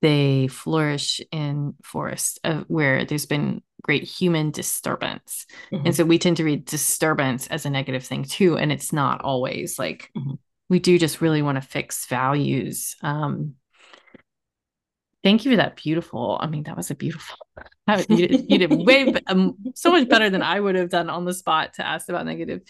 they 0.00 0.48
flourish 0.48 1.20
in 1.30 1.74
forests 1.82 2.38
uh, 2.42 2.62
where 2.68 3.04
there's 3.04 3.26
been 3.26 3.60
great 3.82 4.04
human 4.04 4.50
disturbance 4.50 5.44
mm-hmm. 5.70 5.84
and 5.84 5.94
so 5.94 6.06
we 6.06 6.18
tend 6.18 6.38
to 6.38 6.44
read 6.44 6.64
disturbance 6.64 7.48
as 7.48 7.66
a 7.66 7.70
negative 7.70 8.02
thing 8.02 8.24
too 8.24 8.56
and 8.56 8.72
it's 8.72 8.94
not 8.94 9.20
always 9.20 9.78
like 9.78 10.10
mm-hmm. 10.16 10.36
we 10.70 10.78
do 10.78 10.98
just 10.98 11.20
really 11.20 11.42
want 11.42 11.56
to 11.56 11.60
fix 11.60 12.06
values 12.06 12.96
um 13.02 13.52
thank 15.22 15.44
you 15.44 15.50
for 15.50 15.58
that 15.58 15.76
beautiful 15.76 16.38
i 16.40 16.46
mean 16.46 16.62
that 16.62 16.78
was 16.78 16.90
a 16.90 16.94
beautiful 16.94 17.36
you, 18.08 18.26
did, 18.26 18.50
you 18.50 18.56
did 18.56 18.72
way 18.72 19.14
um, 19.26 19.54
so 19.74 19.90
much 19.90 20.08
better 20.08 20.30
than 20.30 20.40
i 20.40 20.58
would 20.58 20.76
have 20.76 20.88
done 20.88 21.10
on 21.10 21.26
the 21.26 21.34
spot 21.34 21.74
to 21.74 21.86
ask 21.86 22.08
about 22.08 22.24
negative 22.24 22.62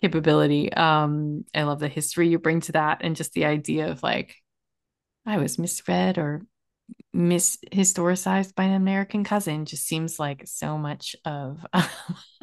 capability. 0.00 0.72
Um, 0.72 1.44
I 1.54 1.62
love 1.64 1.80
the 1.80 1.88
history 1.88 2.28
you 2.28 2.38
bring 2.38 2.60
to 2.62 2.72
that 2.72 2.98
and 3.02 3.16
just 3.16 3.32
the 3.32 3.44
idea 3.46 3.90
of 3.90 4.02
like, 4.02 4.36
I 5.26 5.36
was 5.38 5.58
misread 5.58 6.18
or 6.18 6.42
mishistoricized 7.14 8.54
by 8.54 8.64
an 8.64 8.74
American 8.74 9.24
cousin 9.24 9.64
just 9.64 9.86
seems 9.86 10.18
like 10.18 10.42
so 10.46 10.78
much 10.78 11.16
of 11.24 11.64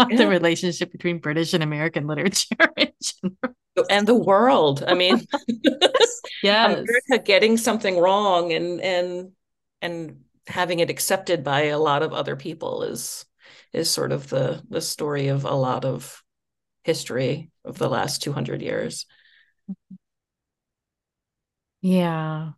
Yeah. 0.10 0.18
the 0.18 0.28
relationship 0.28 0.92
between 0.92 1.20
British 1.20 1.54
and 1.54 1.64
American 1.64 2.08
literature 2.08 2.56
in 2.78 2.92
general. 3.02 3.54
And 3.90 4.08
the 4.08 4.16
world. 4.16 4.84
I 4.88 4.94
mean, 4.94 5.26
Yes. 6.44 6.80
America 6.80 7.24
getting 7.26 7.58
something 7.58 7.98
wrong 7.98 8.54
and 8.54 8.80
and 8.82 9.32
and 9.82 10.20
having 10.48 10.80
it 10.80 10.90
accepted 10.90 11.44
by 11.44 11.64
a 11.64 11.80
lot 11.80 12.04
of 12.04 12.14
other 12.14 12.36
people 12.36 12.84
is 12.84 13.26
is 13.74 13.90
sort 13.90 14.12
of 14.12 14.30
the 14.30 14.62
the 14.70 14.82
story 14.82 15.28
of 15.28 15.46
a 15.46 15.54
lot 15.54 15.84
of 15.84 16.22
history 16.88 17.52
of 17.64 17.78
the 17.78 17.90
last 17.90 18.24
200 18.24 18.64
years. 18.64 19.06
Yeah. 21.82 22.54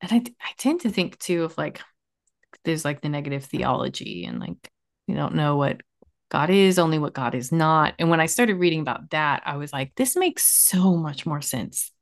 And 0.00 0.12
I 0.12 0.16
I 0.40 0.50
tend 0.58 0.82
to 0.82 0.90
think 0.90 1.18
too 1.18 1.44
of 1.44 1.56
like 1.56 1.80
there's 2.64 2.84
like 2.84 3.00
the 3.00 3.08
negative 3.08 3.44
theology 3.44 4.24
and 4.24 4.40
like 4.40 4.70
you 5.06 5.14
don't 5.14 5.34
know 5.34 5.56
what 5.56 5.82
God 6.30 6.50
is, 6.50 6.78
only 6.78 6.98
what 6.98 7.14
God 7.14 7.34
is 7.34 7.52
not. 7.52 7.94
And 7.98 8.10
when 8.10 8.20
I 8.20 8.26
started 8.26 8.54
reading 8.56 8.80
about 8.80 9.10
that, 9.10 9.42
I 9.46 9.56
was 9.56 9.72
like, 9.72 9.92
this 9.96 10.16
makes 10.16 10.44
so 10.44 10.96
much 10.96 11.26
more 11.26 11.42
sense 11.42 11.92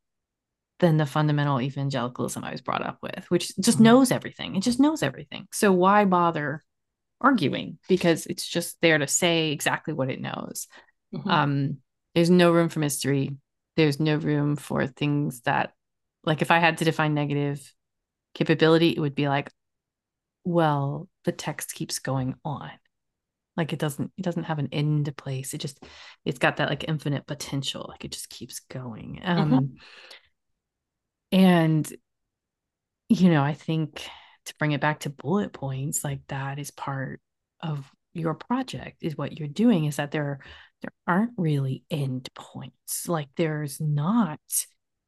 than 0.79 0.97
the 0.97 1.07
fundamental 1.07 1.61
evangelicalism 1.61 2.45
I 2.45 2.53
was 2.53 2.61
brought 2.61 2.85
up 2.87 2.99
with, 3.03 3.31
which 3.31 3.57
just 3.59 3.79
Mhm. 3.79 3.83
knows 3.83 4.11
everything. 4.13 4.57
It 4.57 4.63
just 4.63 4.81
knows 4.81 5.03
everything. 5.03 5.49
So 5.53 5.73
why 5.73 6.05
bother 6.05 6.63
arguing? 7.23 7.79
Because 7.89 8.27
it's 8.27 8.47
just 8.47 8.77
there 8.83 8.99
to 8.99 9.07
say 9.07 9.51
exactly 9.53 9.95
what 9.95 10.11
it 10.11 10.21
knows. 10.21 10.67
Mhm. 11.15 11.31
Um, 11.31 11.79
there's 12.15 12.31
no 12.31 12.53
room 12.53 12.69
for 12.69 12.81
mystery. 12.81 13.37
There's 13.77 13.99
no 13.99 14.17
room 14.17 14.57
for 14.57 14.87
things 14.87 15.41
that, 15.43 15.73
like, 16.25 16.43
if 16.43 16.51
I 16.51 16.59
had 16.59 16.79
to 16.79 16.85
define 16.85 17.15
negative 17.15 17.73
capability, 18.35 18.91
it 18.91 19.01
would 19.01 19.15
be 19.15 19.29
like, 19.29 19.51
well, 20.45 21.09
the 21.25 21.33
text 21.33 21.75
keeps 21.75 22.01
going 22.01 22.35
on. 22.45 22.71
Like 23.57 23.73
it 23.73 23.79
doesn't, 23.79 24.13
it 24.17 24.23
doesn't 24.23 24.45
have 24.45 24.59
an 24.59 24.71
end 24.73 25.05
to 25.05 25.13
place. 25.13 25.53
It 25.53 25.59
just, 25.59 25.85
it's 26.25 26.39
got 26.39 26.57
that 26.57 26.71
like 26.71 26.85
infinite 26.89 27.27
potential. 27.27 27.87
Like 27.89 28.05
it 28.05 28.13
just 28.13 28.31
keeps 28.31 28.61
going. 28.61 29.21
Um, 29.23 29.77
and 31.31 31.93
you 33.09 33.31
know, 33.31 33.43
I 33.43 33.53
think 33.53 34.09
to 34.47 34.55
bring 34.59 34.73
it 34.73 34.81
back 34.81 35.01
to 35.01 35.11
bullet 35.11 35.53
points, 35.53 36.05
like 36.05 36.21
that 36.29 36.59
is 36.59 36.71
part 36.71 37.21
of 37.61 37.91
your 38.15 38.35
project 38.35 38.99
is 39.01 39.17
what 39.17 39.39
you're 39.39 39.49
doing 39.49 39.87
is 39.87 39.97
that 39.97 40.11
there 40.11 40.41
there 40.83 40.93
aren't 41.07 41.33
really 41.37 41.85
end 41.91 42.29
points. 42.35 43.09
Like 43.09 43.29
there's 43.37 43.81
not 43.81 44.41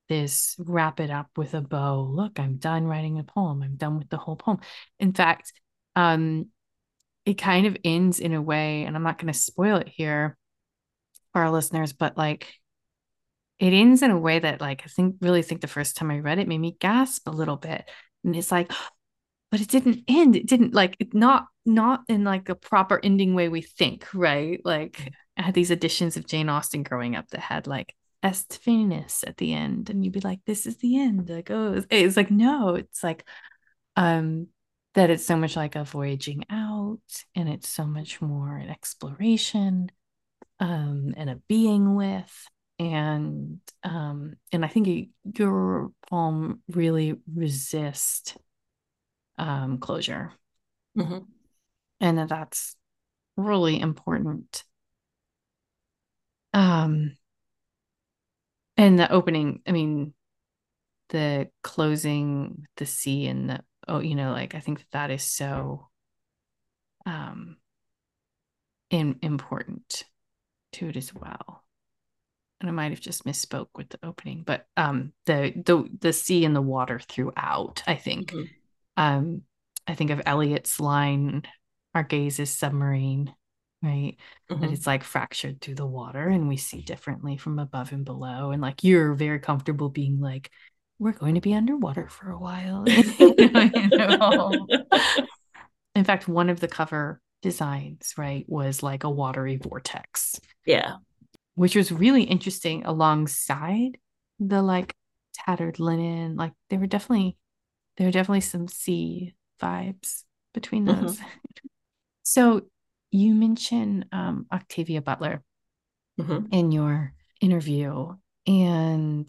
this 0.09 0.57
wrap 0.59 1.01
it 1.01 1.11
up 1.11 1.29
with 1.37 1.55
a 1.55 1.63
bow 1.63 2.03
look 2.03 2.39
i'm 2.39 2.57
done 2.59 2.85
writing 2.85 3.19
a 3.19 3.25
poem. 3.25 3.63
I'm 3.63 3.77
done 3.77 3.99
with 3.99 4.09
the 4.11 4.19
whole 4.19 4.37
poem. 4.37 4.61
In 5.01 5.13
fact 5.13 5.53
um 5.97 6.47
it 7.25 7.35
kind 7.35 7.67
of 7.67 7.77
ends 7.85 8.21
in 8.21 8.35
a 8.35 8.43
way 8.43 8.85
and 8.85 8.97
i'm 8.97 9.03
not 9.03 9.19
going 9.19 9.33
to 9.33 9.39
spoil 9.39 9.77
it 9.77 9.89
here 9.89 10.37
for 11.33 11.43
our 11.43 11.51
listeners 11.51 11.93
but 11.95 12.19
like 12.19 12.53
it 13.59 13.73
ends 13.73 14.03
in 14.03 14.11
a 14.11 14.19
way 14.19 14.39
that 14.39 14.61
like 14.61 14.83
i 14.85 14.89
think 14.89 15.17
really 15.21 15.43
think 15.43 15.61
the 15.61 15.67
first 15.67 15.97
time 15.97 16.11
i 16.11 16.19
read 16.19 16.39
it 16.39 16.49
made 16.49 16.59
me 16.61 16.77
gasp 16.79 17.27
a 17.29 17.31
little 17.31 17.57
bit. 17.57 17.89
And 18.25 18.35
it's 18.35 18.51
like 18.51 18.73
but 19.55 19.61
it 19.61 19.69
didn't 19.69 20.03
end. 20.09 20.35
It 20.35 20.49
didn't 20.49 20.75
like 20.75 20.97
it 20.99 21.15
not 21.15 21.47
not 21.65 22.01
in 22.09 22.25
like 22.25 22.49
a 22.49 22.57
proper 22.57 22.99
ending 23.05 23.37
way 23.37 23.49
we 23.49 23.63
think 23.63 24.05
right? 24.13 24.61
Like 24.65 25.13
i 25.37 25.43
had 25.43 25.55
these 25.55 25.71
editions 25.71 26.17
of 26.17 26.27
jane 26.27 26.49
austen 26.49 26.83
growing 26.83 27.15
up 27.15 27.29
that 27.29 27.41
had 27.41 27.69
like 27.69 27.95
est 28.25 28.59
finis 28.59 29.23
at 29.25 29.37
the 29.37 29.53
end 29.55 29.91
and 29.91 30.05
you'd 30.05 30.13
be 30.13 30.19
like 30.19 30.41
this 30.45 30.67
is 30.67 30.79
the 30.79 30.99
end. 30.99 31.31
Like 31.31 31.53
oh 31.53 31.75
it's, 31.75 31.87
it's 31.89 32.17
like 32.17 32.33
no 32.33 32.75
it's 32.75 33.05
like 33.05 33.25
um 33.95 34.49
that 34.95 35.11
it's 35.11 35.25
so 35.25 35.37
much 35.37 35.55
like 35.55 35.77
a 35.77 35.85
voyaging 35.85 36.43
out 36.51 36.99
and 37.37 37.49
it's 37.49 37.69
so 37.69 37.85
much 37.87 38.21
more 38.21 38.57
an 38.57 38.71
exploration 38.71 39.89
um 40.59 41.15
and 41.17 41.31
a 41.31 41.37
being 41.49 41.95
with 41.95 42.49
and 42.81 43.61
um 43.85 44.35
and 44.51 44.65
i 44.65 44.69
think 44.69 44.89
it, 44.89 45.09
your 45.39 45.93
poem 46.11 46.61
really 46.69 47.15
resist 47.33 48.37
um 49.39 49.79
closure 49.79 50.33
Mhm. 50.97 51.27
and 52.01 52.19
that 52.19 52.29
that's 52.29 52.77
really 53.37 53.81
important 53.81 54.65
um 56.53 57.17
and 58.77 58.99
the 58.99 59.11
opening 59.11 59.61
i 59.67 59.73
mean 59.73 60.15
the 61.11 61.49
closing 61.63 62.67
the 62.77 62.87
sea 62.87 63.27
and 63.27 63.51
the 63.51 63.61
oh 63.89 63.99
you 64.01 64.15
know 64.15 64.33
like 64.33 64.55
i 64.55 64.61
think 64.61 64.79
that, 64.79 64.91
that 64.93 65.11
is 65.11 65.23
so 65.25 65.89
um 67.07 67.57
in, 68.91 69.19
important 69.23 70.05
to 70.73 70.89
it 70.89 70.97
as 70.97 71.13
well 71.13 71.65
and 72.61 72.71
i 72.71 72.73
might 72.73 72.91
have 72.93 73.01
just 73.01 73.25
misspoke 73.25 73.69
with 73.75 73.89
the 73.89 73.99
opening 74.03 74.43
but 74.45 74.67
um 74.77 75.13
the 75.27 75.53
the 75.67 75.89
the 76.01 76.13
sea 76.13 76.45
and 76.45 76.55
the 76.55 76.63
water 76.63 76.99
throughout 77.01 77.83
i 77.87 77.95
think 77.97 78.33
Mhm. 78.33 78.49
Um 78.97 79.43
i 79.87 79.95
think 79.95 80.11
of 80.11 80.23
eliot's 80.27 80.81
line 80.81 81.43
our 81.95 82.03
gaze 82.03 82.39
is 82.39 82.51
submarine 82.51 83.35
right 83.83 84.17
that 84.61 84.71
Mhm. 84.71 84.73
it's 84.73 84.87
like 84.87 85.05
fractured 85.05 85.61
through 85.61 85.75
the 85.75 85.87
water 85.87 86.29
and 86.29 86.49
we 86.49 86.57
see 86.57 86.81
differently 86.81 87.37
from 87.37 87.59
above 87.59 87.93
and 87.93 88.05
below 88.05 88.51
and 88.51 88.63
like 88.63 88.85
you're 88.85 89.15
very 89.15 89.39
comfortable 89.41 89.89
being 89.89 90.21
like 90.21 90.51
we're 90.99 91.13
going 91.13 91.35
to 91.35 91.41
be 91.41 91.55
underwater 91.55 92.09
for 92.09 92.31
a 92.31 92.39
while 92.39 92.85
You 93.19 93.51
know, 93.51 93.71
you 93.75 93.89
know. 93.91 94.67
in 95.95 96.05
fact 96.05 96.29
one 96.29 96.51
of 96.51 96.61
the 96.61 96.69
cover 96.69 97.21
designs 97.43 98.15
right 98.17 98.45
was 98.49 98.83
like 98.83 99.05
a 99.05 99.11
watery 99.11 99.57
vortex 99.57 100.41
Yeah. 100.67 100.97
which 101.55 101.77
was 101.77 101.93
really 101.93 102.25
interesting 102.25 102.85
alongside 102.85 103.99
the 104.41 104.63
like 104.63 104.95
tattered 105.35 105.79
linen 105.81 106.37
like 106.37 106.53
they 106.71 106.79
were 106.79 106.87
definitely 106.87 107.37
there 107.97 108.09
are 108.09 108.13
definitely 108.13 108.41
some 108.41 108.69
sea 108.69 109.35
vibes 109.61 110.25
between 110.53 110.85
Mhm. 110.87 111.03
those 111.03 111.19
so 112.23 112.63
you 113.11 113.35
mentioned 113.35 114.07
um, 114.13 114.47
octavia 114.53 115.01
butler 115.01 115.43
Mhm. 116.19 116.53
in 116.53 116.73
your 116.73 117.13
interview 117.41 118.15
and 118.47 119.27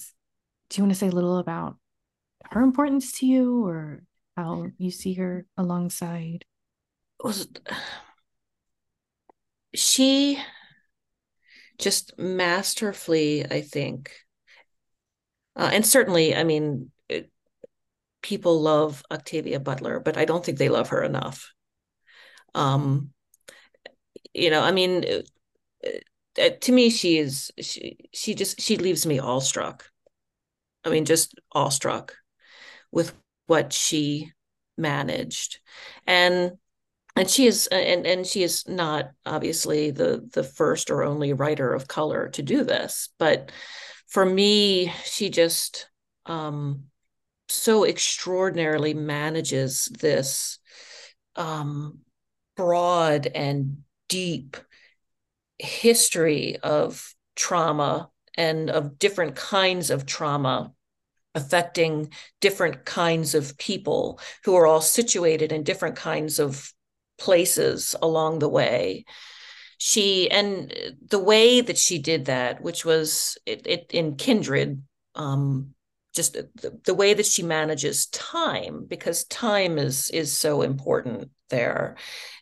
do 0.69 0.77
you 0.77 0.83
want 0.83 0.93
to 0.93 0.99
say 0.99 1.07
a 1.07 1.11
little 1.11 1.37
about 1.37 1.77
her 2.51 2.61
importance 2.61 3.19
to 3.19 3.25
you 3.25 3.65
or 3.65 4.03
how 4.37 4.67
you 4.77 4.91
see 4.91 5.13
her 5.13 5.45
alongside 5.57 6.45
Was 7.23 7.47
she 9.73 10.39
just 11.77 12.17
masterfully, 12.17 13.45
I 13.45 13.61
think. 13.61 14.11
Uh, 15.55 15.69
and 15.71 15.85
certainly, 15.85 16.35
I 16.35 16.43
mean, 16.43 16.91
people 18.25 18.59
love 18.59 19.03
Octavia 19.11 19.59
Butler, 19.59 19.99
but 19.99 20.17
I 20.17 20.25
don't 20.25 20.43
think 20.43 20.57
they 20.57 20.67
love 20.67 20.89
her 20.89 21.03
enough. 21.03 21.53
Um, 22.55 23.11
you 24.33 24.49
know, 24.49 24.61
I 24.63 24.71
mean, 24.71 25.05
uh, 25.05 25.89
uh, 26.41 26.49
to 26.61 26.71
me, 26.71 26.89
she 26.89 27.19
is 27.19 27.51
she 27.61 28.09
she 28.13 28.33
just 28.33 28.59
she 28.59 28.77
leaves 28.77 29.05
me 29.05 29.19
awestruck. 29.19 29.85
I 30.83 30.89
mean, 30.89 31.05
just 31.05 31.35
awestruck 31.51 32.15
with 32.91 33.13
what 33.45 33.71
she 33.71 34.31
managed, 34.75 35.59
and 36.07 36.53
and 37.15 37.29
she 37.29 37.45
is 37.45 37.67
and 37.67 38.07
and 38.07 38.25
she 38.25 38.41
is 38.41 38.67
not 38.67 39.11
obviously 39.23 39.91
the 39.91 40.27
the 40.33 40.43
first 40.43 40.89
or 40.89 41.03
only 41.03 41.33
writer 41.33 41.71
of 41.71 41.87
color 41.87 42.29
to 42.29 42.41
do 42.41 42.63
this, 42.63 43.09
but 43.19 43.51
for 44.07 44.25
me, 44.25 44.91
she 45.03 45.29
just 45.29 45.89
um, 46.25 46.85
so 47.47 47.85
extraordinarily 47.85 48.93
manages 48.93 49.85
this 49.99 50.59
um, 51.35 51.99
broad 52.55 53.27
and 53.27 53.83
deep 54.07 54.57
history 55.57 56.57
of 56.57 57.13
trauma 57.35 58.09
and 58.37 58.69
of 58.69 58.99
different 58.99 59.35
kinds 59.35 59.89
of 59.89 60.05
trauma 60.05 60.73
affecting 61.33 62.09
different 62.39 62.85
kinds 62.85 63.35
of 63.35 63.57
people 63.57 64.19
who 64.45 64.55
are 64.55 64.65
all 64.65 64.81
situated 64.81 65.51
in 65.51 65.63
different 65.63 65.95
kinds 65.97 66.39
of 66.39 66.71
places 67.17 67.95
along 68.01 68.39
the 68.39 68.49
way. 68.49 69.05
She 69.77 70.31
and 70.31 70.73
the 71.09 71.19
way 71.19 71.61
that 71.61 71.77
she 71.77 71.99
did 71.99 72.25
that 72.25 72.61
which 72.61 72.85
was 72.85 73.37
it, 73.45 73.67
it 73.67 73.87
in 73.91 74.15
kindred 74.15 74.81
um 75.13 75.75
just 76.15 76.33
the, 76.33 76.79
the 76.85 76.93
way 76.93 77.13
that 77.13 77.25
she 77.25 77.43
manages 77.43 78.07
time 78.07 78.85
because 78.87 79.25
time 79.25 79.77
is 79.77 80.09
is 80.09 80.37
so 80.37 80.61
important 80.61 81.29
there. 81.49 81.95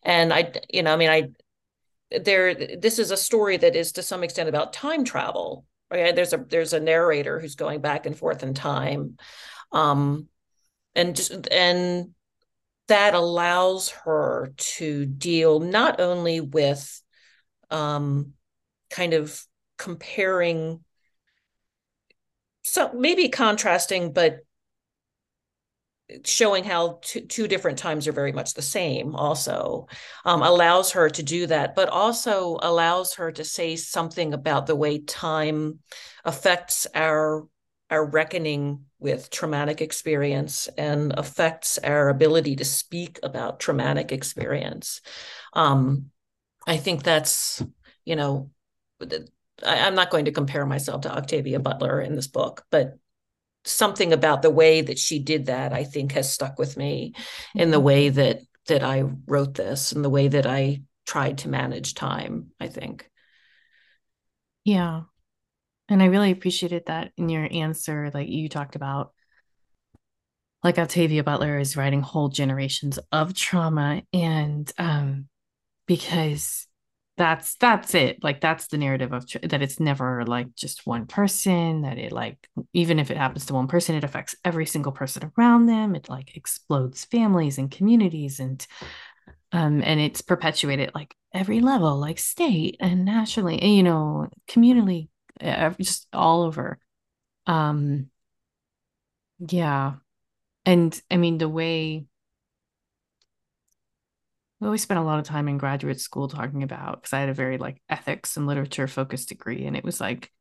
And 0.03 0.34
i 0.34 0.53
you 0.69 0.84
know 0.84 0.93
i 0.93 0.97
mean 0.97 1.09
i 1.09 1.30
there 2.19 2.53
this 2.53 2.99
is 2.99 3.11
a 3.11 3.17
story 3.17 3.57
that 3.57 3.76
is 3.76 3.93
to 3.93 4.03
some 4.03 4.24
extent 4.24 4.49
about 4.49 4.74
time 4.74 5.03
travel 5.03 5.65
right 5.89 6.15
there's 6.15 6.34
a 6.34 6.38
there's 6.38 6.74
a 6.74 6.80
narrator 6.80 7.39
who's 7.39 7.55
going 7.55 7.82
back 7.82 8.05
and 8.05 8.17
forth 8.17 8.43
in 8.43 8.53
time 8.53 9.17
um 9.71 10.28
and 10.95 11.15
just 11.15 11.47
and 11.49 12.13
that 12.88 13.13
allows 13.13 13.89
her 13.89 14.53
to 14.57 15.05
deal 15.05 15.59
not 15.59 15.99
only 15.99 16.41
with 16.41 17.01
um, 17.69 18.34
kind 18.89 19.13
of 19.13 19.43
comparing 19.78 20.84
so 22.64 22.91
maybe 22.93 23.30
contrasting 23.30 24.11
but 24.11 24.39
showing 26.26 26.64
how 26.64 26.99
two, 27.01 27.22
two 27.22 27.47
different 27.47 27.78
times 27.78 28.07
are 28.07 28.14
very 28.14 28.32
much 28.32 28.53
the 28.53 28.61
same 28.61 29.16
also 29.16 29.88
um, 30.26 30.41
allows 30.41 30.91
her 30.91 31.09
to 31.09 31.24
do 31.24 31.47
that 31.47 31.76
but 31.76 31.89
also 31.89 32.57
allows 32.61 33.16
her 33.16 33.32
to 33.32 33.43
say 33.43 33.76
something 33.76 34.34
about 34.34 34.66
the 34.66 34.76
way 34.76 34.99
time 34.99 35.80
affects 36.26 36.88
our 36.95 37.47
our 37.89 38.05
reckoning 38.05 38.86
with 38.99 39.30
traumatic 39.30 39.82
experience 39.82 40.68
and 40.78 41.14
affects 41.16 41.78
our 41.78 42.09
ability 42.09 42.55
to 42.55 42.66
speak 42.66 43.20
about 43.22 43.59
traumatic 43.59 44.11
experience. 44.11 45.01
Um, 45.53 46.09
i 46.66 46.78
think 46.78 47.03
that's 47.03 47.61
you 48.05 48.16
know 48.16 48.49
I, 49.66 49.80
i'm 49.80 49.95
not 49.95 50.10
going 50.10 50.26
to 50.26 50.32
compare 50.32 50.66
myself 50.66 51.01
to 51.01 51.16
octavia 51.16 51.60
butler 51.60 52.01
in 52.01 52.16
this 52.16 52.28
book 52.28 52.64
but 52.72 52.97
something 53.66 54.12
about 54.14 54.41
the 54.41 54.49
way 54.49 54.82
that 54.82 54.99
she 54.99 55.20
did 55.20 55.47
that 55.47 55.74
i 55.74 55.84
think 55.84 56.14
has 56.14 56.32
stuck 56.32 56.58
with 56.60 56.78
me 56.78 57.14
in 57.56 57.72
the 57.72 57.78
mm-hmm. 57.78 57.86
way 57.86 58.10
that 58.10 58.39
that 58.68 58.84
i 58.84 59.04
wrote 59.28 59.56
this 59.56 59.91
and 59.91 60.04
the 60.04 60.10
way 60.10 60.28
that 60.28 60.45
i 60.45 60.82
tried 61.06 61.39
to 61.39 61.49
manage 61.49 61.93
time 61.93 62.51
i 62.60 62.68
think 62.68 63.10
yeah 64.64 65.01
and 65.89 66.01
i 66.01 66.06
really 66.06 66.32
appreciated 66.32 66.84
that 66.88 67.12
in 67.18 67.30
your 67.30 67.47
answer 67.51 68.12
like 68.14 68.30
you 68.30 68.49
talked 68.49 68.76
about 68.76 69.14
like 70.64 70.78
octavia 70.78 71.24
butler 71.24 71.60
is 71.60 71.78
writing 71.78 72.01
whole 72.01 72.30
generations 72.30 72.99
of 73.12 73.34
trauma 73.34 74.01
and 74.14 74.72
um 74.78 75.28
because 75.88 76.68
that's 77.16 77.55
that's 77.55 77.93
it. 77.93 78.24
Like 78.24 78.41
that's 78.41 78.68
the 78.68 78.78
narrative 78.78 79.14
of 79.14 79.28
that 79.43 79.61
it's 79.61 79.80
never 79.80 80.26
like 80.26 80.55
just 80.55 80.88
one 80.88 81.05
person 81.05 81.84
that 81.84 81.97
it 81.97 82.11
like 82.11 82.38
even 82.74 82.97
if 82.99 83.11
it 83.11 83.18
happens 83.18 83.45
to 83.47 83.53
one 83.53 83.68
person 83.68 83.95
it 83.95 84.03
affects 84.03 84.36
every 84.43 84.66
single 84.66 84.91
person 84.91 85.32
around 85.38 85.68
them. 85.68 85.95
It 85.95 86.09
like 86.09 86.36
explodes 86.36 87.05
families 87.05 87.57
and 87.59 87.70
communities 87.70 88.39
and 88.39 88.66
um 89.51 89.84
and 89.84 89.99
it's 89.99 90.22
perpetuated 90.22 90.91
like 90.95 91.16
every 91.34 91.61
level 91.61 91.97
like 91.97 92.18
state 92.18 92.78
and 92.80 93.05
nationally 93.05 93.64
you 93.64 93.84
know 93.84 94.28
community 94.47 95.09
just 95.80 96.07
all 96.14 96.41
over. 96.43 96.80
Um 97.45 98.09
yeah. 99.39 99.93
And 100.66 100.99
i 101.11 101.18
mean 101.18 101.38
the 101.38 101.49
way 101.49 102.05
we 104.64 104.68
always 104.68 104.82
spent 104.82 104.99
a 104.99 105.03
lot 105.03 105.20
of 105.20 105.26
time 105.26 105.49
in 105.49 105.57
graduate 105.57 105.99
school 105.99 106.30
talking 106.30 106.64
about 106.64 107.01
because 107.01 107.11
I 107.11 107.20
had 107.20 107.28
a 107.28 107.34
very 107.34 107.57
like 107.57 107.82
ethics 107.89 108.38
and 108.38 108.47
literature 108.47 108.88
focused 108.88 109.28
degree, 109.28 109.66
and 109.66 109.76
it 109.76 109.84
was 109.84 109.99
like 109.99 110.32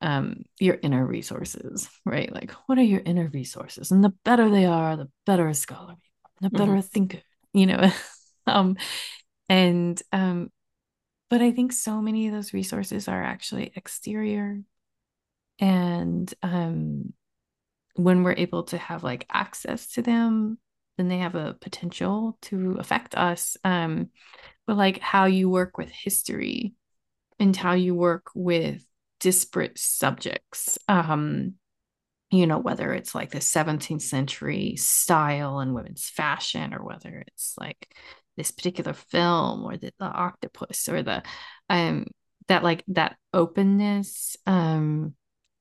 um 0.00 0.44
your 0.58 0.78
inner 0.82 1.04
resources, 1.04 1.86
right? 2.06 2.32
Like 2.32 2.52
what 2.66 2.78
are 2.78 2.82
your 2.82 3.02
inner 3.04 3.28
resources? 3.28 3.90
And 3.90 4.02
the 4.02 4.14
better 4.24 4.48
they 4.48 4.64
are, 4.64 4.96
the 4.96 5.10
better 5.26 5.48
a 5.48 5.54
scholar, 5.54 5.96
the 6.40 6.48
better 6.48 6.70
mm-hmm. 6.70 6.78
a 6.78 6.82
thinker, 6.82 7.18
you 7.52 7.66
know. 7.66 7.92
um 8.46 8.76
and 9.50 10.02
um 10.12 10.50
but 11.28 11.42
I 11.42 11.50
think 11.50 11.74
so 11.74 12.00
many 12.00 12.28
of 12.28 12.32
those 12.32 12.54
resources 12.54 13.06
are 13.06 13.22
actually 13.22 13.70
exterior. 13.76 14.62
And 15.58 16.32
um 16.42 17.12
when 17.96 18.22
we're 18.22 18.32
able 18.32 18.62
to 18.64 18.78
have 18.78 19.04
like 19.04 19.26
access 19.30 19.88
to 19.88 20.00
them 20.00 20.56
then 20.96 21.08
they 21.08 21.18
have 21.18 21.34
a 21.34 21.56
potential 21.60 22.38
to 22.42 22.76
affect 22.78 23.14
us. 23.14 23.56
Um, 23.64 24.10
but 24.66 24.76
like 24.76 24.98
how 24.98 25.24
you 25.24 25.48
work 25.48 25.78
with 25.78 25.90
history 25.90 26.74
and 27.38 27.56
how 27.56 27.72
you 27.72 27.94
work 27.94 28.30
with 28.34 28.84
disparate 29.20 29.78
subjects. 29.78 30.78
Um, 30.88 31.54
you 32.30 32.46
know, 32.46 32.58
whether 32.58 32.92
it's 32.92 33.14
like 33.14 33.30
the 33.30 33.38
17th 33.40 34.02
century 34.02 34.76
style 34.76 35.58
and 35.58 35.74
women's 35.74 36.08
fashion, 36.08 36.72
or 36.72 36.84
whether 36.84 37.24
it's 37.26 37.54
like 37.58 37.94
this 38.36 38.50
particular 38.50 38.94
film 38.94 39.64
or 39.64 39.76
the, 39.76 39.92
the 39.98 40.06
octopus 40.06 40.88
or 40.88 41.02
the 41.02 41.22
um 41.68 42.06
that 42.48 42.62
like 42.62 42.84
that 42.88 43.16
openness. 43.32 44.36
Um, 44.46 45.14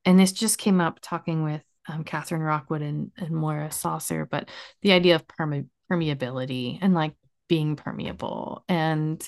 and 0.06 0.20
this 0.20 0.32
just 0.32 0.58
came 0.58 0.82
up 0.82 1.00
talking 1.02 1.44
with 1.44 1.62
um, 1.88 2.04
Catherine 2.04 2.42
Rockwood 2.42 2.82
and, 2.82 3.12
and 3.18 3.32
Moira 3.32 3.72
Saucer, 3.72 4.26
but 4.26 4.50
the 4.82 4.92
idea 4.92 5.16
of 5.16 5.28
perme- 5.28 5.70
permeability 5.92 6.80
and 6.82 6.94
like 6.94 7.16
being 7.48 7.76
permeable. 7.76 8.64
And 8.70 9.28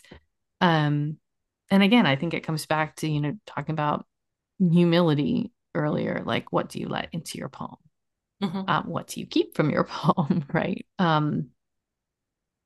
um, 0.61 1.17
and 1.69 1.83
again, 1.83 2.05
I 2.05 2.15
think 2.15 2.33
it 2.33 2.43
comes 2.43 2.65
back 2.65 2.95
to, 2.97 3.07
you 3.09 3.19
know, 3.19 3.37
talking 3.45 3.73
about 3.73 4.05
humility 4.59 5.51
earlier, 5.75 6.21
like 6.25 6.51
what 6.51 6.69
do 6.69 6.79
you 6.79 6.87
let 6.87 7.09
into 7.11 7.37
your 7.37 7.49
poem? 7.49 7.77
Mm-hmm. 8.41 8.69
Um, 8.69 8.83
what 8.87 9.07
do 9.07 9.19
you 9.19 9.25
keep 9.25 9.55
from 9.55 9.69
your 9.69 9.83
poem, 9.89 10.45
right? 10.53 10.85
Um, 10.99 11.49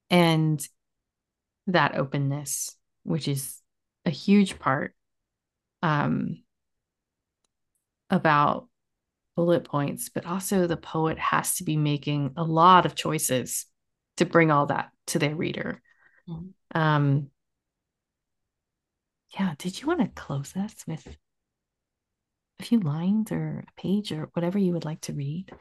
and 0.09 0.65
that 1.67 1.95
openness, 1.97 2.75
which 3.03 3.27
is 3.27 3.61
a 4.05 4.09
huge 4.09 4.59
part 4.59 4.93
um, 5.81 6.43
about 8.09 8.67
bullet 9.37 9.63
points, 9.63 10.09
but 10.09 10.25
also 10.25 10.65
the 10.65 10.75
poet 10.75 11.19
has 11.19 11.55
to 11.57 11.63
be 11.63 11.77
making 11.77 12.33
a 12.35 12.43
lot 12.43 12.87
of 12.87 12.95
choices 12.95 13.67
to 14.17 14.25
bring 14.25 14.49
all 14.49 14.65
that 14.65 14.89
to 15.05 15.19
their 15.19 15.35
reader. 15.35 15.79
Mm-hmm. 16.27 16.77
Um, 16.77 17.27
yeah, 19.39 19.53
did 19.59 19.79
you 19.79 19.87
want 19.87 19.99
to 19.99 20.21
close 20.21 20.55
us 20.55 20.73
with 20.87 21.07
a 22.59 22.63
few 22.63 22.79
lines 22.79 23.31
or 23.31 23.63
a 23.67 23.81
page 23.81 24.11
or 24.11 24.29
whatever 24.33 24.57
you 24.57 24.73
would 24.73 24.85
like 24.85 25.01
to 25.01 25.13
read 25.13 25.51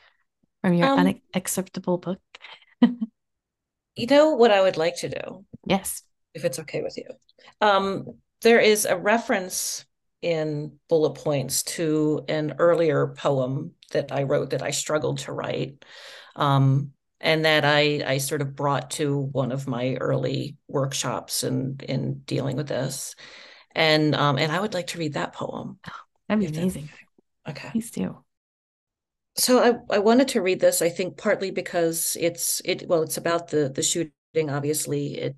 from 0.63 0.73
your 0.73 0.89
um, 0.89 1.15
unacceptable 1.35 1.99
book? 1.99 2.21
you 2.81 4.07
know 4.09 4.31
what 4.31 4.51
I 4.51 4.63
would 4.63 4.79
like 4.79 4.97
to 5.01 5.11
do? 5.11 5.45
Yes. 5.67 6.03
If 6.33 6.47
it's 6.47 6.59
okay 6.61 6.81
with 6.83 6.97
you. 6.97 7.05
Um, 7.61 8.15
there 8.41 8.61
is 8.61 8.87
a 8.87 8.97
reference 8.97 9.85
in 10.23 10.79
bullet 10.89 11.15
points 11.15 11.63
to 11.63 12.25
an 12.29 12.55
earlier 12.59 13.09
poem 13.09 13.73
that 13.93 14.13
I 14.13 14.25
wrote 14.25 14.51
that 14.51 14.63
I 14.63 14.71
struggled 14.71 15.19
to 15.19 15.33
write. 15.33 15.85
Um, 16.35 16.93
and 17.21 17.45
that 17.45 17.65
I, 17.65 18.03
I 18.07 18.19
sort 18.19 18.43
of 18.43 18.55
brought 18.55 18.91
to 18.93 19.19
one 19.19 19.51
of 19.51 19.67
my 19.67 19.95
early 19.95 20.57
workshops 20.69 21.45
in, 21.45 21.81
in 21.89 22.21
dealing 22.27 22.57
with 22.57 22.69
this. 22.69 23.15
And 23.75 24.15
um, 24.15 24.39
and 24.39 24.53
I 24.53 24.61
would 24.61 24.75
like 24.75 24.89
to 24.89 24.99
read 24.99 25.15
that 25.15 25.33
poem. 25.33 25.79
That'd 26.29 26.53
be 26.53 26.59
amazing. 26.59 26.89
Okay. 27.49 27.71
Please 27.71 27.91
do. 27.91 28.19
So 29.37 29.83
I, 29.91 29.97
I 29.97 29.99
wanted 29.99 30.29
to 30.29 30.41
read 30.41 30.61
this, 30.61 30.81
I 30.81 30.89
think 30.89 31.19
partly 31.19 31.51
because 31.51 32.17
it's 32.19 32.63
it 32.65 32.89
well, 32.89 33.03
it's 33.03 33.19
about 33.19 33.49
the 33.49 33.69
the 33.69 33.83
shooting, 33.83 34.51
obviously. 34.51 35.19
It 35.19 35.37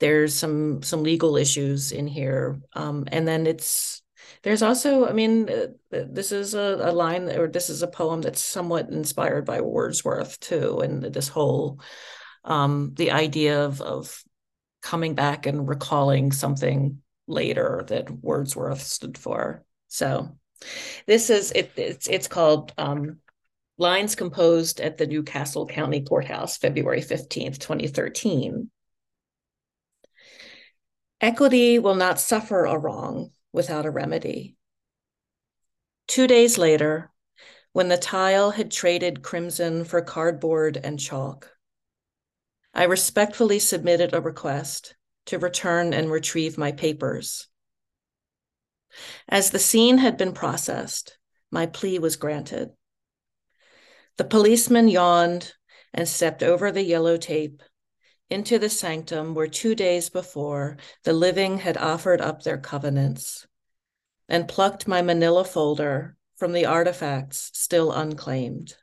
there's 0.00 0.34
some 0.34 0.82
some 0.82 1.02
legal 1.02 1.36
issues 1.36 1.92
in 1.92 2.06
here. 2.06 2.60
Um, 2.74 3.04
and 3.08 3.26
then 3.26 3.46
it's 3.46 4.02
there's 4.42 4.62
also, 4.62 5.06
I 5.06 5.12
mean, 5.12 5.48
uh, 5.48 5.66
this 5.90 6.32
is 6.32 6.54
a, 6.54 6.78
a 6.80 6.92
line 6.92 7.28
or 7.30 7.48
this 7.48 7.70
is 7.70 7.82
a 7.82 7.88
poem 7.88 8.20
that's 8.20 8.42
somewhat 8.42 8.90
inspired 8.90 9.44
by 9.44 9.60
Wordsworth 9.60 10.38
too, 10.40 10.80
and 10.80 11.02
this 11.02 11.28
whole 11.28 11.80
um, 12.44 12.92
the 12.96 13.10
idea 13.10 13.64
of 13.64 13.80
of 13.80 14.22
coming 14.82 15.14
back 15.14 15.46
and 15.46 15.68
recalling 15.68 16.32
something 16.32 17.02
later 17.26 17.84
that 17.88 18.10
Wordsworth 18.10 18.82
stood 18.82 19.18
for. 19.18 19.64
So 19.88 20.36
this 21.06 21.30
is 21.30 21.52
it, 21.52 21.72
it's 21.76 22.06
it's 22.08 22.28
called 22.28 22.72
um, 22.78 23.18
Lines 23.76 24.14
composed 24.14 24.80
at 24.80 24.98
the 24.98 25.06
New 25.06 25.22
Castle 25.22 25.66
County 25.66 26.02
Courthouse, 26.02 26.58
February 26.58 27.00
15th, 27.00 27.58
2013. 27.58 28.70
Equity 31.20 31.78
will 31.78 31.96
not 31.96 32.20
suffer 32.20 32.64
a 32.64 32.78
wrong 32.78 33.32
without 33.52 33.86
a 33.86 33.90
remedy. 33.90 34.56
Two 36.06 36.26
days 36.26 36.58
later, 36.58 37.10
when 37.72 37.88
the 37.88 37.96
tile 37.96 38.52
had 38.52 38.70
traded 38.70 39.22
crimson 39.22 39.84
for 39.84 40.00
cardboard 40.00 40.76
and 40.76 40.98
chalk, 40.98 41.50
I 42.72 42.84
respectfully 42.84 43.58
submitted 43.58 44.14
a 44.14 44.20
request 44.20 44.94
to 45.26 45.38
return 45.38 45.92
and 45.92 46.10
retrieve 46.10 46.56
my 46.56 46.72
papers. 46.72 47.48
As 49.28 49.50
the 49.50 49.58
scene 49.58 49.98
had 49.98 50.16
been 50.16 50.32
processed, 50.32 51.18
my 51.50 51.66
plea 51.66 51.98
was 51.98 52.16
granted. 52.16 52.70
The 54.16 54.24
policeman 54.24 54.88
yawned 54.88 55.52
and 55.92 56.08
stepped 56.08 56.42
over 56.42 56.70
the 56.70 56.82
yellow 56.82 57.16
tape 57.16 57.62
into 58.30 58.58
the 58.58 58.68
sanctum 58.68 59.34
where 59.34 59.46
two 59.46 59.74
days 59.74 60.10
before 60.10 60.76
the 61.04 61.12
living 61.12 61.58
had 61.58 61.76
offered 61.76 62.20
up 62.20 62.42
their 62.42 62.58
covenants, 62.58 63.46
and 64.28 64.48
plucked 64.48 64.86
my 64.86 65.02
manila 65.02 65.44
folder 65.44 66.16
from 66.36 66.52
the 66.52 66.66
artifacts 66.66 67.50
still 67.54 67.90
unclaimed. 67.90 68.76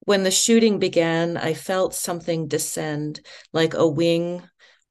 When 0.00 0.24
the 0.24 0.32
shooting 0.32 0.80
began, 0.80 1.36
I 1.36 1.54
felt 1.54 1.94
something 1.94 2.48
descend 2.48 3.20
like 3.52 3.74
a 3.74 3.86
wing 3.86 4.42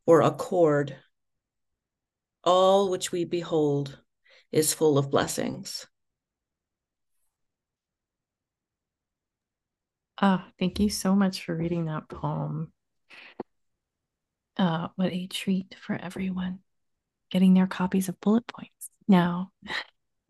or 0.06 0.22
a 0.22 0.32
cord. 0.32 0.96
All 2.44 2.90
which 2.90 3.12
we 3.12 3.26
behold 3.26 4.00
is 4.52 4.74
full 4.74 4.98
of 4.98 5.12
blessings. 5.12 5.86
Oh, 10.22 10.44
thank 10.60 10.80
you 10.80 10.90
so 10.90 11.16
much 11.16 11.44
for 11.44 11.56
reading 11.56 11.86
that 11.86 12.08
poem. 12.08 12.72
Uh, 14.56 14.90
what 14.96 15.12
a 15.12 15.26
treat 15.26 15.76
for 15.82 15.96
everyone 15.96 16.60
getting 17.32 17.56
their 17.56 17.66
copies 17.66 18.08
of 18.08 18.20
bullet 18.20 18.46
points 18.46 18.92
now. 19.08 19.52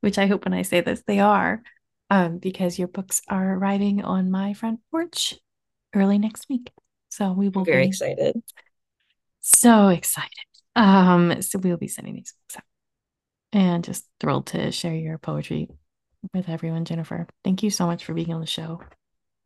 Which 0.00 0.16
I 0.18 0.26
hope 0.26 0.44
when 0.44 0.54
I 0.54 0.62
say 0.62 0.80
this, 0.80 1.02
they 1.06 1.20
are, 1.20 1.62
um, 2.08 2.38
because 2.38 2.78
your 2.78 2.88
books 2.88 3.20
are 3.28 3.54
arriving 3.54 4.02
on 4.02 4.30
my 4.30 4.54
front 4.54 4.80
porch 4.90 5.34
early 5.94 6.16
next 6.18 6.48
week. 6.48 6.70
So 7.10 7.32
we 7.32 7.50
will 7.50 7.64
very 7.64 7.82
be 7.82 7.88
excited. 7.88 8.42
So 9.40 9.88
excited. 9.88 10.30
Um, 10.74 11.42
so 11.42 11.58
we'll 11.58 11.76
be 11.76 11.88
sending 11.88 12.14
these 12.14 12.32
books 12.32 12.56
out. 12.56 12.64
And 13.52 13.84
just 13.84 14.08
thrilled 14.20 14.46
to 14.48 14.72
share 14.72 14.94
your 14.94 15.18
poetry 15.18 15.68
with 16.32 16.48
everyone, 16.48 16.84
Jennifer. 16.84 17.26
Thank 17.42 17.62
you 17.62 17.70
so 17.70 17.86
much 17.86 18.04
for 18.04 18.14
being 18.14 18.32
on 18.32 18.40
the 18.40 18.46
show. 18.46 18.80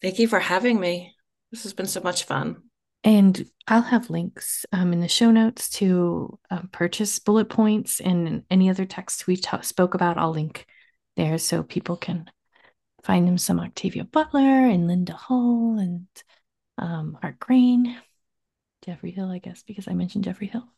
Thank 0.00 0.18
you 0.18 0.28
for 0.28 0.38
having 0.38 0.78
me. 0.78 1.14
This 1.50 1.62
has 1.64 1.72
been 1.72 1.86
so 1.86 2.00
much 2.00 2.24
fun. 2.24 2.62
And 3.04 3.46
I'll 3.66 3.82
have 3.82 4.10
links 4.10 4.66
um, 4.72 4.92
in 4.92 5.00
the 5.00 5.08
show 5.08 5.30
notes 5.30 5.70
to 5.70 6.38
um, 6.50 6.68
purchase 6.72 7.18
bullet 7.18 7.48
points 7.48 8.00
and 8.00 8.42
any 8.50 8.70
other 8.70 8.84
texts 8.84 9.26
we 9.26 9.36
t- 9.36 9.62
spoke 9.62 9.94
about. 9.94 10.18
I'll 10.18 10.32
link 10.32 10.66
there 11.16 11.38
so 11.38 11.62
people 11.62 11.96
can 11.96 12.30
find 13.04 13.26
them 13.26 13.38
some 13.38 13.60
Octavia 13.60 14.04
Butler 14.04 14.40
and 14.40 14.86
Linda 14.86 15.14
Hull 15.14 15.78
and 15.78 16.06
um, 16.76 17.16
Hart 17.20 17.38
Crane, 17.38 17.96
Geoffrey 18.84 19.12
Hill, 19.12 19.30
I 19.30 19.38
guess, 19.38 19.62
because 19.62 19.88
I 19.88 19.94
mentioned 19.94 20.24
Geoffrey 20.24 20.48
Hill. 20.48 20.68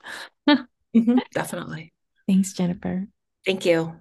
mm-hmm, 0.49 1.19
definitely. 1.33 1.93
Thanks, 2.27 2.53
Jennifer. 2.53 3.07
Thank 3.45 3.65
you. 3.65 3.95